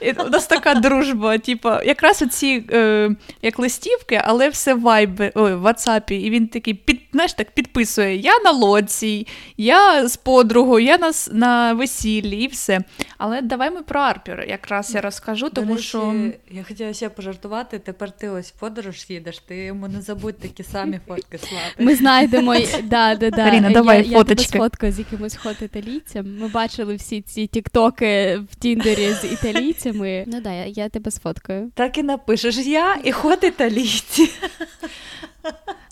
І 0.00 0.12
у 0.12 0.28
нас 0.28 0.46
така 0.46 0.74
дружба. 0.74 1.38
Типа, 1.38 1.82
якраз 1.82 2.22
оці 2.22 2.64
е, 2.72 3.10
як 3.42 3.58
листівки, 3.58 4.22
але 4.24 4.48
все 4.48 4.74
в 4.74 4.86
Viber, 4.86 5.32
ой, 5.40 5.54
в 5.54 5.66
WhatsApp. 5.66 6.12
І 6.12 6.30
він 6.30 6.48
такий 6.48 6.74
під, 6.74 7.00
знаєш, 7.12 7.32
так 7.32 7.50
підписує: 7.50 8.16
Я 8.16 8.38
на 8.44 8.50
лодці, 8.50 9.26
я 9.56 10.08
з 10.08 10.16
подругою, 10.16 10.86
я 10.86 10.98
на, 10.98 11.12
на 11.32 11.72
весіллі 11.72 12.36
і 12.36 12.46
все. 12.46 12.80
Але 13.18 13.42
давай 13.42 13.70
ми 13.70 13.82
про 13.82 14.00
Арпір 14.00 14.44
якраз 14.48 14.94
я 14.94 15.00
розкажу, 15.00 15.50
тому 15.50 15.74
речі, 15.74 15.88
що. 15.88 16.14
я 16.50 16.64
хотіла 16.64 16.92
ще 16.92 17.08
пожартувати. 17.08 17.78
Тепер 17.78 18.10
ти 18.10 18.28
ось 18.28 18.50
в 18.50 18.60
подорож 18.60 19.06
їдеш, 19.08 19.38
ти 19.38 19.56
йому 19.56 19.88
не 19.88 20.00
забудь 20.00 20.38
такі 20.38 20.62
самі 20.62 21.00
фотки 21.06 21.38
слати. 21.38 21.74
Ми 21.78 21.94
знайдемо. 21.94 22.54
Да, 22.82 23.14
да, 23.14 23.30
да. 23.30 23.44
Каріна, 23.44 23.68
я, 23.68 23.74
давай 23.74 24.08
я 24.08 24.24
тебе 24.24 24.42
сфоткаю 24.42 24.92
з 24.92 24.98
якимось 24.98 25.36
хот-італійцем. 25.36 26.40
Ми 26.40 26.48
бачили 26.48 26.94
всі 26.94 27.20
ці 27.20 27.46
тіктоки 27.46 28.40
в 28.50 28.54
Тіндері 28.54 29.12
з 29.12 29.24
італійцями. 29.24 30.24
Ну 30.26 30.40
да, 30.40 30.52
я, 30.52 30.66
я 30.66 30.88
тебе 30.88 31.10
сфоткаю. 31.10 31.70
Так 31.74 31.98
і 31.98 32.02
напишеш 32.02 32.56
я 32.56 32.96
і 33.04 33.12
ход 33.12 33.38
італійці. 33.42 34.30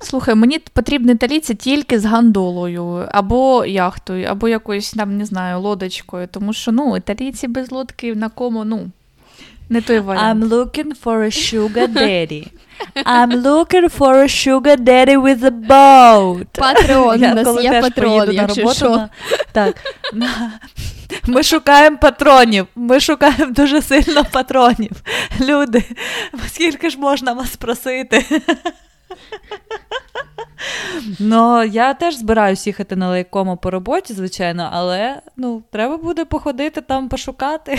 Слухай, 0.01 0.35
мені 0.35 0.59
потрібні 0.59 1.13
італійці 1.13 1.55
тільки 1.55 2.01
з 2.01 2.05
гандолою, 2.05 3.09
або 3.13 3.65
яхтою, 3.65 4.27
або 4.31 4.49
якоюсь 4.49 4.93
там, 4.93 5.17
не 5.17 5.25
знаю, 5.25 5.61
лодочкою. 5.61 6.27
Тому 6.31 6.53
що 6.53 6.73
ну, 6.73 6.97
італійці 6.97 7.49
без 7.49 7.71
лодки 7.73 8.15
на 8.15 8.29
кому, 8.29 8.65
ну, 8.65 8.87
не 9.69 9.81
той 9.81 10.01
варіант. 10.01 10.45
I'm 10.45 10.49
looking 10.49 10.93
for 11.05 11.19
a 11.19 11.31
sugar 11.31 11.89
daddy. 12.03 12.47
I'm 13.05 13.43
looking 13.43 13.89
for 13.99 14.15
a 14.15 14.29
sugar 14.29 14.77
daddy 14.77 15.17
with 15.23 15.43
a 15.45 15.51
boat. 15.69 16.47
Патреон, 16.53 17.25
у 17.25 17.35
нас 17.35 17.45
є 17.65 17.71
патрон, 17.83 18.35
на 18.37 18.47
роботу, 18.47 18.75
що. 18.75 18.91
на- 18.91 19.09
Так. 19.53 19.77
на- 20.13 20.53
Ми 21.27 21.43
шукаємо 21.43 21.97
патронів. 21.97 22.67
Ми 22.77 23.01
шукаємо 23.01 23.53
дуже 23.53 23.83
сильно 23.83 24.25
патронів. 24.33 24.91
Люди, 25.41 25.85
скільки 26.49 26.91
ж 26.91 26.99
можна 26.99 27.33
вас 27.33 27.57
просити? 27.57 28.25
Ну, 31.19 31.65
я 31.65 31.95
теж 31.95 32.17
збираюсь 32.17 32.67
їхати 32.67 32.97
на 32.97 33.09
лайкому 33.09 33.57
по 33.57 33.71
роботі, 33.71 34.15
звичайно, 34.15 34.69
але 34.73 35.23
ну, 35.37 35.63
треба 35.71 35.97
буде 35.97 36.25
походити 36.25 36.81
там, 36.81 37.09
пошукати. 37.09 37.79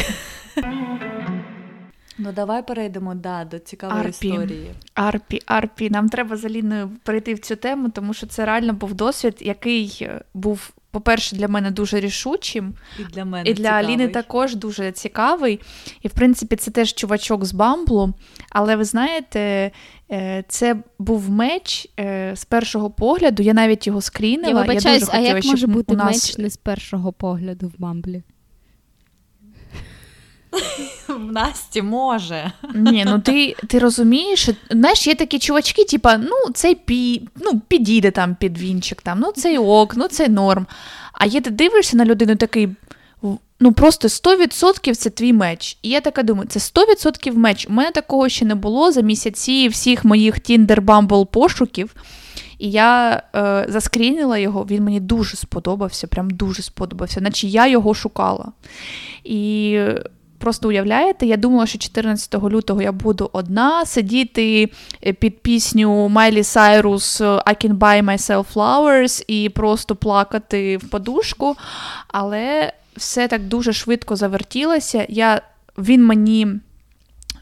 Ну, 2.21 2.31
давай 2.31 2.67
перейдемо 2.67 3.15
да, 3.15 3.45
до 3.45 3.59
цікавої 3.59 3.99
Арпі. 3.99 4.27
історії. 4.27 4.71
Арпі, 4.93 5.41
Арпі, 5.45 5.89
нам 5.89 6.09
треба 6.09 6.37
з 6.37 6.45
Аліною 6.45 6.91
перейти 7.03 7.33
в 7.33 7.39
цю 7.39 7.55
тему, 7.55 7.89
тому 7.89 8.13
що 8.13 8.27
це 8.27 8.45
реально 8.45 8.73
був 8.73 8.93
досвід, 8.93 9.37
який 9.39 9.97
е, 10.01 10.21
був, 10.33 10.69
по-перше, 10.91 11.35
для 11.35 11.47
мене 11.47 11.71
дуже 11.71 11.99
рішучим, 11.99 12.73
І 12.99 13.03
для 13.03 13.25
мене 13.25 13.49
і 13.49 13.53
для 13.53 13.63
цікавий. 13.63 13.85
Аліни 13.85 14.07
також 14.07 14.55
дуже 14.55 14.91
цікавий. 14.91 15.59
І, 16.01 16.07
в 16.07 16.11
принципі, 16.11 16.55
це 16.55 16.71
теж 16.71 16.93
чувачок 16.93 17.45
з 17.45 17.51
Бамблу. 17.51 18.13
Але 18.49 18.75
ви 18.75 18.83
знаєте, 18.83 19.71
е, 20.11 20.43
це 20.47 20.75
був 20.99 21.29
меч 21.29 21.87
е, 21.99 22.31
з 22.35 22.45
першого 22.45 22.89
погляду. 22.89 23.43
Я 23.43 23.53
навіть 23.53 23.87
його 23.87 24.01
скрінила. 24.01 24.49
Я 24.49 24.55
вибачаюсь, 24.55 24.99
дуже 24.99 25.11
а 25.11 25.15
хотіла, 25.15 25.35
як 25.35 25.45
може 25.45 25.67
бути 25.67 25.95
нас... 25.95 26.05
меч 26.05 26.37
не 26.37 26.49
з 26.49 26.57
першого 26.57 27.13
погляду 27.13 27.67
в 27.67 27.81
Бамблі? 27.81 28.23
В 31.07 31.31
Насті 31.31 31.81
може. 31.81 32.51
Ні, 32.75 33.05
ну 33.05 33.19
ти, 33.19 33.55
ти 33.67 33.79
розумієш, 33.79 34.49
знаєш, 34.69 35.07
є 35.07 35.15
такі 35.15 35.39
чувачки, 35.39 35.83
типа, 35.83 36.17
ну, 36.17 36.53
цей 36.53 36.75
пі, 36.75 37.27
ну, 37.35 37.61
підійде 37.67 38.11
там 38.11 38.35
під 38.35 38.57
вінчик, 38.57 39.01
там, 39.01 39.19
ну, 39.19 39.31
цей 39.31 39.57
ок, 39.57 39.93
ну, 39.97 40.07
цей 40.07 40.29
норм. 40.29 40.67
А 41.13 41.25
є 41.25 41.41
ти 41.41 41.49
дивишся 41.49 41.97
на 41.97 42.05
людину 42.05 42.35
такий, 42.35 42.69
ну, 43.59 43.71
просто 43.71 44.07
100% 44.07 44.95
це 44.95 45.09
твій 45.09 45.33
меч. 45.33 45.77
І 45.81 45.89
я 45.89 46.01
така 46.01 46.23
думаю, 46.23 46.47
це 46.49 46.59
100% 46.59 47.37
меч. 47.37 47.67
У 47.69 47.73
мене 47.73 47.91
такого 47.91 48.29
ще 48.29 48.45
не 48.45 48.55
було 48.55 48.91
за 48.91 49.01
місяці 49.01 49.67
всіх 49.67 50.05
моїх 50.05 50.35
Tinder 50.35 50.81
Bumble 50.81 51.25
пошуків. 51.25 51.95
І 52.59 52.71
я 52.71 53.23
е, 53.35 53.65
заскрінила 53.69 54.37
його, 54.37 54.65
він 54.69 54.83
мені 54.83 54.99
дуже 54.99 55.37
сподобався, 55.37 56.07
прям 56.07 56.29
дуже 56.29 56.61
сподобався, 56.61 57.21
наче 57.21 57.47
я 57.47 57.67
його 57.67 57.93
шукала. 57.93 58.51
І 59.23 59.79
просто 60.37 60.67
уявляєте, 60.67 61.25
я 61.25 61.37
думала, 61.37 61.65
що 61.65 61.77
14 61.77 62.43
лютого 62.43 62.81
я 62.81 62.91
буду 62.91 63.29
одна 63.33 63.85
сидіти 63.85 64.69
е, 65.05 65.13
під 65.13 65.39
пісню 65.39 66.09
Майлі 66.09 66.43
Сайрус 66.43 67.21
I 67.21 67.65
can 67.65 67.77
buy 67.77 68.03
myself 68.03 68.45
flowers 68.53 69.23
і 69.27 69.49
просто 69.49 69.95
плакати 69.95 70.77
в 70.77 70.89
подушку. 70.89 71.55
Але 72.07 72.73
все 72.95 73.27
так 73.27 73.47
дуже 73.47 73.73
швидко 73.73 74.15
завертілося. 74.15 75.05
Я, 75.09 75.41
він 75.77 76.05
мені. 76.05 76.47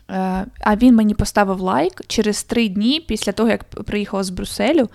Е, 0.09 0.45
А 0.59 0.75
він 0.75 0.95
мені 0.95 1.13
поставив 1.13 1.59
лайк 1.59 2.01
через 2.07 2.43
три 2.43 2.67
дні 2.67 3.05
після 3.07 3.31
того, 3.31 3.49
як 3.49 3.63
приїхала 3.63 4.23
з 4.23 4.29
Брюсселю. 4.29 4.89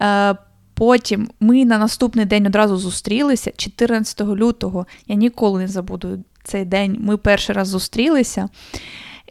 Е, 0.00 0.36
Потім 0.76 1.30
ми 1.40 1.64
на 1.64 1.78
наступний 1.78 2.24
день 2.24 2.46
одразу 2.46 2.76
зустрілися 2.76 3.52
14 3.56 4.20
лютого. 4.20 4.86
Я 5.08 5.16
ніколи 5.16 5.60
не 5.60 5.68
забуду 5.68 6.18
цей 6.44 6.64
день. 6.64 6.96
Ми 7.00 7.16
перший 7.16 7.54
раз 7.54 7.68
зустрілися. 7.68 8.48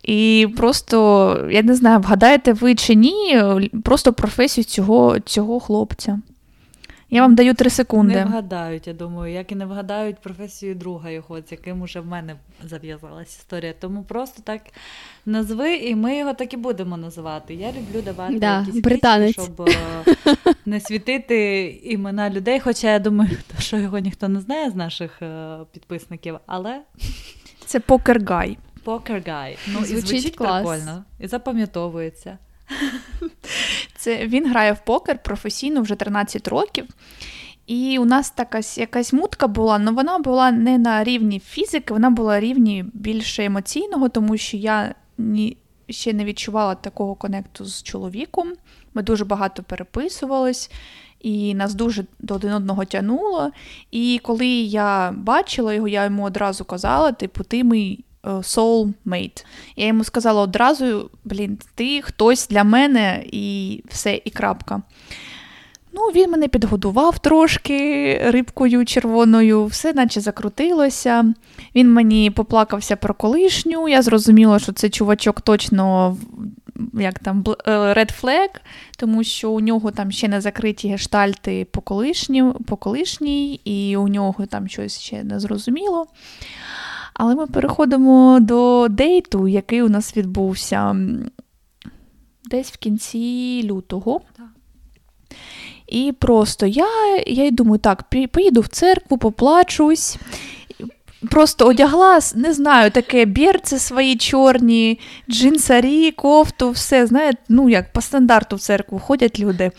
І 0.03 0.47
просто, 0.57 1.47
я 1.51 1.63
не 1.63 1.75
знаю, 1.75 1.99
вгадаєте 1.99 2.53
ви 2.53 2.75
чи 2.75 2.95
ні, 2.95 3.43
просто 3.83 4.13
професію 4.13 4.63
цього, 4.63 5.19
цього 5.19 5.59
хлопця. 5.59 6.19
Я 7.13 7.21
вам 7.21 7.35
даю 7.35 7.53
три 7.53 7.69
секунди. 7.69 8.15
Не 8.15 8.25
вгадають, 8.25 8.87
я 8.87 8.93
думаю, 8.93 9.33
як 9.33 9.51
і 9.51 9.55
не 9.55 9.65
вгадають 9.65 10.17
професію 10.19 10.75
друга 10.75 11.09
його, 11.09 11.41
з 11.41 11.51
яким 11.51 11.81
уже 11.81 11.99
в 11.99 12.05
мене 12.05 12.35
зав'язалась 12.63 13.37
історія. 13.37 13.73
Тому 13.79 14.03
просто 14.03 14.41
так 14.41 14.61
назви, 15.25 15.75
і 15.75 15.95
ми 15.95 16.17
його 16.17 16.33
так 16.33 16.53
і 16.53 16.57
будемо 16.57 16.97
називати. 16.97 17.53
Я 17.53 17.71
люблю 17.71 18.01
давати 18.01 18.39
Да, 18.39 18.59
якісь 18.59 18.81
британець. 18.81 19.35
клички, 19.35 19.53
щоб 19.55 19.69
е, 19.69 20.53
не 20.65 20.79
світити 20.79 21.65
імена 21.83 22.29
людей. 22.29 22.59
Хоча 22.59 22.91
я 22.91 22.99
думаю, 22.99 23.31
що 23.59 23.77
його 23.77 23.99
ніхто 23.99 24.27
не 24.27 24.41
знає 24.41 24.69
з 24.69 24.75
наших 24.75 25.21
е, 25.21 25.57
підписників, 25.71 26.39
але 26.45 26.81
Це 27.65 27.79
покер 27.79 28.23
гай. 28.25 28.57
Poker 28.85 29.27
Guy. 29.29 29.57
Ну, 29.67 29.79
і 29.79 29.85
Звучить 29.85 30.07
звучить 30.07 30.35
клас. 30.35 30.51
прикольно, 30.51 31.03
і 31.19 31.27
запам'ятовується. 31.27 32.37
Це 33.95 34.27
він 34.27 34.49
грає 34.49 34.73
в 34.73 34.79
покер 34.79 35.23
професійно 35.23 35.81
вже 35.81 35.95
13 35.95 36.47
років. 36.47 36.85
І 37.67 37.99
у 37.99 38.05
нас 38.05 38.29
така 38.29 38.59
якась 38.75 39.13
мутка 39.13 39.47
була, 39.47 39.79
але 39.81 39.91
вона 39.91 40.19
була 40.19 40.51
не 40.51 40.77
на 40.77 41.03
рівні 41.03 41.39
фізики, 41.39 41.93
вона 41.93 42.09
була 42.09 42.39
рівні 42.39 42.85
більше 42.93 43.45
емоційного, 43.45 44.09
тому 44.09 44.37
що 44.37 44.57
я 44.57 44.95
ні, 45.17 45.57
ще 45.89 46.13
не 46.13 46.25
відчувала 46.25 46.75
такого 46.75 47.15
конекту 47.15 47.65
з 47.65 47.83
чоловіком. 47.83 48.53
Ми 48.93 49.03
дуже 49.03 49.25
багато 49.25 49.63
переписувались, 49.63 50.71
і 51.19 51.55
нас 51.55 51.73
дуже 51.73 52.05
до 52.19 52.35
один 52.35 52.51
одного 52.51 52.85
тянуло. 52.85 53.51
І 53.91 54.19
коли 54.23 54.47
я 54.47 55.11
бачила 55.11 55.73
його, 55.73 55.87
я 55.87 56.03
йому 56.03 56.23
одразу 56.23 56.65
казала: 56.65 57.11
типу, 57.11 57.43
ти 57.43 57.63
мій 57.63 57.99
soulmate. 58.23 59.45
Я 59.75 59.87
йому 59.87 60.03
сказала 60.03 60.41
одразу: 60.41 61.09
блін, 61.25 61.57
ти 61.75 62.01
хтось 62.01 62.47
для 62.47 62.63
мене, 62.63 63.23
і 63.31 63.79
все, 63.89 64.21
і 64.25 64.29
крапка. 64.29 64.81
Ну, 65.95 66.01
він 66.01 66.31
мене 66.31 66.47
підгодував 66.47 67.19
трошки 67.19 68.17
рибкою 68.25 68.85
червоною, 68.85 69.65
все 69.65 69.93
наче 69.93 70.21
закрутилося. 70.21 71.33
Він 71.75 71.93
мені 71.93 72.31
поплакався 72.31 72.95
про 72.95 73.13
колишню. 73.13 73.89
Я 73.89 74.01
зрозуміла, 74.01 74.59
що 74.59 74.73
це 74.73 74.89
чувачок 74.89 75.41
точно 75.41 76.17
як 76.93 77.19
там 77.19 77.43
е, 77.47 77.71
Red 77.71 78.21
Flag, 78.21 78.49
тому 78.97 79.23
що 79.23 79.51
у 79.51 79.59
нього 79.59 79.91
там 79.91 80.11
ще 80.11 80.27
не 80.27 80.41
закриті 80.41 80.89
гештальти 80.89 81.67
по 81.71 81.81
колишній, 81.81 82.43
по 82.67 82.77
колишній, 82.77 83.61
і 83.65 83.97
у 83.97 84.07
нього 84.07 84.45
там 84.45 84.67
щось 84.67 84.99
ще 84.99 85.23
не 85.23 85.39
зрозуміло. 85.39 86.07
Але 87.13 87.35
ми 87.35 87.47
переходимо 87.47 88.39
до 88.41 88.87
дейту, 88.89 89.47
який 89.47 89.81
у 89.81 89.89
нас 89.89 90.17
відбувся 90.17 90.95
десь 92.45 92.71
в 92.71 92.77
кінці 92.77 93.61
лютого. 93.65 94.21
І 95.87 96.13
просто 96.19 96.65
я 96.65 97.17
я 97.27 97.43
й 97.45 97.51
думаю, 97.51 97.79
так, 97.79 98.03
поїду 98.31 98.61
в 98.61 98.67
церкву, 98.67 99.17
поплачусь. 99.17 100.17
Просто 101.31 101.67
одягла, 101.67 102.19
не 102.35 102.53
знаю, 102.53 102.91
таке 102.91 103.25
бірці 103.25 103.79
свої 103.79 104.15
чорні, 104.15 104.99
джинсарі, 105.29 106.11
кофту, 106.11 106.71
все, 106.71 107.05
знаєте, 107.05 107.37
ну 107.49 107.69
як 107.69 107.93
по 107.93 108.01
стандарту 108.01 108.55
в 108.55 108.59
церкву 108.59 108.99
ходять 108.99 109.39
люди. 109.39 109.71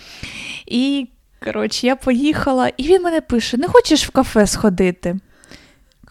І, 0.66 1.08
коротше, 1.44 1.86
я 1.86 1.96
поїхала, 1.96 2.68
і 2.76 2.82
він 2.82 3.02
мене 3.02 3.20
пише: 3.20 3.56
не 3.56 3.68
хочеш 3.68 4.06
в 4.06 4.10
кафе 4.10 4.46
сходити? 4.46 5.16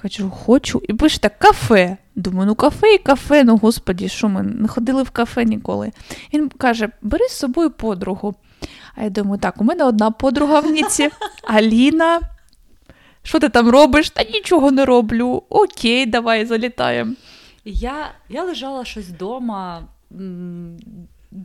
Кажу, 0.04 0.30
хочу. 0.30 0.82
І 0.90 0.94
пише 0.94 1.20
так, 1.20 1.40
кафе. 1.40 1.98
Думаю, 2.16 2.48
ну 2.48 2.56
кафе 2.56 2.94
і 2.94 2.98
кафе, 2.98 3.44
ну 3.44 3.58
господі, 3.58 4.10
що 4.10 4.30
ми 4.30 4.44
не 4.44 4.68
ходили 4.68 5.04
в 5.04 5.10
кафе 5.10 5.46
ніколи. 5.46 5.92
Він 6.34 6.50
каже: 6.50 6.90
бери 7.02 7.28
з 7.28 7.32
собою 7.32 7.72
подругу. 7.72 8.36
А 8.96 9.04
я 9.04 9.10
думаю, 9.10 9.40
так, 9.40 9.62
у 9.62 9.64
мене 9.64 9.84
одна 9.84 10.12
подруга 10.12 10.60
в 10.60 10.72
Ніці, 10.72 11.10
Аліна. 11.44 12.22
Що 13.24 13.40
ти 13.40 13.50
там 13.50 13.70
робиш? 13.70 14.10
Та 14.10 14.24
нічого 14.24 14.72
не 14.72 14.86
роблю. 14.86 15.44
Окей, 15.50 16.06
давай 16.06 16.46
залітаємо. 16.46 17.14
Я 17.66 18.12
я 18.30 18.44
лежала 18.44 18.86
щось 18.86 19.08
вдома. 19.08 19.88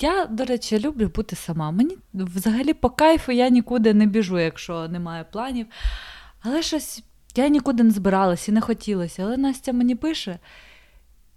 Я, 0.00 0.24
до 0.24 0.44
речі, 0.44 0.80
люблю 0.80 1.11
бути 1.14 1.36
сама. 1.36 1.70
Мені 1.70 1.98
взагалі 2.14 2.74
по 2.74 2.90
кайфу 2.90 3.32
я 3.32 3.48
нікуди 3.48 3.94
не 3.94 4.06
біжу, 4.06 4.38
якщо 4.38 4.88
немає 4.88 5.24
планів. 5.32 5.66
Але 6.42 6.62
щось 6.62 7.02
я 7.43 7.49
нікуди 7.49 7.82
не 7.82 7.91
збиралася 7.91 8.53
і 8.53 8.55
не 8.55 8.61
хотілося. 8.61 9.22
Але 9.22 9.36
Настя 9.36 9.72
мені 9.72 9.95
пише. 9.95 10.39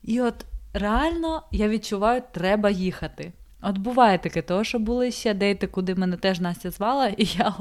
І 0.04 0.22
от 0.22 0.46
реально 0.74 1.44
я 1.52 1.68
відчуваю, 1.68 2.22
треба 2.32 2.70
їхати. 2.70 3.32
От 3.62 3.78
буває 3.78 4.18
таке, 4.18 4.42
того, 4.42 4.64
що 4.64 4.80
були 4.80 5.12
ще 5.12 5.34
дейти, 5.34 5.68
куди 5.68 5.96
мене 5.96 6.18
теж 6.18 6.40
Настя 6.40 6.72
звала, 6.72 7.08
і 7.08 7.26
я 7.38 7.54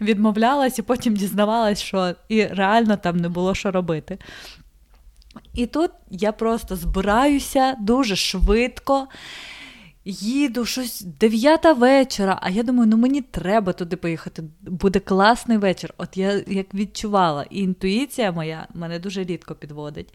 відмовлялась, 0.00 0.78
і 0.78 0.82
потім 0.82 1.16
дізнавалась, 1.16 1.82
що 1.82 2.14
і 2.28 2.44
реально 2.46 2.96
там 2.96 3.16
не 3.16 3.28
було 3.28 3.54
що 3.54 3.70
робити. 3.70 4.18
І 5.54 5.66
тут 5.66 5.90
я 6.10 6.32
просто 6.32 6.76
збираюся 6.76 7.76
дуже 7.80 8.16
швидко, 8.16 9.08
їду 10.04 10.66
щось 10.66 11.00
дев'ята 11.00 11.72
вечора, 11.72 12.38
а 12.42 12.50
я 12.50 12.62
думаю, 12.62 12.90
ну 12.90 12.96
мені 12.96 13.22
треба 13.22 13.72
туди 13.72 13.96
поїхати. 13.96 14.42
Буде 14.60 15.00
класний 15.00 15.58
вечір. 15.58 15.94
От 15.98 16.16
я 16.16 16.42
як 16.46 16.74
відчувала, 16.74 17.46
і 17.50 17.60
інтуїція 17.60 18.32
моя 18.32 18.66
мене 18.74 18.98
дуже 18.98 19.24
рідко 19.24 19.54
підводить. 19.54 20.14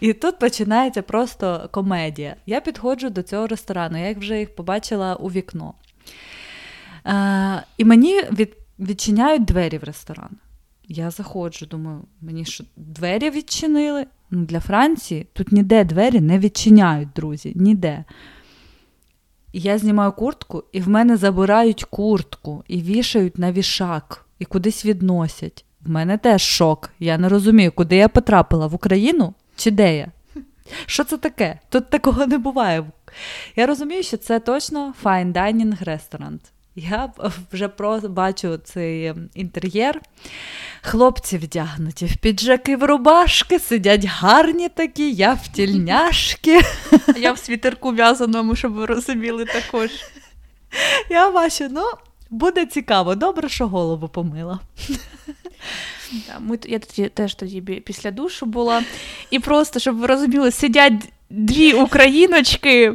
І 0.00 0.12
тут 0.12 0.38
починається 0.38 1.02
просто 1.02 1.68
комедія. 1.72 2.36
Я 2.46 2.60
підходжу 2.60 3.08
до 3.08 3.22
цього 3.22 3.46
ресторану, 3.46 4.08
я 4.08 4.14
вже 4.14 4.38
їх 4.38 4.54
побачила 4.54 5.14
у 5.14 5.28
вікно. 5.28 5.74
Е, 7.06 7.64
І 7.76 7.84
мені 7.84 8.22
від, 8.22 8.56
відчиняють 8.78 9.44
двері 9.44 9.78
в 9.78 9.84
ресторан. 9.84 10.30
Я 10.96 11.10
заходжу, 11.10 11.66
думаю, 11.66 12.00
мені 12.20 12.44
що 12.44 12.64
двері 12.76 13.30
відчинили? 13.30 14.06
Ну, 14.30 14.44
Для 14.44 14.60
Франції 14.60 15.26
тут 15.32 15.52
ніде 15.52 15.84
двері 15.84 16.20
не 16.20 16.38
відчиняють, 16.38 17.08
друзі, 17.16 17.52
ніде. 17.56 18.04
Я 19.52 19.78
знімаю 19.78 20.12
куртку, 20.12 20.64
і 20.72 20.80
в 20.80 20.88
мене 20.88 21.16
забирають 21.16 21.84
куртку 21.84 22.64
і 22.68 22.82
вішають 22.82 23.38
на 23.38 23.52
вішак, 23.52 24.26
і 24.38 24.44
кудись 24.44 24.84
відносять. 24.84 25.64
В 25.80 25.90
мене 25.90 26.18
теж 26.18 26.42
шок. 26.42 26.90
Я 26.98 27.18
не 27.18 27.28
розумію, 27.28 27.72
куди 27.72 27.96
я 27.96 28.08
потрапила 28.08 28.66
в 28.66 28.74
Україну 28.74 29.34
чи 29.56 29.70
де 29.70 29.96
я? 29.96 30.12
Що 30.86 31.04
це 31.04 31.16
таке? 31.16 31.58
Тут 31.68 31.90
такого 31.90 32.26
не 32.26 32.38
буває. 32.38 32.84
Я 33.56 33.66
розумію, 33.66 34.02
що 34.02 34.16
це 34.16 34.40
точно 34.40 34.94
fine 35.04 35.32
dining 35.32 35.84
ресторан. 35.84 36.40
Я 36.76 37.12
вже 37.52 37.68
бачу 38.08 38.56
цей 38.56 39.06
ем, 39.06 39.30
інтер'єр. 39.34 40.00
Хлопці 40.82 41.38
вдягнуті 41.38 42.06
в 42.06 42.16
піджаки 42.16 42.76
в 42.76 42.84
рубашки, 42.84 43.58
сидять 43.58 44.04
гарні 44.04 44.68
такі, 44.68 45.12
я 45.12 45.34
в 45.34 45.48
тільняшки. 45.48 46.60
Я 47.16 47.32
в 47.32 47.38
світерку 47.38 47.90
в'язаному, 47.90 48.56
щоб 48.56 48.72
ви 48.72 48.86
розуміли 48.86 49.44
також. 49.44 49.90
Я 51.10 51.30
бачу, 51.30 51.68
ну, 51.70 51.82
буде 52.30 52.66
цікаво, 52.66 53.14
добре, 53.14 53.48
що 53.48 53.68
голову 53.68 54.08
помила. 54.08 54.60
Ми, 56.40 56.58
Я 56.64 56.78
тоді 56.78 57.08
теж 57.08 57.34
тоді 57.34 57.60
після 57.60 58.10
душу 58.10 58.46
була. 58.46 58.82
І 59.30 59.38
просто, 59.38 59.80
щоб 59.80 59.96
ви 59.96 60.06
розуміли, 60.06 60.50
сидять 60.50 61.12
дві 61.30 61.72
україночки. 61.72 62.94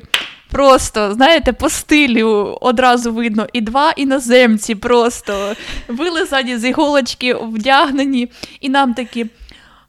Просто, 0.51 1.13
знаєте, 1.13 1.53
по 1.53 1.69
стилю 1.69 2.57
одразу 2.61 3.13
видно, 3.13 3.47
і 3.53 3.61
два 3.61 3.91
іноземці 3.91 4.75
просто 4.75 5.55
вилизані 5.87 6.57
з 6.57 6.65
іголочки, 6.69 7.33
вдягнені, 7.33 8.31
і 8.61 8.69
нам 8.69 8.93
такі. 8.93 9.25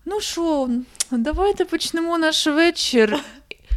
Ну 0.05 0.21
що, 0.21 0.69
давайте 1.11 1.65
почнемо 1.65 2.19
наш 2.19 2.47
вечір. 2.47 3.19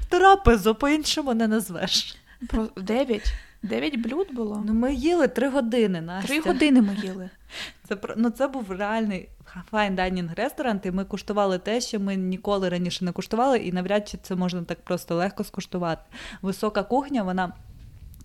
Трапезу 0.09 0.75
по-іншому 0.75 1.34
не 1.34 1.47
назвеш. 1.47 2.15
Про 2.49 2.67
дев'ять. 2.77 3.34
Дев'ять 3.64 3.99
блюд 3.99 4.28
було? 4.34 4.64
Ну, 4.66 4.74
ми 4.74 4.93
їли 4.93 5.28
три 5.28 5.49
години. 5.49 6.01
Настя. 6.01 6.28
Три 6.28 6.39
години 6.41 6.82
ми 6.82 6.95
їли. 7.03 7.30
Це 7.88 7.97
ну, 8.18 8.30
це 8.30 8.47
був 8.47 8.72
реальний 8.72 9.30
файн 9.72 9.95
дайнінг 9.95 10.34
ресторан, 10.36 10.82
і 10.84 10.91
ми 10.91 11.05
куштували 11.05 11.57
те, 11.57 11.82
що 11.82 11.99
ми 11.99 12.16
ніколи 12.16 12.70
раніше 12.70 13.05
не 13.05 13.11
куштували, 13.11 13.57
і 13.57 13.72
навряд 13.72 14.07
чи 14.07 14.18
це 14.18 14.36
можна 14.36 14.64
так 14.64 14.82
просто 14.82 15.16
легко 15.16 15.43
скуштувати. 15.43 16.01
Висока 16.41 16.84
кухня, 16.84 17.24
вона. 17.24 17.53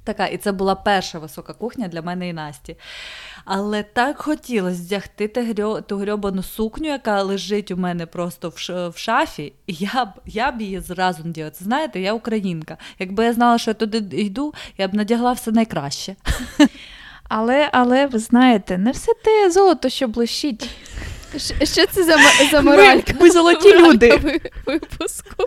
Така, 0.08 0.26
і 0.26 0.36
це 0.36 0.52
була 0.52 0.74
перша 0.74 1.18
висока 1.18 1.52
кухня 1.52 1.88
для 1.88 2.02
мене 2.02 2.28
і 2.28 2.32
Насті. 2.32 2.76
Але 3.44 3.82
так 3.82 4.18
хотілося 4.18 4.82
вдягти 4.82 5.28
ту 5.86 5.96
грьобану 5.96 6.42
сукню, 6.42 6.88
яка 6.88 7.22
лежить 7.22 7.70
у 7.70 7.76
мене 7.76 8.06
просто 8.06 8.52
в 8.94 8.96
шафі, 8.96 9.52
і 9.66 9.72
я 9.74 10.04
б 10.04 10.08
я 10.26 10.52
б 10.52 10.60
її 10.60 10.80
зразу 10.80 11.24
надягла. 11.24 11.52
Знаєте, 11.60 12.00
я 12.00 12.12
українка. 12.12 12.76
Якби 12.98 13.24
я 13.24 13.32
знала, 13.32 13.58
що 13.58 13.70
я 13.70 13.74
туди 13.74 14.16
йду, 14.18 14.54
я 14.78 14.88
б 14.88 14.94
надягла 14.94 15.32
все 15.32 15.50
найкраще. 15.50 16.16
Але, 17.28 17.68
але 17.72 18.06
ви 18.06 18.18
знаєте, 18.18 18.78
не 18.78 18.90
все 18.90 19.12
те 19.24 19.50
золото, 19.50 19.88
що 19.88 20.08
блищить. 20.08 20.70
Що 21.62 21.86
це 21.86 22.04
за 22.04 22.16
за 22.50 22.60
моралька? 22.60 23.12
Ми, 23.14 23.20
ми 23.20 23.30
золоті 23.30 23.78
люди. 23.78 24.40
випуску. 24.66 25.44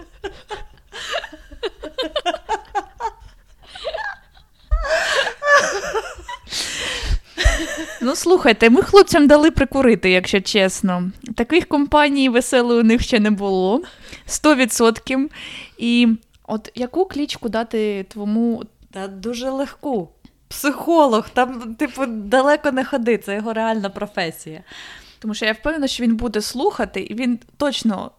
Ну, 8.02 8.16
слухайте, 8.16 8.70
ми 8.70 8.82
хлопцям 8.82 9.28
дали 9.28 9.52
прикурити, 9.52 10.12
якщо 10.12 10.42
чесно. 10.42 11.12
Таких 11.36 11.68
компаній 11.68 12.30
веселої 12.30 12.80
у 12.80 12.84
них 12.84 13.02
ще 13.02 13.20
не 13.20 13.32
було. 13.32 13.82
100%. 14.28 15.30
І 15.78 16.08
от 16.48 16.72
яку 16.76 17.06
клічку 17.06 17.50
дати 17.50 18.06
твому. 18.10 18.64
Та 18.92 19.08
дуже 19.08 19.50
легку. 19.50 20.10
Психолог, 20.48 21.30
там, 21.30 21.76
типу, 21.76 22.06
далеко 22.06 22.72
не 22.72 22.86
ходи, 22.86 23.18
це 23.18 23.36
його 23.36 23.54
реальна 23.54 23.90
професія. 23.90 24.64
Тому 25.20 25.34
що 25.34 25.46
я 25.46 25.54
впевнена, 25.54 25.88
що 25.88 26.04
він 26.04 26.16
буде 26.16 26.42
слухати, 26.42 27.02
і 27.02 27.14
він 27.14 27.40
точно. 27.58 28.12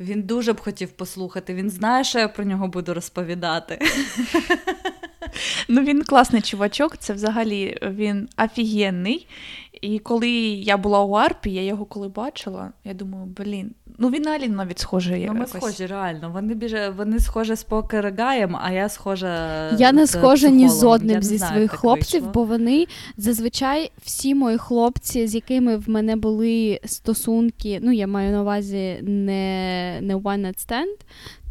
Він 0.00 0.22
дуже 0.22 0.52
б 0.52 0.60
хотів 0.60 0.88
послухати, 0.88 1.54
він 1.54 1.70
знає, 1.70 2.04
що 2.04 2.18
я 2.18 2.28
про 2.28 2.44
нього 2.44 2.68
буду 2.68 2.94
розповідати. 2.94 3.78
Ну, 5.68 5.82
він 5.82 6.02
класний 6.02 6.42
чувачок, 6.42 6.96
це 6.96 7.12
взагалі 7.12 7.78
він 7.82 8.28
офігенний. 8.44 9.26
І 9.82 9.98
коли 9.98 10.30
я 10.30 10.76
була 10.76 11.00
у 11.00 11.12
Арпі, 11.12 11.50
я 11.50 11.62
його 11.62 11.84
коли 11.84 12.08
бачила, 12.08 12.72
я 12.84 12.94
думаю, 12.94 13.26
блін, 13.26 13.74
ну 13.98 14.10
він 14.10 14.22
на 14.22 14.30
Аліну 14.30 14.56
навіть 14.56 14.78
схожий. 14.78 15.26
Ну, 15.26 15.32
ми 15.32 15.38
якось. 15.38 15.56
схожі, 15.56 15.86
реально. 15.86 16.30
Вони 16.30 16.54
біже, 16.54 16.88
вони 16.96 17.18
схожі 17.18 17.54
з 17.54 17.62
покергаєм, 17.62 18.56
а 18.62 18.72
я 18.72 18.88
схожа. 18.88 19.70
Я 19.78 19.92
не 19.92 20.06
схожа 20.06 20.48
ні 20.48 20.68
з 20.68 20.84
одним 20.84 21.22
зі 21.22 21.36
знаю, 21.36 21.52
своїх 21.52 21.72
хлопців, 21.72 22.20
вийшло. 22.20 22.32
бо 22.34 22.44
вони 22.44 22.86
зазвичай 23.16 23.92
всі 24.02 24.34
мої 24.34 24.58
хлопці, 24.58 25.26
з 25.26 25.34
якими 25.34 25.76
в 25.76 25.90
мене 25.90 26.16
були 26.16 26.80
стосунки, 26.84 27.78
ну 27.82 27.92
я 27.92 28.06
маю 28.06 28.32
на 28.32 28.42
увазі 28.42 28.98
не, 29.02 29.98
не 30.02 30.16
one 30.16 30.46
night 30.46 30.68
stand, 30.68 30.96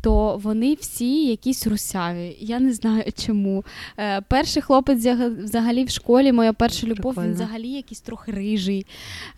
то 0.01 0.37
вони 0.43 0.73
всі 0.79 1.25
якісь 1.25 1.67
русяві. 1.67 2.35
Я 2.39 2.59
не 2.59 2.73
знаю 2.73 3.03
чому. 3.25 3.65
Е, 3.97 4.21
перший 4.21 4.61
хлопець 4.61 5.05
взагалі 5.43 5.83
в 5.83 5.89
школі, 5.89 6.31
моя 6.31 6.53
перша 6.53 6.87
любов, 6.87 6.95
Прикольно. 7.15 7.27
він 7.27 7.33
взагалі 7.35 7.67
якийсь 7.69 8.01
трохи 8.01 8.31
рижий. 8.31 8.85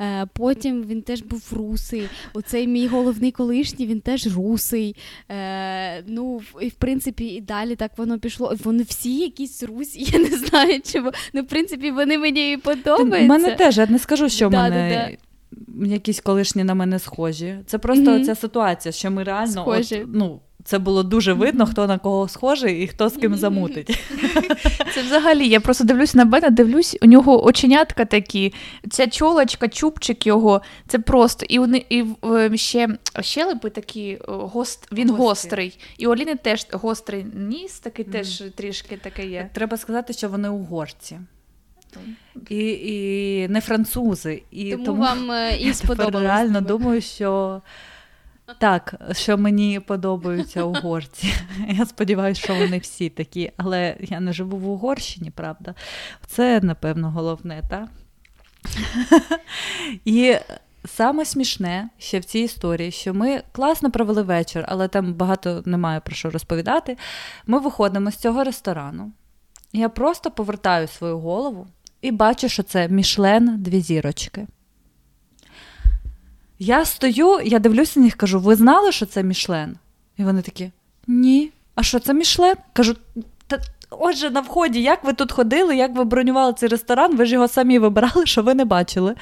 Е, 0.01 0.25
потім 0.33 0.83
він 0.83 1.01
теж 1.01 1.21
був 1.21 1.47
русий. 1.51 2.03
Оцей 2.33 2.67
мій 2.67 2.87
головний 2.87 3.31
колишній, 3.31 3.85
він 3.87 4.01
теж 4.01 4.35
русий. 4.35 4.95
Е, 5.31 6.03
ну, 6.07 6.41
і 6.61 6.67
в 6.67 6.73
принципі, 6.73 7.25
і 7.25 7.41
далі 7.41 7.75
так 7.75 7.91
воно 7.97 8.19
пішло. 8.19 8.55
Вони 8.63 8.83
всі 8.83 9.17
якісь 9.19 9.63
русі, 9.63 10.03
я 10.13 10.19
не 10.19 10.37
знаю 10.37 10.81
чому. 10.93 11.11
Ну, 11.33 11.41
в 11.41 11.47
принципі, 11.47 11.91
вони 11.91 12.17
мені 12.17 12.53
і 12.53 12.57
подобаються. 12.57 13.25
в 13.25 13.29
мене 13.29 13.51
теж, 13.55 13.77
я 13.77 13.87
не 13.87 13.99
скажу, 13.99 14.29
що 14.29 14.47
в 14.47 14.51
Да, 14.51 14.61
мене. 14.61 15.17
Якісь 15.85 16.19
колишні 16.19 16.63
на 16.63 16.73
мене 16.73 16.99
схожі. 16.99 17.59
Це 17.65 17.77
просто 17.77 18.11
Мгм. 18.11 18.23
ця 18.23 18.35
ситуація, 18.35 18.91
що 18.91 19.11
ми 19.11 19.23
реально. 19.23 19.63
От, 19.67 19.95
ну, 20.07 20.41
це 20.65 20.79
було 20.79 21.03
дуже 21.03 21.33
видно, 21.33 21.65
хто 21.65 21.87
на 21.87 21.97
кого 21.97 22.27
схожий 22.27 22.83
і 22.83 22.87
хто 22.87 23.09
з 23.09 23.13
ким 23.17 23.35
замутить. 23.35 23.99
Це 24.93 25.01
взагалі, 25.01 25.47
я 25.47 25.59
просто 25.59 25.83
дивлюсь 25.83 26.15
на 26.15 26.25
Бена, 26.25 26.49
дивлюсь, 26.49 26.97
у 27.01 27.05
нього 27.05 27.45
оченятка 27.45 28.05
такі, 28.05 28.53
ця 28.89 29.07
чолочка, 29.07 29.67
чубчик 29.67 30.27
його, 30.27 30.61
це 30.87 30.99
просто. 30.99 31.45
І, 31.49 31.59
вони, 31.59 31.85
і 31.89 32.03
е, 32.25 32.57
ще 32.57 32.89
щелепи 33.21 33.69
такі, 33.69 34.09
е, 34.09 34.19
гост, 34.27 34.87
він 34.91 35.09
Гострі. 35.09 35.23
гострий. 35.25 35.79
І 35.97 36.07
у 36.07 36.11
Оліни 36.11 36.35
теж 36.35 36.67
гострий 36.71 37.25
ніс, 37.33 37.79
такий 37.79 38.05
теж 38.05 38.43
трішки 38.55 38.97
таке 38.97 39.25
є. 39.27 39.49
Треба 39.53 39.77
сказати, 39.77 40.13
що 40.13 40.29
вони 40.29 40.49
угорці. 40.49 41.19
І, 42.49 42.57
і 42.83 43.47
не 43.47 43.61
французи. 43.61 44.43
І 44.51 44.71
Тому, 44.71 44.85
тому, 44.85 45.01
вам 45.01 45.31
е, 45.31 45.57
і 45.59 45.65
я 45.67 45.73
сподобалось. 45.73 46.11
тепер 46.13 46.21
реально 46.27 46.61
думаю, 46.61 47.01
що 47.01 47.61
так, 48.59 48.95
що 49.11 49.37
мені 49.37 49.79
подобаються 49.79 50.63
угорці. 50.63 51.33
Я 51.69 51.85
сподіваюся, 51.85 52.41
що 52.41 52.55
вони 52.55 52.77
всі 52.77 53.09
такі, 53.09 53.51
але 53.57 53.95
я 53.99 54.19
не 54.19 54.33
живу 54.33 54.57
в 54.57 54.69
Угорщині, 54.69 55.31
правда. 55.31 55.75
Це, 56.27 56.59
напевно, 56.61 57.11
головне, 57.11 57.61
так? 57.69 57.89
І 60.05 60.35
саме 60.85 61.25
смішне 61.25 61.89
ще 61.97 62.19
в 62.19 62.25
цій 62.25 62.39
історії, 62.39 62.91
що 62.91 63.13
ми 63.13 63.43
класно 63.51 63.91
провели 63.91 64.21
вечір, 64.21 64.65
але 64.67 64.87
там 64.87 65.13
багато 65.13 65.63
немає 65.65 65.99
про 65.99 66.15
що 66.15 66.29
розповідати. 66.29 66.97
Ми 67.47 67.59
виходимо 67.59 68.11
з 68.11 68.15
цього 68.15 68.43
ресторану. 68.43 69.11
Я 69.73 69.89
просто 69.89 70.31
повертаю 70.31 70.87
свою 70.87 71.19
голову 71.19 71.67
і 72.01 72.11
бачу, 72.11 72.49
що 72.49 72.63
це 72.63 72.87
Мішлен 72.87 73.55
дві 73.63 73.81
зірочки. 73.81 74.47
Я 76.65 76.85
стою, 76.85 77.39
я 77.43 77.59
дивлюся 77.59 77.99
на 77.99 78.05
них, 78.05 78.15
кажу: 78.15 78.39
ви 78.39 78.55
знали, 78.55 78.91
що 78.91 79.05
це 79.05 79.23
Мішлен? 79.23 79.77
І 80.17 80.23
вони 80.23 80.41
такі: 80.41 80.71
ні. 81.07 81.51
А 81.75 81.83
що 81.83 81.99
це 81.99 82.13
Мішлен? 82.13 82.55
Кажу, 82.73 82.95
та 83.47 83.59
отже, 83.89 84.29
на 84.29 84.39
вході, 84.41 84.81
як 84.81 85.03
ви 85.03 85.13
тут 85.13 85.31
ходили, 85.31 85.75
як 85.75 85.95
ви 85.95 86.03
бронювали 86.03 86.53
цей 86.53 86.69
ресторан, 86.69 87.15
ви 87.15 87.25
ж 87.25 87.33
його 87.33 87.47
самі 87.47 87.79
вибирали, 87.79 88.25
що 88.25 88.43
ви 88.43 88.53
не 88.53 88.65
бачили. 88.65 89.15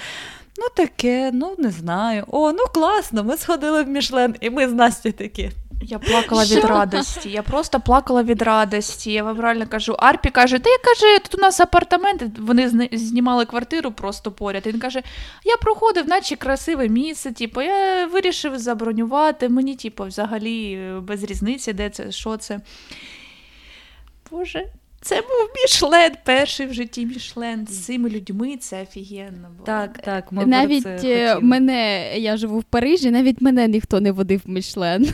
Ну, 0.57 0.65
таке, 0.75 1.31
ну 1.33 1.55
не 1.57 1.71
знаю. 1.71 2.25
О, 2.27 2.51
ну 2.51 2.63
класно, 2.73 3.23
ми 3.23 3.37
сходили 3.37 3.83
в 3.83 3.87
Мішлен, 3.87 4.35
і 4.41 4.49
ми 4.49 4.69
з 4.69 4.73
Настю 4.73 5.11
такі. 5.11 5.51
Я 5.81 5.99
плакала 5.99 6.43
від 6.43 6.63
радості. 6.63 7.29
Я 7.29 7.43
просто 7.43 7.79
плакала 7.79 8.23
від 8.23 8.41
радості. 8.41 9.11
Я 9.11 9.23
вам 9.23 9.39
реально 9.39 9.67
кажу, 9.67 9.93
Арпі 9.93 10.29
каже, 10.29 10.59
та 10.59 10.69
я 10.69 10.77
каже, 10.77 11.19
тут 11.19 11.35
у 11.35 11.41
нас 11.41 11.59
апартаменти. 11.59 12.31
Вони 12.39 12.89
знімали 12.91 13.45
квартиру 13.45 13.91
просто 13.91 14.31
поряд. 14.31 14.63
І 14.65 14.69
він 14.69 14.79
каже: 14.79 15.01
я 15.43 15.57
проходив, 15.57 16.07
наче 16.07 16.35
красиве 16.35 16.89
місце. 16.89 17.31
Типу, 17.31 17.61
я 17.61 18.05
вирішив 18.05 18.59
забронювати. 18.59 19.49
Мені, 19.49 19.75
типу, 19.75 20.03
взагалі 20.03 20.73
е, 20.73 20.99
без 20.99 21.23
різниці, 21.23 21.73
де 21.73 21.89
це, 21.89 22.11
що 22.11 22.37
це. 22.37 22.59
Боже. 24.31 24.65
Це 25.03 25.15
був 25.15 25.49
Мішлен, 25.55 26.11
перший 26.23 26.67
в 26.67 26.73
житті 26.73 27.05
Мішлен. 27.05 27.67
З 27.67 27.85
цими 27.85 28.09
людьми 28.09 28.57
це 28.57 28.81
офігенно 28.81 29.49
було. 29.49 29.65
Так, 29.65 29.97
так, 29.97 30.31
ми 30.31 30.45
навіть 30.45 30.83
це 30.83 31.35
е, 31.35 31.39
мене, 31.39 32.11
я 32.19 32.37
живу 32.37 32.59
в 32.59 32.63
Парижі, 32.63 33.11
навіть 33.11 33.41
мене 33.41 33.67
ніхто 33.67 33.99
не 33.99 34.11
водив 34.11 34.41
в 34.45 34.49
Мішлен. 34.49 35.13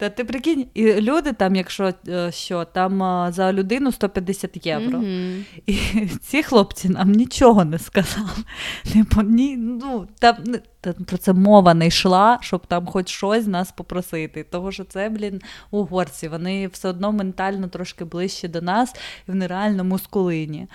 Та 0.00 0.08
ти 0.08 0.24
прикинь, 0.24 0.66
і 0.74 0.94
люди 1.00 1.32
там, 1.32 1.56
якщо 1.56 1.92
е, 2.08 2.32
що, 2.32 2.64
там 2.64 3.02
е, 3.02 3.32
за 3.32 3.52
людину 3.52 3.92
150 3.92 4.66
євро. 4.66 4.98
Мгм. 4.98 5.44
І 5.66 5.72
ці 6.22 6.42
хлопці 6.42 6.88
нам 6.88 7.12
нічого 7.12 7.64
не 7.64 7.78
сказали. 7.78 8.28
Типу, 8.92 9.22
ні, 9.22 9.56
ну, 9.56 10.08
там, 10.18 10.36
не- 10.44 10.60
та 10.79 10.79
про 10.80 11.18
це 11.18 11.32
мова 11.32 11.74
не 11.74 11.86
йшла, 11.86 12.38
щоб 12.40 12.66
там 12.66 12.86
хоч 12.86 13.08
щось 13.08 13.46
нас 13.46 13.72
попросити. 13.72 14.46
Тому 14.50 14.72
що 14.72 14.84
це, 14.84 15.08
блін, 15.08 15.40
угорці. 15.70 16.28
Вони 16.28 16.66
все 16.66 16.88
одно 16.88 17.12
ментально 17.12 17.68
трошки 17.68 18.04
ближче 18.04 18.48
до 18.48 18.60
нас, 18.60 18.92
і 19.28 19.30
вони 19.30 19.46
реально 19.46 19.84
мускулині. 19.84 20.66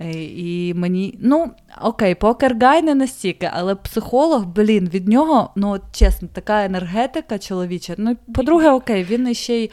Е, 0.00 0.12
І 0.22 0.74
мені, 0.74 1.18
ну, 1.22 1.50
окей, 1.82 2.14
покергай 2.14 2.82
не 2.82 2.94
настільки, 2.94 3.50
але 3.52 3.74
психолог, 3.74 4.46
блін, 4.46 4.88
від 4.88 5.08
нього, 5.08 5.50
ну, 5.56 5.80
чесно, 5.92 6.28
така 6.32 6.64
енергетика 6.64 7.38
чоловіча. 7.38 7.94
Ну, 7.98 8.16
по-друге, 8.34 8.70
окей, 8.70 9.04
він 9.04 9.28
іще 9.28 9.54
й. 9.54 9.70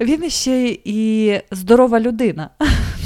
Він 0.00 0.24
іще 0.24 0.78
і 0.84 1.40
здорова 1.50 2.00
людина. 2.00 2.50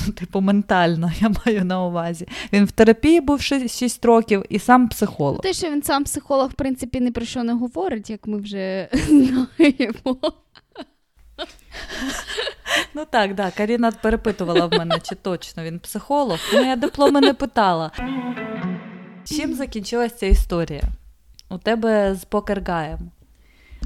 Ну, 0.06 0.12
Типу, 0.12 0.40
ментально, 0.40 1.12
я 1.20 1.32
маю 1.46 1.64
на 1.64 1.84
увазі. 1.84 2.28
Він 2.52 2.64
в 2.64 2.70
терапії 2.70 3.20
був 3.20 3.40
6 3.40 4.04
років 4.04 4.44
і 4.48 4.58
сам 4.58 4.88
психолог. 4.88 5.40
Те, 5.40 5.52
що 5.52 5.70
він 5.70 5.82
сам 5.82 6.04
психолог, 6.04 6.50
в 6.50 6.54
принципі, 6.54 7.00
ні 7.00 7.10
про 7.10 7.24
що 7.24 7.42
не 7.42 7.52
говорить, 7.52 8.10
як 8.10 8.26
ми 8.26 8.38
вже 8.38 8.88
знаємо. 8.92 10.16
Ну 12.94 13.04
так, 13.10 13.34
да, 13.34 13.50
Каріна 13.50 13.92
перепитувала 13.92 14.66
в 14.66 14.72
мене, 14.72 15.00
чи 15.02 15.14
точно 15.14 15.62
він 15.62 15.78
психолог. 15.78 16.38
Ну, 16.54 16.60
я 16.60 16.76
дипломи 16.76 17.20
не 17.20 17.34
питала. 17.34 17.90
Чим 19.24 19.54
закінчилася 19.54 20.16
ця 20.16 20.26
історія? 20.26 20.82
У 21.50 21.58
тебе 21.58 22.14
з 22.14 22.24
покергаєм. 22.24 22.98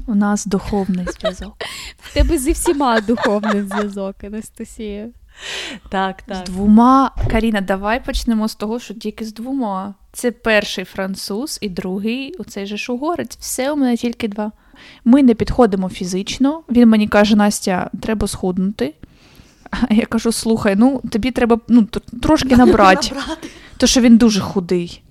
У 0.07 0.15
нас 0.15 0.45
духовний 0.45 1.05
зв'язок. 1.05 1.55
В 1.99 2.13
тебе 2.13 2.37
зі 2.37 2.51
всіма 2.51 3.01
духовний 3.01 3.61
зв'язок, 3.63 4.23
Анастасія. 4.23 5.09
Так, 5.89 6.23
З 6.31 6.49
двома. 6.49 7.11
Каріна, 7.31 7.61
давай 7.61 8.05
почнемо 8.05 8.47
з 8.47 8.55
того, 8.55 8.79
що 8.79 8.93
тільки 8.93 9.25
з 9.25 9.33
двома. 9.33 9.93
Це 10.11 10.31
перший 10.31 10.85
француз 10.85 11.57
і 11.61 11.69
другий, 11.69 12.35
оцей 12.39 12.65
же 12.65 12.77
ж 12.77 12.91
угорець. 12.91 13.37
Все 13.39 13.71
у 13.71 13.75
мене 13.75 13.97
тільки 13.97 14.27
два. 14.27 14.51
Ми 15.05 15.23
не 15.23 15.33
підходимо 15.33 15.89
фізично. 15.89 16.61
Він 16.69 16.89
мені 16.89 17.07
каже: 17.07 17.35
Настя, 17.35 17.89
треба 18.01 18.27
схуднути. 18.27 18.93
А 19.71 19.93
я 19.93 20.05
кажу: 20.05 20.31
слухай, 20.31 20.75
ну 20.75 21.01
тобі 21.11 21.31
треба 21.31 21.59
ну, 21.67 21.87
трошки 22.21 22.55
набрати, 22.55 23.11
тому 23.77 23.87
що 23.87 24.01
він 24.01 24.17
дуже 24.17 24.41
худий. 24.41 25.01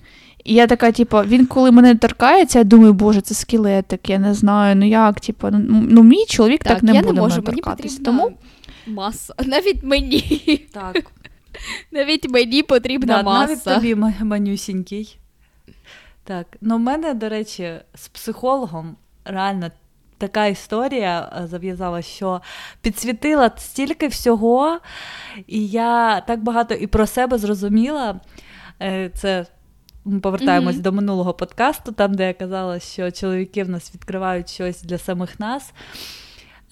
І 0.45 0.55
я 0.55 0.67
така, 0.67 0.93
типу, 0.93 1.17
він 1.17 1.47
коли 1.47 1.71
мене 1.71 1.95
торкається, 1.95 2.59
я 2.59 2.65
думаю, 2.65 2.93
боже, 2.93 3.21
це 3.21 3.35
скелетик, 3.35 4.11
я 4.11 4.19
не 4.19 4.35
знаю, 4.35 4.77
ну 4.77 4.89
як, 4.89 5.21
типу, 5.21 5.49
ну, 5.51 5.87
ну 5.91 6.03
мій 6.03 6.25
чоловік 6.29 6.65
так, 6.65 6.83
не 6.83 6.93
я 6.93 7.01
буде 7.01 7.13
не 7.13 7.21
можу, 7.21 7.37
мене 7.37 7.47
торкатись. 7.47 7.97
Тому 7.97 8.33
маса. 8.87 9.35
Навіть 9.47 9.83
мені. 9.83 10.21
Так, 10.73 10.97
Навіть 11.91 12.29
мені 12.29 12.63
потрібна 12.63 13.23
да, 13.23 13.47
навіть 13.47 13.65
тобі 13.65 13.95
манюсінький. 14.21 15.19
Так, 16.25 16.47
ну 16.61 16.77
в 16.77 16.81
мене, 16.81 17.15
до 17.15 17.29
речі, 17.29 17.75
з 17.95 18.09
психологом 18.09 18.97
реально 19.25 19.71
така 20.19 20.47
історія 20.47 21.33
е, 21.43 21.47
зав'язалася, 21.47 22.09
що 22.09 22.41
підсвітила 22.81 23.51
стільки 23.57 24.09
всього, 24.09 24.79
і 25.47 25.69
я 25.69 26.21
так 26.21 26.43
багато 26.43 26.75
і 26.75 26.87
про 26.87 27.07
себе 27.07 27.39
зрозуміла. 27.39 28.21
Е, 28.83 29.11
Це 29.15 29.47
ми 30.05 30.21
повертаємось 30.21 30.75
Мгм. 30.75 30.83
до 30.83 30.93
минулого 30.93 31.35
подкасту, 31.35 31.93
там, 31.93 32.15
де 32.15 32.27
я 32.27 32.35
казала, 32.35 32.81
що 32.81 33.11
чоловіки 33.11 33.65
в 33.65 33.69
нас 33.69 33.95
відкривають 33.95 34.51
щось 34.51 34.83
для 34.83 34.99
самих 34.99 35.41
нас. 35.41 35.73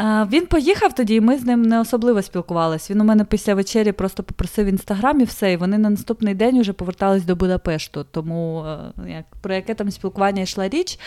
Він 0.00 0.46
поїхав 0.46 0.94
тоді, 0.94 1.14
і 1.14 1.20
ми 1.20 1.38
з 1.38 1.44
ним 1.44 1.62
не 1.62 1.80
особливо 1.80 2.22
спілкувалися. 2.22 2.92
Він 2.92 3.00
у 3.00 3.04
мене 3.04 3.24
після 3.24 3.54
вечері 3.54 3.92
просто 3.92 4.22
попросив 4.22 4.66
в 4.66 4.68
інстаграмі 4.68 5.24
все, 5.24 5.52
і 5.52 5.56
вони 5.56 5.78
на 5.78 5.90
наступний 5.90 6.34
день 6.34 6.60
вже 6.60 6.72
повертались 6.72 7.24
до 7.24 7.36
Будапешту. 7.36 8.06
Тому 8.10 8.64
е, 8.64 9.10
як, 9.10 9.24
про 9.40 9.54
яке 9.54 9.74
там 9.74 9.90
спілкування 9.90 10.42
йшла 10.42 10.68
річ. 10.68 10.98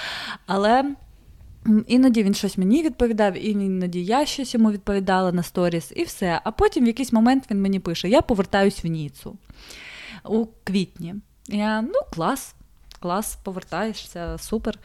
Але 0.45 0.95
Іноді 1.87 2.23
він 2.23 2.33
щось 2.33 2.57
мені 2.57 2.83
відповідав, 2.83 3.45
іноді 3.45 4.03
я 4.03 4.25
щось 4.25 4.53
йому 4.53 4.71
відповідала 4.71 5.31
на 5.31 5.43
сторіс, 5.43 5.93
і 5.95 6.03
все. 6.03 6.41
А 6.43 6.51
потім 6.51 6.83
в 6.83 6.87
якийсь 6.87 7.13
момент 7.13 7.43
він 7.51 7.61
мені 7.61 7.79
пише: 7.79 8.09
Я 8.09 8.21
повертаюсь 8.21 8.83
в 8.83 8.87
Ніцу 8.87 9.37
у 10.25 10.45
квітні. 10.63 11.15
Я 11.47 11.81
ну, 11.81 11.99
клас, 12.13 12.55
клас, 12.99 13.37
повертаєшся, 13.43 14.37
супер. 14.37 14.79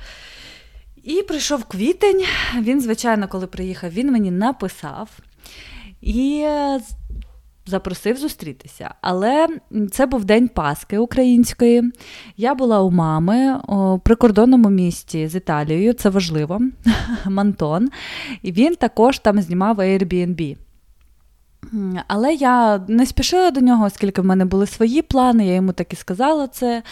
І 1.03 1.23
прийшов 1.23 1.65
квітень. 1.65 2.25
Він, 2.59 2.81
звичайно, 2.81 3.29
коли 3.29 3.47
приїхав, 3.47 3.91
він 3.91 4.13
мені 4.13 4.31
написав 4.31 5.11
і 6.01 6.47
запросив 7.67 8.17
зустрітися. 8.17 8.95
Але 9.01 9.49
це 9.91 10.07
був 10.07 10.25
день 10.25 10.49
Паски 10.49 10.99
української. 10.99 11.93
Я 12.37 12.55
була 12.55 12.81
у 12.81 12.91
мами 12.91 13.61
у 13.69 13.99
прикордонному 13.99 14.71
місті 14.71 15.29
з 15.29 15.35
Італією, 15.35 15.93
це 15.93 16.09
важливо, 16.09 16.61
Мантон. 17.27 17.89
І 18.43 18.53
він 18.53 18.75
також 18.75 19.19
там 19.19 19.43
знімав 19.43 19.81
Airbnb. 19.81 20.57
Але 22.09 22.35
я 22.35 22.79
не 22.89 23.07
спішила 23.07 23.51
до 23.51 23.61
нього, 23.61 23.85
оскільки 23.85 24.21
в 24.21 24.25
мене 24.25 24.45
були 24.45 24.67
свої 24.67 25.03
плани, 25.03 25.47
я 25.47 25.55
йому 25.55 25.73
так 25.73 25.93
і 25.93 25.97
сказала 25.97 26.47
це. 26.47 26.83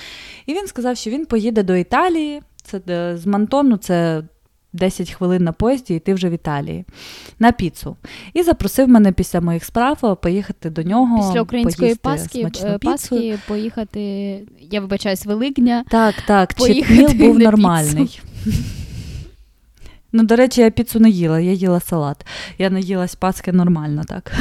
І 0.46 0.54
він 0.54 0.66
сказав, 0.66 0.96
що 0.96 1.10
він 1.10 1.26
поїде 1.26 1.62
до 1.62 1.76
Італії. 1.76 2.42
Це 2.70 2.80
е, 2.88 3.16
з 3.16 3.26
Мантону, 3.26 3.76
це 3.76 4.22
10 4.72 5.10
хвилин 5.10 5.44
на 5.44 5.52
поїзді, 5.52 5.94
і 5.94 5.98
ти 5.98 6.14
вже 6.14 6.28
в 6.28 6.32
Італії 6.32 6.84
на 7.38 7.52
піцу. 7.52 7.96
І 8.34 8.42
запросив 8.42 8.88
мене 8.88 9.12
після 9.12 9.40
моїх 9.40 9.64
справ 9.64 10.20
поїхати 10.22 10.70
до 10.70 10.82
нього. 10.82 11.26
Після 11.26 11.42
української 11.42 11.94
Паски 11.94 12.48
е, 12.64 12.78
Паски 12.78 13.38
поїхати, 13.48 14.00
я 14.60 14.80
вибачаюсь, 14.80 15.26
Великдня. 15.26 15.84
Так, 15.88 16.14
так, 16.26 16.54
читміл 16.54 17.10
був 17.12 17.38
нормальний. 17.38 18.20
Ну, 20.12 20.22
до 20.22 20.36
речі, 20.36 20.60
я 20.60 20.70
піцу 20.70 21.00
не 21.00 21.10
їла, 21.10 21.40
я 21.40 21.52
їла 21.52 21.80
салат. 21.80 22.26
Я 22.58 22.70
наїлась 22.70 23.14
паски 23.14 23.52
нормально 23.52 24.02
так. 24.08 24.32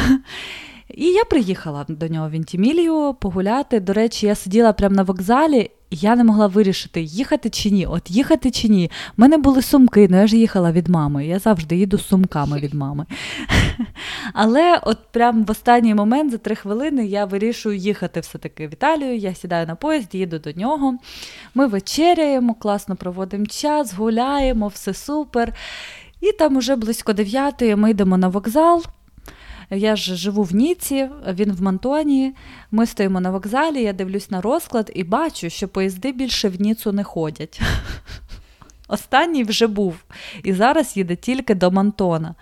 І 0.93 1.05
я 1.05 1.23
приїхала 1.23 1.85
до 1.87 2.07
нього 2.07 2.29
в 2.29 2.31
Інтімілію 2.31 3.15
погуляти. 3.19 3.79
До 3.79 3.93
речі, 3.93 4.25
я 4.25 4.35
сиділа 4.35 4.73
прямо 4.73 4.95
на 4.95 5.03
вокзалі, 5.03 5.71
і 5.89 5.95
я 5.95 6.15
не 6.15 6.23
могла 6.23 6.47
вирішити, 6.47 7.01
їхати 7.01 7.49
чи 7.49 7.71
ні. 7.71 7.85
От 7.85 8.11
їхати 8.11 8.51
чи 8.51 8.67
ні. 8.67 8.91
У 9.17 9.21
мене 9.21 9.37
були 9.37 9.61
сумки, 9.61 9.99
але 9.99 10.09
ну, 10.09 10.17
я 10.17 10.27
ж 10.27 10.37
їхала 10.37 10.71
від 10.71 10.87
мами. 10.87 11.27
Я 11.27 11.39
завжди 11.39 11.75
їду 11.75 11.97
з 11.97 12.07
сумками 12.07 12.59
від 12.59 12.73
мами. 12.73 13.05
Але 14.33 14.79
от 14.83 14.97
прямо 15.11 15.43
в 15.43 15.51
останній 15.51 15.95
момент, 15.95 16.31
за 16.31 16.37
три 16.37 16.55
хвилини, 16.55 17.05
я 17.05 17.25
вирішую 17.25 17.77
їхати 17.77 18.19
все-таки 18.19 18.67
в 18.67 18.73
Італію. 18.73 19.17
Я 19.17 19.35
сідаю 19.35 19.67
на 19.67 19.75
поїзд, 19.75 20.15
їду 20.15 20.39
до 20.39 20.51
нього. 20.51 20.97
Ми 21.55 21.67
вечеряємо, 21.67 22.53
класно 22.53 22.95
проводимо 22.95 23.45
час, 23.45 23.93
гуляємо, 23.93 24.67
все 24.67 24.93
супер. 24.93 25.53
І 26.21 26.31
там 26.31 26.57
уже 26.57 26.75
близько 26.75 27.13
дев'ятої 27.13 27.75
ми 27.75 27.91
йдемо 27.91 28.17
на 28.17 28.27
вокзал. 28.27 28.83
Я 29.69 29.95
ж 29.95 30.15
живу 30.15 30.43
в 30.43 30.55
Ніці, 30.55 31.09
він 31.27 31.51
в 31.51 31.61
Мантоні. 31.61 32.35
Ми 32.71 32.85
стоїмо 32.85 33.19
на 33.19 33.31
вокзалі, 33.31 33.83
я 33.83 33.93
дивлюсь 33.93 34.31
на 34.31 34.41
розклад 34.41 34.91
і 34.95 35.03
бачу, 35.03 35.49
що 35.49 35.67
поїзди 35.67 36.11
більше 36.11 36.49
в 36.49 36.61
Ніцу 36.61 36.91
не 36.91 37.03
ходять. 37.03 37.61
Останній 38.87 39.43
вже 39.43 39.67
був. 39.67 39.95
І 40.43 40.53
зараз 40.53 40.97
їде 40.97 41.15
тільки 41.15 41.55
до 41.55 41.71
Мантона. 41.71 42.35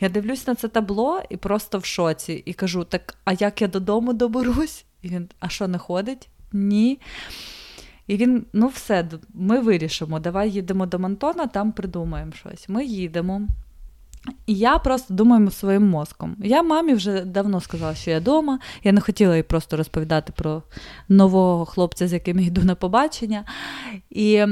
Я 0.00 0.08
дивлюсь 0.08 0.46
на 0.46 0.54
це 0.54 0.68
табло 0.68 1.22
і 1.30 1.36
просто 1.36 1.78
в 1.78 1.84
шоці. 1.84 2.42
І 2.46 2.52
кажу: 2.52 2.84
так, 2.84 3.14
а 3.24 3.32
як 3.32 3.62
я 3.62 3.68
додому 3.68 4.12
доберусь? 4.12 4.84
І 5.02 5.08
він, 5.08 5.28
а 5.40 5.48
що 5.48 5.68
не 5.68 5.78
ходить? 5.78 6.28
Ні. 6.52 6.98
І 8.06 8.16
він, 8.16 8.46
ну 8.52 8.66
все, 8.66 9.08
ми 9.34 9.60
вирішимо. 9.60 10.20
Давай 10.20 10.50
їдемо 10.50 10.86
до 10.86 10.98
Мантона, 10.98 11.46
там 11.46 11.72
придумаємо 11.72 12.32
щось. 12.32 12.68
Ми 12.68 12.84
їдемо. 12.84 13.42
І 14.46 14.54
я 14.54 14.78
просто 14.78 15.14
думаю 15.14 15.50
своїм 15.50 15.88
мозком. 15.88 16.36
Я 16.38 16.62
мамі 16.62 16.94
вже 16.94 17.20
давно 17.20 17.60
сказала, 17.60 17.94
що 17.94 18.10
я 18.10 18.18
вдома. 18.18 18.58
Я 18.84 18.92
не 18.92 19.00
хотіла 19.00 19.36
їй 19.36 19.42
просто 19.42 19.76
розповідати 19.76 20.32
про 20.36 20.62
нового 21.08 21.64
хлопця, 21.64 22.08
з 22.08 22.12
яким 22.12 22.40
йду 22.40 22.62
на 22.64 22.74
побачення. 22.74 23.44
І 24.10 24.44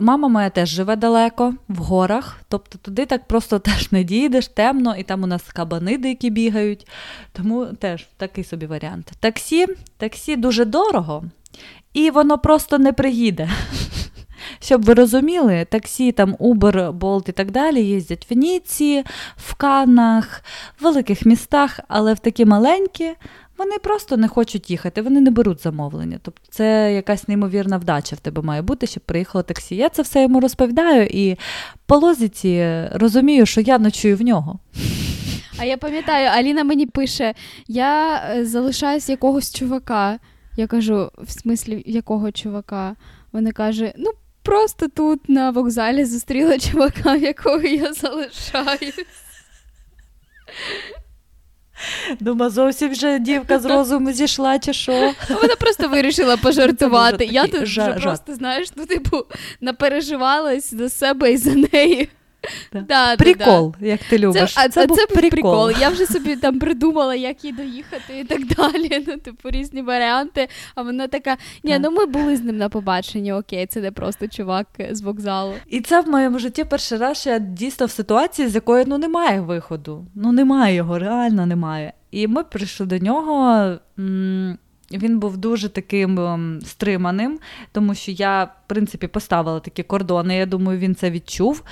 мама 0.00 0.28
моя 0.28 0.50
теж 0.50 0.68
живе 0.68 0.96
далеко, 0.96 1.54
в 1.68 1.76
горах. 1.76 2.40
Тобто 2.48 2.78
туди 2.78 3.06
так 3.06 3.28
просто 3.28 3.58
теж 3.58 3.92
не 3.92 4.04
дійдеш, 4.04 4.48
темно, 4.48 4.96
і 4.96 5.02
там 5.02 5.22
у 5.22 5.26
нас 5.26 5.42
кабани 5.42 5.98
дикі 5.98 6.30
бігають. 6.30 6.86
Тому 7.32 7.66
теж 7.66 8.06
такий 8.16 8.44
собі 8.44 8.66
варіант. 8.66 9.12
Таксі, 9.20 9.66
таксі 9.96 10.36
дуже 10.36 10.64
дорого, 10.64 11.24
і 11.92 12.10
воно 12.10 12.38
просто 12.38 12.78
не 12.78 12.92
приїде. 12.92 13.50
Щоб 14.58 14.84
ви 14.84 14.94
розуміли, 14.94 15.66
таксі, 15.70 16.12
там 16.12 16.34
Uber, 16.34 16.98
Bolt 16.98 17.28
і 17.28 17.32
так 17.32 17.50
далі 17.50 17.86
їздять 17.86 18.26
в 18.30 18.34
Ніці, 18.34 19.04
в 19.36 19.54
Канах, 19.54 20.42
в 20.80 20.84
великих 20.84 21.26
містах, 21.26 21.80
але 21.88 22.14
в 22.14 22.18
такі 22.18 22.44
маленькі 22.44 23.14
вони 23.58 23.78
просто 23.82 24.16
не 24.16 24.28
хочуть 24.28 24.70
їхати, 24.70 25.02
вони 25.02 25.20
не 25.20 25.30
беруть 25.30 25.62
замовлення. 25.62 26.18
Тобто 26.22 26.42
це 26.50 26.94
якась 26.94 27.28
неймовірна 27.28 27.76
вдача 27.76 28.16
в 28.16 28.18
тебе 28.18 28.42
має 28.42 28.62
бути, 28.62 28.86
щоб 28.86 29.02
приїхало 29.02 29.42
таксі. 29.42 29.76
Я 29.76 29.88
це 29.88 30.02
все 30.02 30.22
йому 30.22 30.40
розповідаю 30.40 31.06
і 31.10 31.36
по 31.86 31.96
лозіці 31.96 32.84
розумію, 32.92 33.46
що 33.46 33.60
я 33.60 33.78
ночую 33.78 34.16
в 34.16 34.22
нього. 34.22 34.58
А 35.58 35.64
я 35.64 35.76
пам'ятаю, 35.76 36.28
Аліна 36.28 36.64
мені 36.64 36.86
пише: 36.86 37.34
я 37.68 38.16
е, 38.16 38.44
залишаюсь 38.46 39.08
якогось 39.08 39.54
чувака. 39.54 40.18
Я 40.56 40.66
кажу, 40.66 41.10
в 41.18 41.30
смислі 41.30 41.82
якого 41.86 42.32
чувака? 42.32 42.96
Вона 43.32 43.52
каже: 43.52 43.92
ну, 43.96 44.10
просто 44.46 44.88
тут 44.88 45.28
на 45.28 45.50
вокзалі 45.50 46.04
зустріла 46.04 46.58
чувака, 46.58 47.14
в 47.14 47.22
якого 47.22 47.60
я 47.60 47.92
залишаюсь. 47.92 49.04
Дума, 52.20 52.50
зовсім 52.50 52.90
вже 52.90 53.18
дівка 53.18 53.58
з 53.58 53.64
розуму 53.64 54.12
зійшла, 54.12 54.58
чи 54.58 54.72
що? 54.72 55.12
Вона 55.42 55.56
просто 55.56 55.88
вирішила 55.88 56.36
пожартувати. 56.36 57.24
Я 57.24 57.46
тут 57.46 57.62
вже 57.62 57.92
просто, 57.92 58.34
знаєш, 58.34 58.68
ну, 58.76 58.86
типу, 58.86 59.24
напереживалась 59.60 60.74
за 60.74 60.88
себе 60.88 61.32
і 61.32 61.36
за 61.36 61.54
неї. 61.54 62.08
Да, 62.72 63.16
Прикол, 63.16 63.74
да, 63.80 63.86
як 63.86 64.00
ти 64.10 64.18
любиш. 64.18 64.54
Це, 64.54 64.60
а 64.64 64.68
це, 64.68 64.86
був 64.86 64.96
це 64.96 65.06
прикол. 65.06 65.30
прикол. 65.30 65.70
Я 65.80 65.88
вже 65.88 66.06
собі 66.06 66.36
там 66.36 66.58
придумала, 66.58 67.14
як 67.14 67.44
їй 67.44 67.52
доїхати 67.52 68.18
і 68.18 68.24
так 68.24 68.46
далі. 68.56 69.04
Ну, 69.08 69.16
типу, 69.16 69.50
різні 69.50 69.82
варіанти. 69.82 70.48
А 70.74 70.82
вона 70.82 71.06
така: 71.08 71.36
ні, 71.64 71.78
ну 71.78 71.90
ми 71.90 72.06
були 72.06 72.36
з 72.36 72.42
ним 72.42 72.56
на 72.56 72.68
побаченні, 72.68 73.32
окей, 73.32 73.66
це 73.66 73.80
не 73.80 73.92
просто 73.92 74.28
чувак 74.28 74.66
з 74.90 75.02
вокзалу. 75.02 75.52
І 75.66 75.80
це 75.80 76.00
в 76.00 76.08
моєму 76.08 76.38
житті 76.38 76.64
перший 76.64 76.98
раз, 76.98 77.18
що 77.20 77.30
я 77.30 77.38
дійсно 77.38 77.86
в 77.86 77.90
ситуації, 77.90 78.48
з 78.48 78.54
якої 78.54 78.84
ну 78.86 78.98
немає 78.98 79.40
виходу. 79.40 80.06
Ну 80.14 80.32
немає 80.32 80.74
його, 80.74 80.98
реально 80.98 81.46
немає. 81.46 81.92
І 82.10 82.26
ми 82.26 82.44
прийшли 82.44 82.86
до 82.86 82.98
нього. 82.98 83.70
М- 83.98 84.58
він 84.92 85.18
був 85.18 85.36
дуже 85.36 85.68
таким 85.68 86.20
ем, 86.20 86.60
стриманим, 86.64 87.38
тому 87.72 87.94
що 87.94 88.12
я, 88.12 88.44
в 88.44 88.50
принципі, 88.66 89.06
поставила 89.06 89.60
такі 89.60 89.82
кордони. 89.82 90.36
Я 90.36 90.46
думаю, 90.46 90.78
він 90.78 90.94
це 90.94 91.10
відчув. 91.10 91.62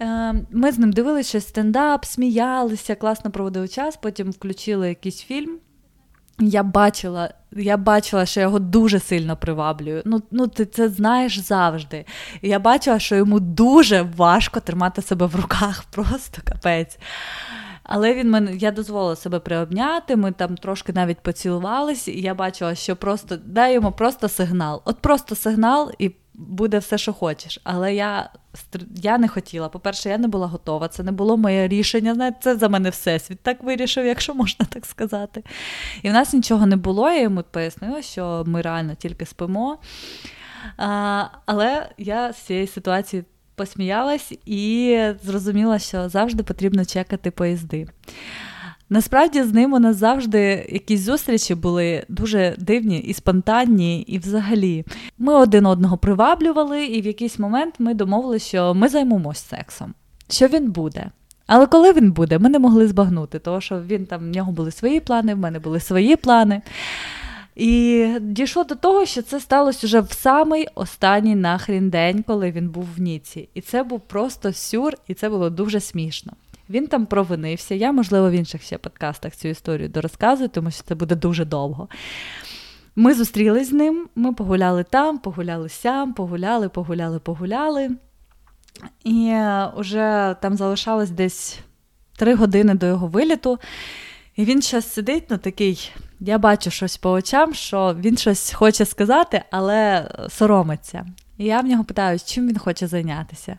Ем, 0.00 0.46
ми 0.50 0.72
з 0.72 0.78
ним 0.78 0.92
дивилися 0.92 1.40
стендап, 1.40 2.04
сміялися, 2.04 2.94
класно 2.94 3.30
проводили 3.30 3.68
час. 3.68 3.96
Потім 3.96 4.30
включили 4.30 4.88
якийсь 4.88 5.22
фільм. 5.22 5.58
Я 6.38 6.62
бачила, 6.62 7.34
я 7.52 7.76
бачила, 7.76 8.26
що 8.26 8.40
його 8.40 8.58
дуже 8.58 9.00
сильно 9.00 9.36
приваблюю. 9.36 10.02
Ну, 10.04 10.22
ну 10.30 10.46
ти 10.46 10.66
це 10.66 10.88
знаєш 10.88 11.38
завжди. 11.38 12.04
Я 12.42 12.58
бачила, 12.58 12.98
що 12.98 13.16
йому 13.16 13.40
дуже 13.40 14.02
важко 14.02 14.60
тримати 14.60 15.02
себе 15.02 15.26
в 15.26 15.36
руках, 15.36 15.84
просто 15.90 16.42
капець. 16.44 16.98
Але 17.84 18.14
він 18.14 18.30
мене, 18.30 18.56
я 18.56 18.70
дозволила 18.70 19.16
себе 19.16 19.40
приобняти, 19.40 20.16
ми 20.16 20.32
там 20.32 20.56
трошки 20.56 20.92
навіть 20.92 21.20
поцілувалися, 21.20 22.10
і 22.10 22.20
я 22.20 22.34
бачила, 22.34 22.74
що 22.74 22.96
просто 22.96 23.36
дай 23.36 23.74
йому 23.74 23.92
просто 23.92 24.28
сигнал. 24.28 24.82
От 24.84 24.98
просто 24.98 25.34
сигнал, 25.34 25.92
і 25.98 26.10
буде 26.34 26.78
все, 26.78 26.98
що 26.98 27.12
хочеш. 27.12 27.60
Але 27.64 27.94
я 27.94 28.30
я 28.94 29.18
не 29.18 29.28
хотіла. 29.28 29.68
По-перше, 29.68 30.08
я 30.08 30.18
не 30.18 30.28
була 30.28 30.46
готова. 30.46 30.88
Це 30.88 31.02
не 31.02 31.12
було 31.12 31.36
моє 31.36 31.68
рішення. 31.68 32.14
Знаєте, 32.14 32.38
це 32.40 32.56
за 32.56 32.68
мене 32.68 32.90
всесвіт 32.90 33.40
так 33.42 33.62
вирішив, 33.62 34.06
якщо 34.06 34.34
можна 34.34 34.66
так 34.70 34.86
сказати. 34.86 35.44
І 36.02 36.10
в 36.10 36.12
нас 36.12 36.32
нічого 36.32 36.66
не 36.66 36.76
було. 36.76 37.10
Я 37.10 37.20
йому 37.20 37.42
пояснила, 37.50 38.02
що 38.02 38.44
ми 38.46 38.62
реально 38.62 38.94
тільки 38.94 39.26
спимо. 39.26 39.78
А, 40.76 41.24
Але 41.46 41.88
я 41.98 42.32
з 42.32 42.36
цієї 42.36 42.66
ситуації 42.66 43.24
посміялась 43.56 44.32
і 44.46 44.98
зрозуміла, 45.24 45.78
що 45.78 46.08
завжди 46.08 46.42
потрібно 46.42 46.84
чекати 46.84 47.30
поїзди. 47.30 47.86
Насправді 48.90 49.42
з 49.42 49.52
ним 49.52 49.72
у 49.72 49.78
нас 49.78 49.96
завжди 49.96 50.66
якісь 50.72 51.00
зустрічі 51.00 51.54
були 51.54 52.04
дуже 52.08 52.54
дивні 52.58 52.98
і 52.98 53.14
спонтанні, 53.14 54.00
і 54.00 54.18
взагалі 54.18 54.84
ми 55.18 55.34
один 55.34 55.66
одного 55.66 55.96
приваблювали, 55.96 56.84
і 56.84 57.00
в 57.00 57.06
якийсь 57.06 57.38
момент 57.38 57.74
ми 57.78 57.94
домовилися, 57.94 58.46
що 58.46 58.74
ми 58.74 58.88
займемось 58.88 59.46
сексом, 59.48 59.94
що 60.30 60.46
він 60.46 60.70
буде. 60.70 61.10
Але 61.46 61.66
коли 61.66 61.92
він 61.92 62.12
буде, 62.12 62.38
ми 62.38 62.48
не 62.48 62.58
могли 62.58 62.88
збагнути, 62.88 63.38
тому 63.38 63.60
що 63.60 63.80
він 63.80 64.06
там 64.06 64.20
в 64.20 64.36
нього 64.36 64.52
були 64.52 64.70
свої 64.70 65.00
плани, 65.00 65.34
в 65.34 65.38
мене 65.38 65.58
були 65.58 65.80
свої 65.80 66.16
плани. 66.16 66.62
І 67.56 68.08
дійшло 68.20 68.64
до 68.64 68.74
того, 68.74 69.06
що 69.06 69.22
це 69.22 69.40
сталося 69.40 69.86
вже 69.86 70.00
в 70.00 70.12
самий 70.12 70.66
останній 70.74 71.34
нахрін 71.34 71.90
день, 71.90 72.22
коли 72.22 72.50
він 72.50 72.68
був 72.68 72.88
в 72.96 73.00
Ніці. 73.00 73.48
І 73.54 73.60
це 73.60 73.82
був 73.82 74.00
просто 74.00 74.52
сюр, 74.52 74.94
і 75.08 75.14
це 75.14 75.28
було 75.28 75.50
дуже 75.50 75.80
смішно. 75.80 76.32
Він 76.70 76.86
там 76.86 77.06
провинився. 77.06 77.74
Я, 77.74 77.92
можливо, 77.92 78.30
в 78.30 78.32
інших 78.32 78.62
ще 78.62 78.78
подкастах 78.78 79.36
цю 79.36 79.48
історію 79.48 79.88
дорозказую, 79.88 80.48
тому 80.48 80.70
що 80.70 80.82
це 80.82 80.94
буде 80.94 81.14
дуже 81.14 81.44
довго. 81.44 81.88
Ми 82.96 83.14
зустрілись 83.14 83.68
з 83.68 83.72
ним, 83.72 84.08
ми 84.14 84.32
погуляли 84.32 84.84
там, 84.84 85.18
погуляли 85.18 85.68
сям, 85.68 86.12
погуляли, 86.12 86.68
погуляли, 86.68 87.18
погуляли. 87.18 87.90
І 89.04 89.34
вже 89.76 90.36
там 90.42 90.56
залишалось 90.56 91.10
десь 91.10 91.58
три 92.16 92.34
години 92.34 92.74
до 92.74 92.86
його 92.86 93.06
виліту. 93.06 93.58
І 94.36 94.44
він 94.44 94.62
зараз 94.62 94.92
сидить, 94.92 95.24
ну 95.30 95.38
такий, 95.38 95.92
я 96.20 96.38
бачу 96.38 96.70
щось 96.70 96.96
по 96.96 97.10
очам, 97.10 97.54
що 97.54 97.96
він 97.98 98.16
щось 98.16 98.52
хоче 98.52 98.84
сказати, 98.84 99.42
але 99.50 100.08
соромиться. 100.28 101.06
І 101.38 101.44
я 101.44 101.60
в 101.60 101.64
нього 101.64 101.84
питаю, 101.84 102.18
чим 102.24 102.48
він 102.48 102.58
хоче 102.58 102.86
зайнятися. 102.86 103.58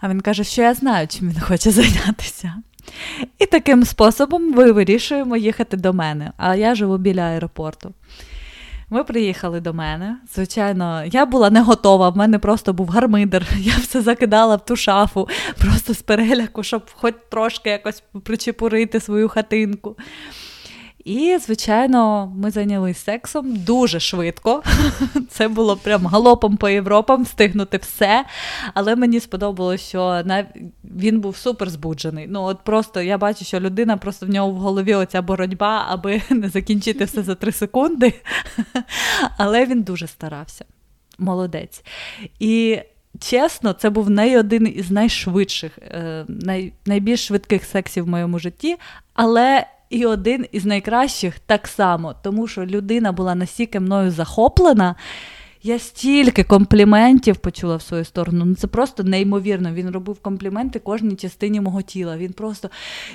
А 0.00 0.08
він 0.08 0.20
каже, 0.20 0.44
що 0.44 0.62
я 0.62 0.74
знаю, 0.74 1.08
чим 1.08 1.30
він 1.30 1.40
хоче 1.40 1.70
зайнятися. 1.70 2.54
І 3.38 3.46
таким 3.46 3.84
способом 3.84 4.50
ми 4.50 4.72
вирішуємо 4.72 5.36
їхати 5.36 5.76
до 5.76 5.92
мене, 5.92 6.32
а 6.36 6.54
я 6.54 6.74
живу 6.74 6.98
біля 6.98 7.22
аеропорту. 7.22 7.94
Ми 8.92 9.04
приїхали 9.04 9.60
до 9.60 9.74
мене. 9.74 10.16
Звичайно, 10.34 11.04
я 11.04 11.26
була 11.26 11.50
не 11.50 11.62
готова, 11.62 12.08
в 12.08 12.16
мене 12.16 12.38
просто 12.38 12.72
був 12.72 12.88
гармидер. 12.88 13.46
Я 13.58 13.76
все 13.76 14.00
закидала 14.00 14.56
в 14.56 14.64
ту 14.64 14.76
шафу, 14.76 15.28
просто 15.58 15.94
з 15.94 16.02
переляку, 16.02 16.62
щоб 16.62 16.82
хоч 16.94 17.14
трошки 17.30 17.70
якось 17.70 18.02
причепурити 18.24 19.00
свою 19.00 19.28
хатинку. 19.28 19.96
І, 21.04 21.38
звичайно, 21.38 22.32
ми 22.36 22.50
зайнялися 22.50 23.00
сексом 23.00 23.56
дуже 23.56 24.00
швидко. 24.00 24.62
Це 25.28 25.48
було 25.48 25.76
прям 25.76 26.06
галопом 26.06 26.56
по 26.56 26.68
Європам 26.68 27.24
встигнути 27.24 27.76
все. 27.76 28.24
Але 28.74 28.96
мені 28.96 29.20
сподобалося, 29.20 29.84
що 29.84 30.22
він 30.84 31.20
був 31.20 31.36
супер 31.36 31.70
збуджений. 31.70 32.26
Ну, 32.28 32.42
от 32.42 32.64
просто 32.64 33.02
я 33.02 33.18
бачу, 33.18 33.44
що 33.44 33.60
людина 33.60 33.96
просто 33.96 34.26
в 34.26 34.28
нього 34.28 34.50
в 34.50 34.56
голові 34.56 34.94
оця 34.94 35.22
боротьба, 35.22 35.86
аби 35.88 36.22
не 36.30 36.48
закінчити 36.48 37.04
все 37.04 37.22
за 37.22 37.34
три 37.34 37.52
секунди. 37.52 38.12
Але 39.36 39.66
він 39.66 39.82
дуже 39.82 40.06
старався. 40.06 40.64
Молодець. 41.18 41.84
І 42.38 42.78
чесно, 43.20 43.72
це 43.72 43.90
був 43.90 44.10
най 44.10 44.38
один 44.38 44.72
із 44.76 44.90
найшвидших, 44.90 45.78
е, 45.78 46.24
най, 46.28 46.72
найбільш 46.86 47.26
швидких 47.26 47.64
сексів 47.64 48.04
в 48.04 48.08
моєму 48.08 48.38
житті. 48.38 48.76
Але 49.14 49.66
і 49.90 50.06
один 50.06 50.46
із 50.52 50.64
найкращих 50.64 51.38
так 51.38 51.68
само, 51.68 52.14
тому 52.22 52.48
що 52.48 52.66
людина 52.66 53.12
була 53.12 53.34
настільки 53.34 53.80
мною 53.80 54.10
захоплена. 54.10 54.94
Я 55.62 55.78
стільки 55.78 56.44
компліментів 56.44 57.36
почула 57.36 57.76
в 57.76 57.82
свою 57.82 58.04
сторону. 58.04 58.44
Ну 58.44 58.54
це 58.54 58.66
просто 58.66 59.02
неймовірно. 59.02 59.72
Він 59.72 59.90
робив 59.90 60.18
компліменти 60.22 60.78
кожній 60.78 61.16
частині 61.16 61.60
мого 61.60 61.82
тіла. 61.82 62.16
Він 62.16 62.32
просто 62.32 62.70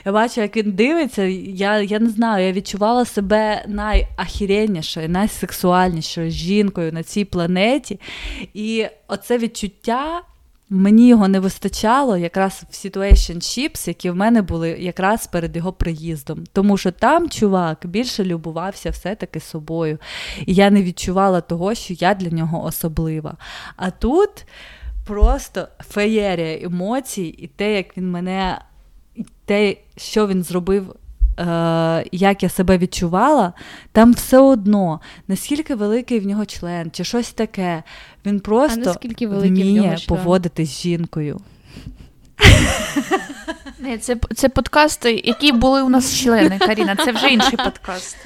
я 0.05 0.11
бачу, 0.11 0.41
як 0.41 0.57
він 0.57 0.71
дивиться. 0.71 1.23
Я 1.23 1.81
я 1.81 1.99
не 1.99 2.09
знаю, 2.09 2.45
я 2.45 2.51
відчувала 2.51 3.05
себе 3.05 3.65
найахіреннішою, 3.67 5.09
найсексуальнішою 5.09 6.31
жінкою 6.31 6.93
на 6.93 7.03
цій 7.03 7.25
планеті. 7.25 7.99
І 8.53 8.85
оце 9.07 9.37
відчуття 9.37 10.21
Мені 10.69 11.07
його 11.07 11.27
не 11.27 11.39
вистачало 11.39 12.17
якраз 12.17 12.63
в 12.69 12.73
situationships, 12.73 13.87
які 13.87 14.09
в 14.09 14.15
мене 14.15 14.41
були 14.41 14.69
якраз 14.69 15.27
перед 15.27 15.55
його 15.55 15.73
приїздом. 15.73 16.43
Тому 16.53 16.77
що 16.77 16.91
там 16.91 17.29
чувак 17.29 17.85
більше 17.85 18.25
любувався 18.25 18.89
все-таки 18.89 19.39
собою. 19.39 19.97
І 20.45 20.53
я 20.53 20.69
не 20.69 20.83
відчувала 20.83 21.41
того, 21.41 21.75
що 21.75 21.93
я 21.93 22.13
для 22.13 22.29
нього 22.29 22.63
особлива. 22.63 23.37
А 23.75 23.91
тут 23.91 24.29
просто 25.05 25.67
феєрія 25.79 26.59
емоцій, 26.61 27.35
і 27.37 27.47
те, 27.47 27.73
як 27.73 27.97
він 27.97 28.11
мене, 28.11 28.61
і 29.15 29.25
те, 29.45 29.77
що 29.97 30.27
він 30.27 30.43
зробив 30.43 30.95
як 32.11 32.43
я 32.43 32.49
себе 32.49 32.77
відчувала, 32.77 33.53
там 33.91 34.13
все 34.13 34.39
одно, 34.39 34.99
наскільки 35.27 35.75
великий 35.75 36.19
в 36.19 36.25
нього 36.25 36.45
член, 36.45 36.91
чи 36.91 37.03
щось 37.03 37.33
таке, 37.33 37.83
він 38.25 38.39
просто 38.39 38.95
вміє 39.19 39.97
поводитись 40.07 40.69
з 40.69 40.81
жінкою. 40.81 41.41
Не, 43.79 43.97
Це 43.97 44.17
це 44.35 44.49
подкасти, 44.49 45.21
які 45.25 45.51
були 45.51 45.81
у 45.81 45.89
нас 45.89 46.15
члени, 46.15 46.59
Каріна, 46.59 46.95
це 46.95 47.11
вже 47.11 47.27
інший 47.29 47.57
подкаст. 47.57 48.17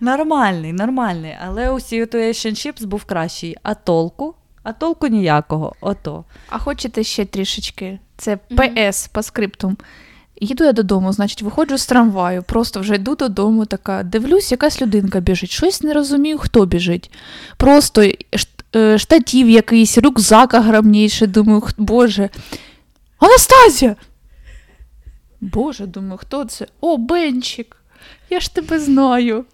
Нормальний, 0.00 0.72
нормальний. 0.72 1.36
Але 1.46 1.70
у 1.70 1.74
Situationships 1.74 2.86
був 2.86 3.04
кращий. 3.04 3.56
А 3.62 3.74
толку? 3.74 4.34
А 4.62 4.72
толку 4.72 5.06
ніякого. 5.06 5.74
Ото. 5.80 6.24
А 6.48 6.58
хочете 6.58 7.02
ще 7.04 7.24
трішечки? 7.24 7.98
Це 8.16 8.36
ПС 8.36 8.46
mm-hmm. 8.58 9.12
по 9.12 9.22
скриптум. 9.22 9.76
Їду 10.44 10.64
я 10.64 10.72
додому, 10.72 11.12
значить, 11.12 11.42
виходжу 11.42 11.78
з 11.78 11.86
трамваю, 11.86 12.42
просто 12.42 12.80
вже 12.80 12.94
йду 12.94 13.14
додому, 13.14 13.66
така 13.66 14.02
дивлюсь, 14.02 14.52
якась 14.52 14.82
людинка 14.82 15.20
біжить. 15.20 15.50
Щось 15.50 15.82
не 15.82 15.92
розумію, 15.92 16.38
хто 16.38 16.66
біжить. 16.66 17.10
Просто 17.56 18.02
е, 18.76 18.98
штатів 18.98 19.50
якийсь, 19.50 19.98
рюкзак 19.98 20.54
огромніший, 20.54 21.28
думаю, 21.28 21.62
Боже. 21.78 22.28
Анастазія! 23.18 23.96
Боже, 25.40 25.86
думаю, 25.86 26.18
хто 26.18 26.44
це? 26.44 26.66
О, 26.80 26.96
Бенчик! 26.96 27.76
Я 28.30 28.40
ж 28.40 28.54
тебе 28.54 28.78
знаю. 28.78 29.44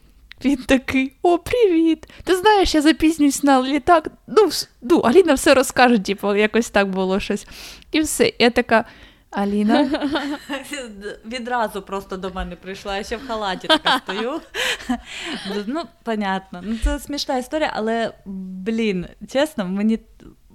Він 0.44 0.56
такий, 0.56 1.12
о, 1.22 1.38
привіт! 1.38 2.08
Ти 2.24 2.36
знаєш, 2.36 2.74
я 2.74 2.82
запізнююсь 2.82 3.42
на 3.42 3.62
літак. 3.62 4.08
Ну, 4.26 4.50
ну 4.82 4.98
Аліна 4.98 5.34
все 5.34 5.54
розкаже, 5.54 5.98
типу, 5.98 6.34
якось 6.34 6.70
так 6.70 6.90
було 6.90 7.20
щось. 7.20 7.46
І 7.92 8.00
все. 8.00 8.32
Я 8.38 8.50
така. 8.50 8.84
Аліна. 9.30 9.90
Відразу 11.26 11.82
просто 11.82 12.16
до 12.16 12.30
мене 12.30 12.56
прийшла, 12.56 12.96
я 12.96 13.04
ще 13.04 13.16
в 13.16 13.26
халаті 13.26 13.68
така 13.68 13.98
стою. 13.98 14.40
Ну, 15.66 15.82
понятно. 16.02 16.60
Ну, 16.64 16.76
Це 16.84 16.98
смішна 16.98 17.36
історія, 17.38 17.70
але, 17.74 18.12
блін, 18.26 19.06
чесно, 19.28 19.64
мені. 19.64 19.98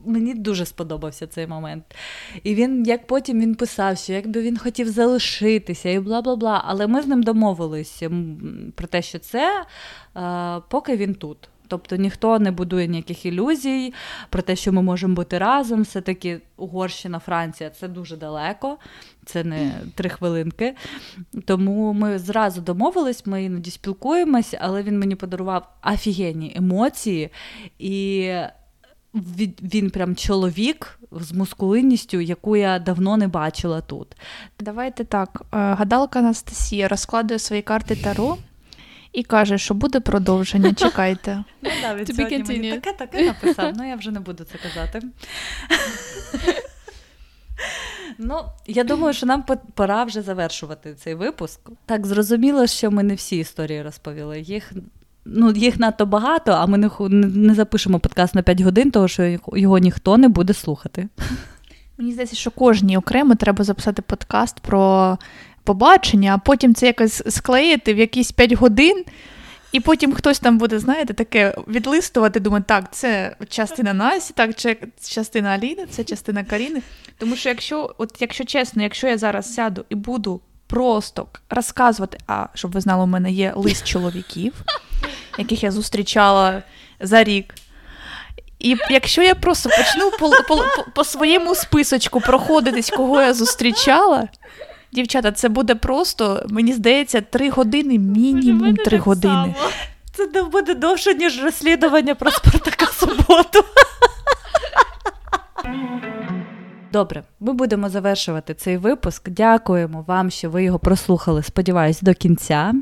Мені 0.07 0.33
дуже 0.33 0.65
сподобався 0.65 1.27
цей 1.27 1.47
момент. 1.47 1.95
І 2.43 2.55
він, 2.55 2.83
як 2.85 3.07
потім 3.07 3.41
він 3.41 3.55
писав, 3.55 3.97
що 3.97 4.13
якби 4.13 4.41
він 4.41 4.57
хотів 4.57 4.89
залишитися 4.89 5.89
і 5.89 5.99
бла 5.99 6.21
бла 6.21 6.35
бла. 6.35 6.63
Але 6.67 6.87
ми 6.87 7.01
з 7.01 7.07
ним 7.07 7.23
домовилися 7.23 8.11
про 8.75 8.87
те, 8.87 9.01
що 9.01 9.19
це 9.19 9.65
поки 10.69 10.97
він 10.97 11.15
тут. 11.15 11.49
Тобто 11.67 11.95
ніхто 11.95 12.39
не 12.39 12.51
будує 12.51 12.87
ніяких 12.87 13.25
ілюзій 13.25 13.93
про 14.29 14.41
те, 14.41 14.55
що 14.55 14.73
ми 14.73 14.81
можемо 14.81 15.15
бути 15.15 15.37
разом. 15.37 15.81
Все-таки 15.81 16.41
Угорщина, 16.57 17.19
Франція 17.19 17.69
це 17.69 17.87
дуже 17.87 18.17
далеко, 18.17 18.77
це 19.25 19.43
не 19.43 19.71
три 19.95 20.09
хвилинки. 20.09 20.75
Тому 21.45 21.93
ми 21.93 22.19
зразу 22.19 22.61
домовились, 22.61 23.25
ми 23.25 23.43
іноді 23.43 23.71
спілкуємось, 23.71 24.55
але 24.59 24.83
він 24.83 24.99
мені 24.99 25.15
подарував 25.15 25.75
офігенні 25.83 26.53
емоції, 26.55 27.29
і 27.79 28.31
він 29.61 29.89
прям 29.89 30.15
чоловік 30.15 30.99
з 31.11 31.31
мускулинністю, 31.31 32.19
яку 32.21 32.55
я 32.55 32.79
давно 32.79 33.17
не 33.17 33.27
бачила 33.27 33.81
тут. 33.81 34.07
Давайте 34.59 35.03
так. 35.03 35.41
Е, 35.41 35.45
гадалка 35.51 36.19
Анастасія 36.19 36.87
розкладує 36.87 37.39
свої 37.39 37.61
карти 37.61 37.95
Таро 37.95 38.37
і 39.15 39.23
каже, 39.23 39.57
що 39.57 39.73
буде 39.73 39.99
продовження. 39.99 40.73
Чекайте. 40.77 41.43
Ну, 41.61 41.69
да, 41.81 42.05
сьогодні 42.05 42.43
мені 42.47 42.71
таке 42.71 42.93
таке 42.93 43.25
написав, 43.25 43.73
ну 43.77 43.89
я 43.89 43.95
вже 43.95 44.11
не 44.11 44.19
буду 44.19 44.43
це 44.43 44.57
казати. 44.57 45.01
Ну, 48.17 48.39
я 48.67 48.83
думаю, 48.83 49.13
що 49.13 49.25
нам 49.25 49.43
пора 49.73 50.03
вже 50.03 50.21
завершувати 50.21 50.93
цей 50.93 51.15
випуск. 51.15 51.59
Так, 51.85 52.05
зрозуміло, 52.05 52.67
що 52.67 52.91
ми 52.91 53.03
не 53.03 53.15
всі 53.15 53.37
історії 53.37 53.81
розповіли. 53.81 54.41
Їх 54.41 54.71
ну, 55.25 55.51
їх 55.51 55.79
надто 55.79 56.05
багато, 56.05 56.51
а 56.51 56.65
ми 56.65 56.77
не, 56.77 56.89
не 57.27 57.53
запишемо 57.53 57.99
подкаст 57.99 58.35
на 58.35 58.41
5 58.41 58.61
годин, 58.61 58.91
тому 58.91 59.07
що 59.07 59.37
його 59.53 59.77
ніхто 59.77 60.17
не 60.17 60.27
буде 60.27 60.53
слухати. 60.53 61.07
Мені 61.97 62.11
здається, 62.11 62.35
що 62.35 62.51
кожній 62.51 62.97
окремо 62.97 63.35
треба 63.35 63.63
записати 63.63 64.01
подкаст 64.01 64.59
про 64.59 65.17
побачення, 65.65 66.35
а 66.35 66.37
потім 66.37 66.75
це 66.75 66.85
якось 66.85 67.23
склеїти 67.27 67.93
в 67.93 67.97
якісь 67.97 68.31
5 68.31 68.53
годин. 68.53 69.05
І 69.71 69.79
потім 69.79 70.13
хтось 70.13 70.39
там 70.39 70.57
буде, 70.57 70.79
знаєте, 70.79 71.13
таке 71.13 71.55
відлистувати, 71.67 72.39
думати, 72.39 72.65
так, 72.67 72.85
це 72.91 73.35
частина 73.49 73.93
Насі, 73.93 74.33
так, 74.35 74.55
це 74.55 74.75
частина 75.09 75.49
Аліни, 75.49 75.85
це 75.89 76.03
частина 76.03 76.43
Каріни. 76.43 76.81
Тому 77.17 77.35
що, 77.35 77.49
якщо, 77.49 77.95
от 77.97 78.15
якщо 78.19 78.45
чесно, 78.45 78.83
якщо 78.83 79.07
я 79.07 79.17
зараз 79.17 79.53
сяду 79.53 79.85
і 79.89 79.95
буду 79.95 80.41
просто 80.67 81.27
розказувати, 81.49 82.17
а 82.27 82.47
щоб 82.53 82.71
ви 82.71 82.81
знали, 82.81 83.03
у 83.03 83.07
мене 83.07 83.31
є 83.31 83.53
лист 83.55 83.87
чоловіків, 83.87 84.53
яких 85.37 85.63
я 85.63 85.71
зустрічала 85.71 86.63
за 86.99 87.23
рік. 87.23 87.53
І 88.59 88.77
якщо 88.89 89.21
я 89.21 89.35
просто 89.35 89.69
почну 89.69 90.11
по, 90.11 90.29
по, 90.29 90.55
по, 90.55 90.91
по 90.95 91.03
своєму 91.03 91.55
списочку 91.55 92.21
проходитись, 92.21 92.89
кого 92.89 93.21
я 93.21 93.33
зустрічала. 93.33 94.27
Дівчата, 94.95 95.31
це 95.31 95.49
буде 95.49 95.75
просто, 95.75 96.45
мені 96.49 96.73
здається, 96.73 97.21
три 97.21 97.49
години, 97.49 97.99
мінімум 97.99 98.75
три 98.75 98.97
години. 98.97 99.55
Це 100.13 100.43
буде 100.43 100.75
довше, 100.75 101.13
ніж 101.13 101.43
розслідування 101.43 102.15
про 102.15 102.31
Спартака 102.31 102.85
суботу. 102.85 103.63
Добре, 106.93 107.23
ми 107.39 107.53
будемо 107.53 107.89
завершувати 107.89 108.53
цей 108.53 108.77
випуск. 108.77 109.29
Дякуємо 109.29 110.03
вам, 110.07 110.29
що 110.29 110.49
ви 110.49 110.63
його 110.63 110.79
прослухали. 110.79 111.43
Сподіваюсь, 111.43 112.01
до 112.01 112.13
кінця. 112.13 112.73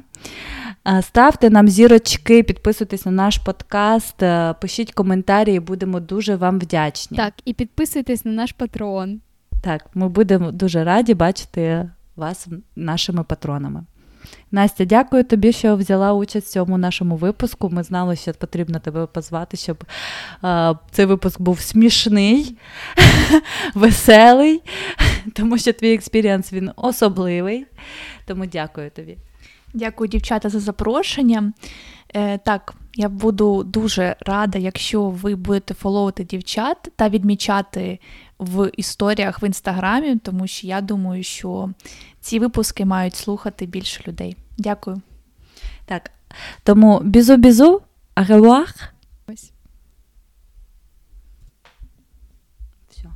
Ставте 1.02 1.50
нам 1.50 1.68
зірочки, 1.68 2.44
підписуйтесь 2.44 3.06
на 3.06 3.12
наш 3.12 3.38
подкаст, 3.38 4.24
е, 4.24 4.56
пишіть 4.62 4.94
коментарі, 4.94 5.60
будемо 5.60 6.00
дуже 6.00 6.36
вам 6.36 6.60
вдячні. 6.60 7.18
Так, 7.18 7.34
і 7.46 7.54
підписуйтесь 7.54 8.26
на 8.26 8.32
наш 8.32 8.52
Patreon. 8.52 9.22
Так, 9.62 9.86
ми 9.94 10.10
будемо 10.10 10.52
дуже 10.52 10.84
раді 10.84 11.14
бачити 11.14 11.90
вас 12.16 12.48
нашими 12.76 13.24
патронами. 13.24 13.86
Настя, 14.52 14.86
дякую 14.86 15.24
тобі, 15.24 15.52
що 15.52 15.76
взяла 15.76 16.14
участь 16.14 16.48
в 16.48 16.52
цьому 16.52 16.78
нашому 16.78 17.16
випуску. 17.16 17.70
Ми 17.70 17.84
знали, 17.84 18.16
що 18.16 18.34
потрібно 18.34 18.80
тебе 18.80 19.06
позвати, 19.06 19.58
щоб 19.58 19.84
е, 20.44 20.76
цей 20.92 21.06
випуск 21.06 21.42
був 21.42 21.60
смішний, 21.60 22.58
веселий, 23.76 24.62
тому 25.34 25.58
що 25.58 25.74
твій 25.74 25.94
experience 25.94 26.54
він 26.54 26.72
особливий. 26.76 27.66
Тому 28.26 28.46
дякую 28.46 28.92
тобі. 28.92 29.18
Дякую, 29.74 30.08
дівчата, 30.08 30.50
за 30.50 30.60
запрошення. 30.60 31.54
Е, 32.16 32.38
Так, 32.38 32.74
я 32.96 33.10
буду 33.10 33.64
дуже 33.64 34.16
рада, 34.20 34.60
якщо 34.60 35.04
ви 35.04 35.36
будете 35.36 35.74
фоловити 35.74 36.24
дівчат 36.24 36.78
та 36.96 37.10
відмічати 37.10 38.00
в 38.44 38.72
історіях 38.78 39.42
в 39.42 39.46
інстаграмі, 39.46 40.16
тому 40.16 40.48
що 40.48 40.68
я 40.68 40.82
думаю, 40.82 41.24
що 41.24 41.70
ці 42.22 42.40
випуски 42.40 42.86
мають 42.86 43.16
слухати 43.16 43.66
більше 43.66 44.04
людей. 44.08 44.38
Дякую. 44.58 45.02
Так, 45.86 46.12
тому 46.64 47.00
бізу-бізу, 47.04 47.82
аревуар. 48.16 48.74
Ось. 49.28 49.52
Все. 52.90 53.10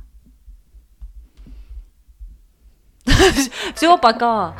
Все, 3.74 3.96
пока. 3.96 4.54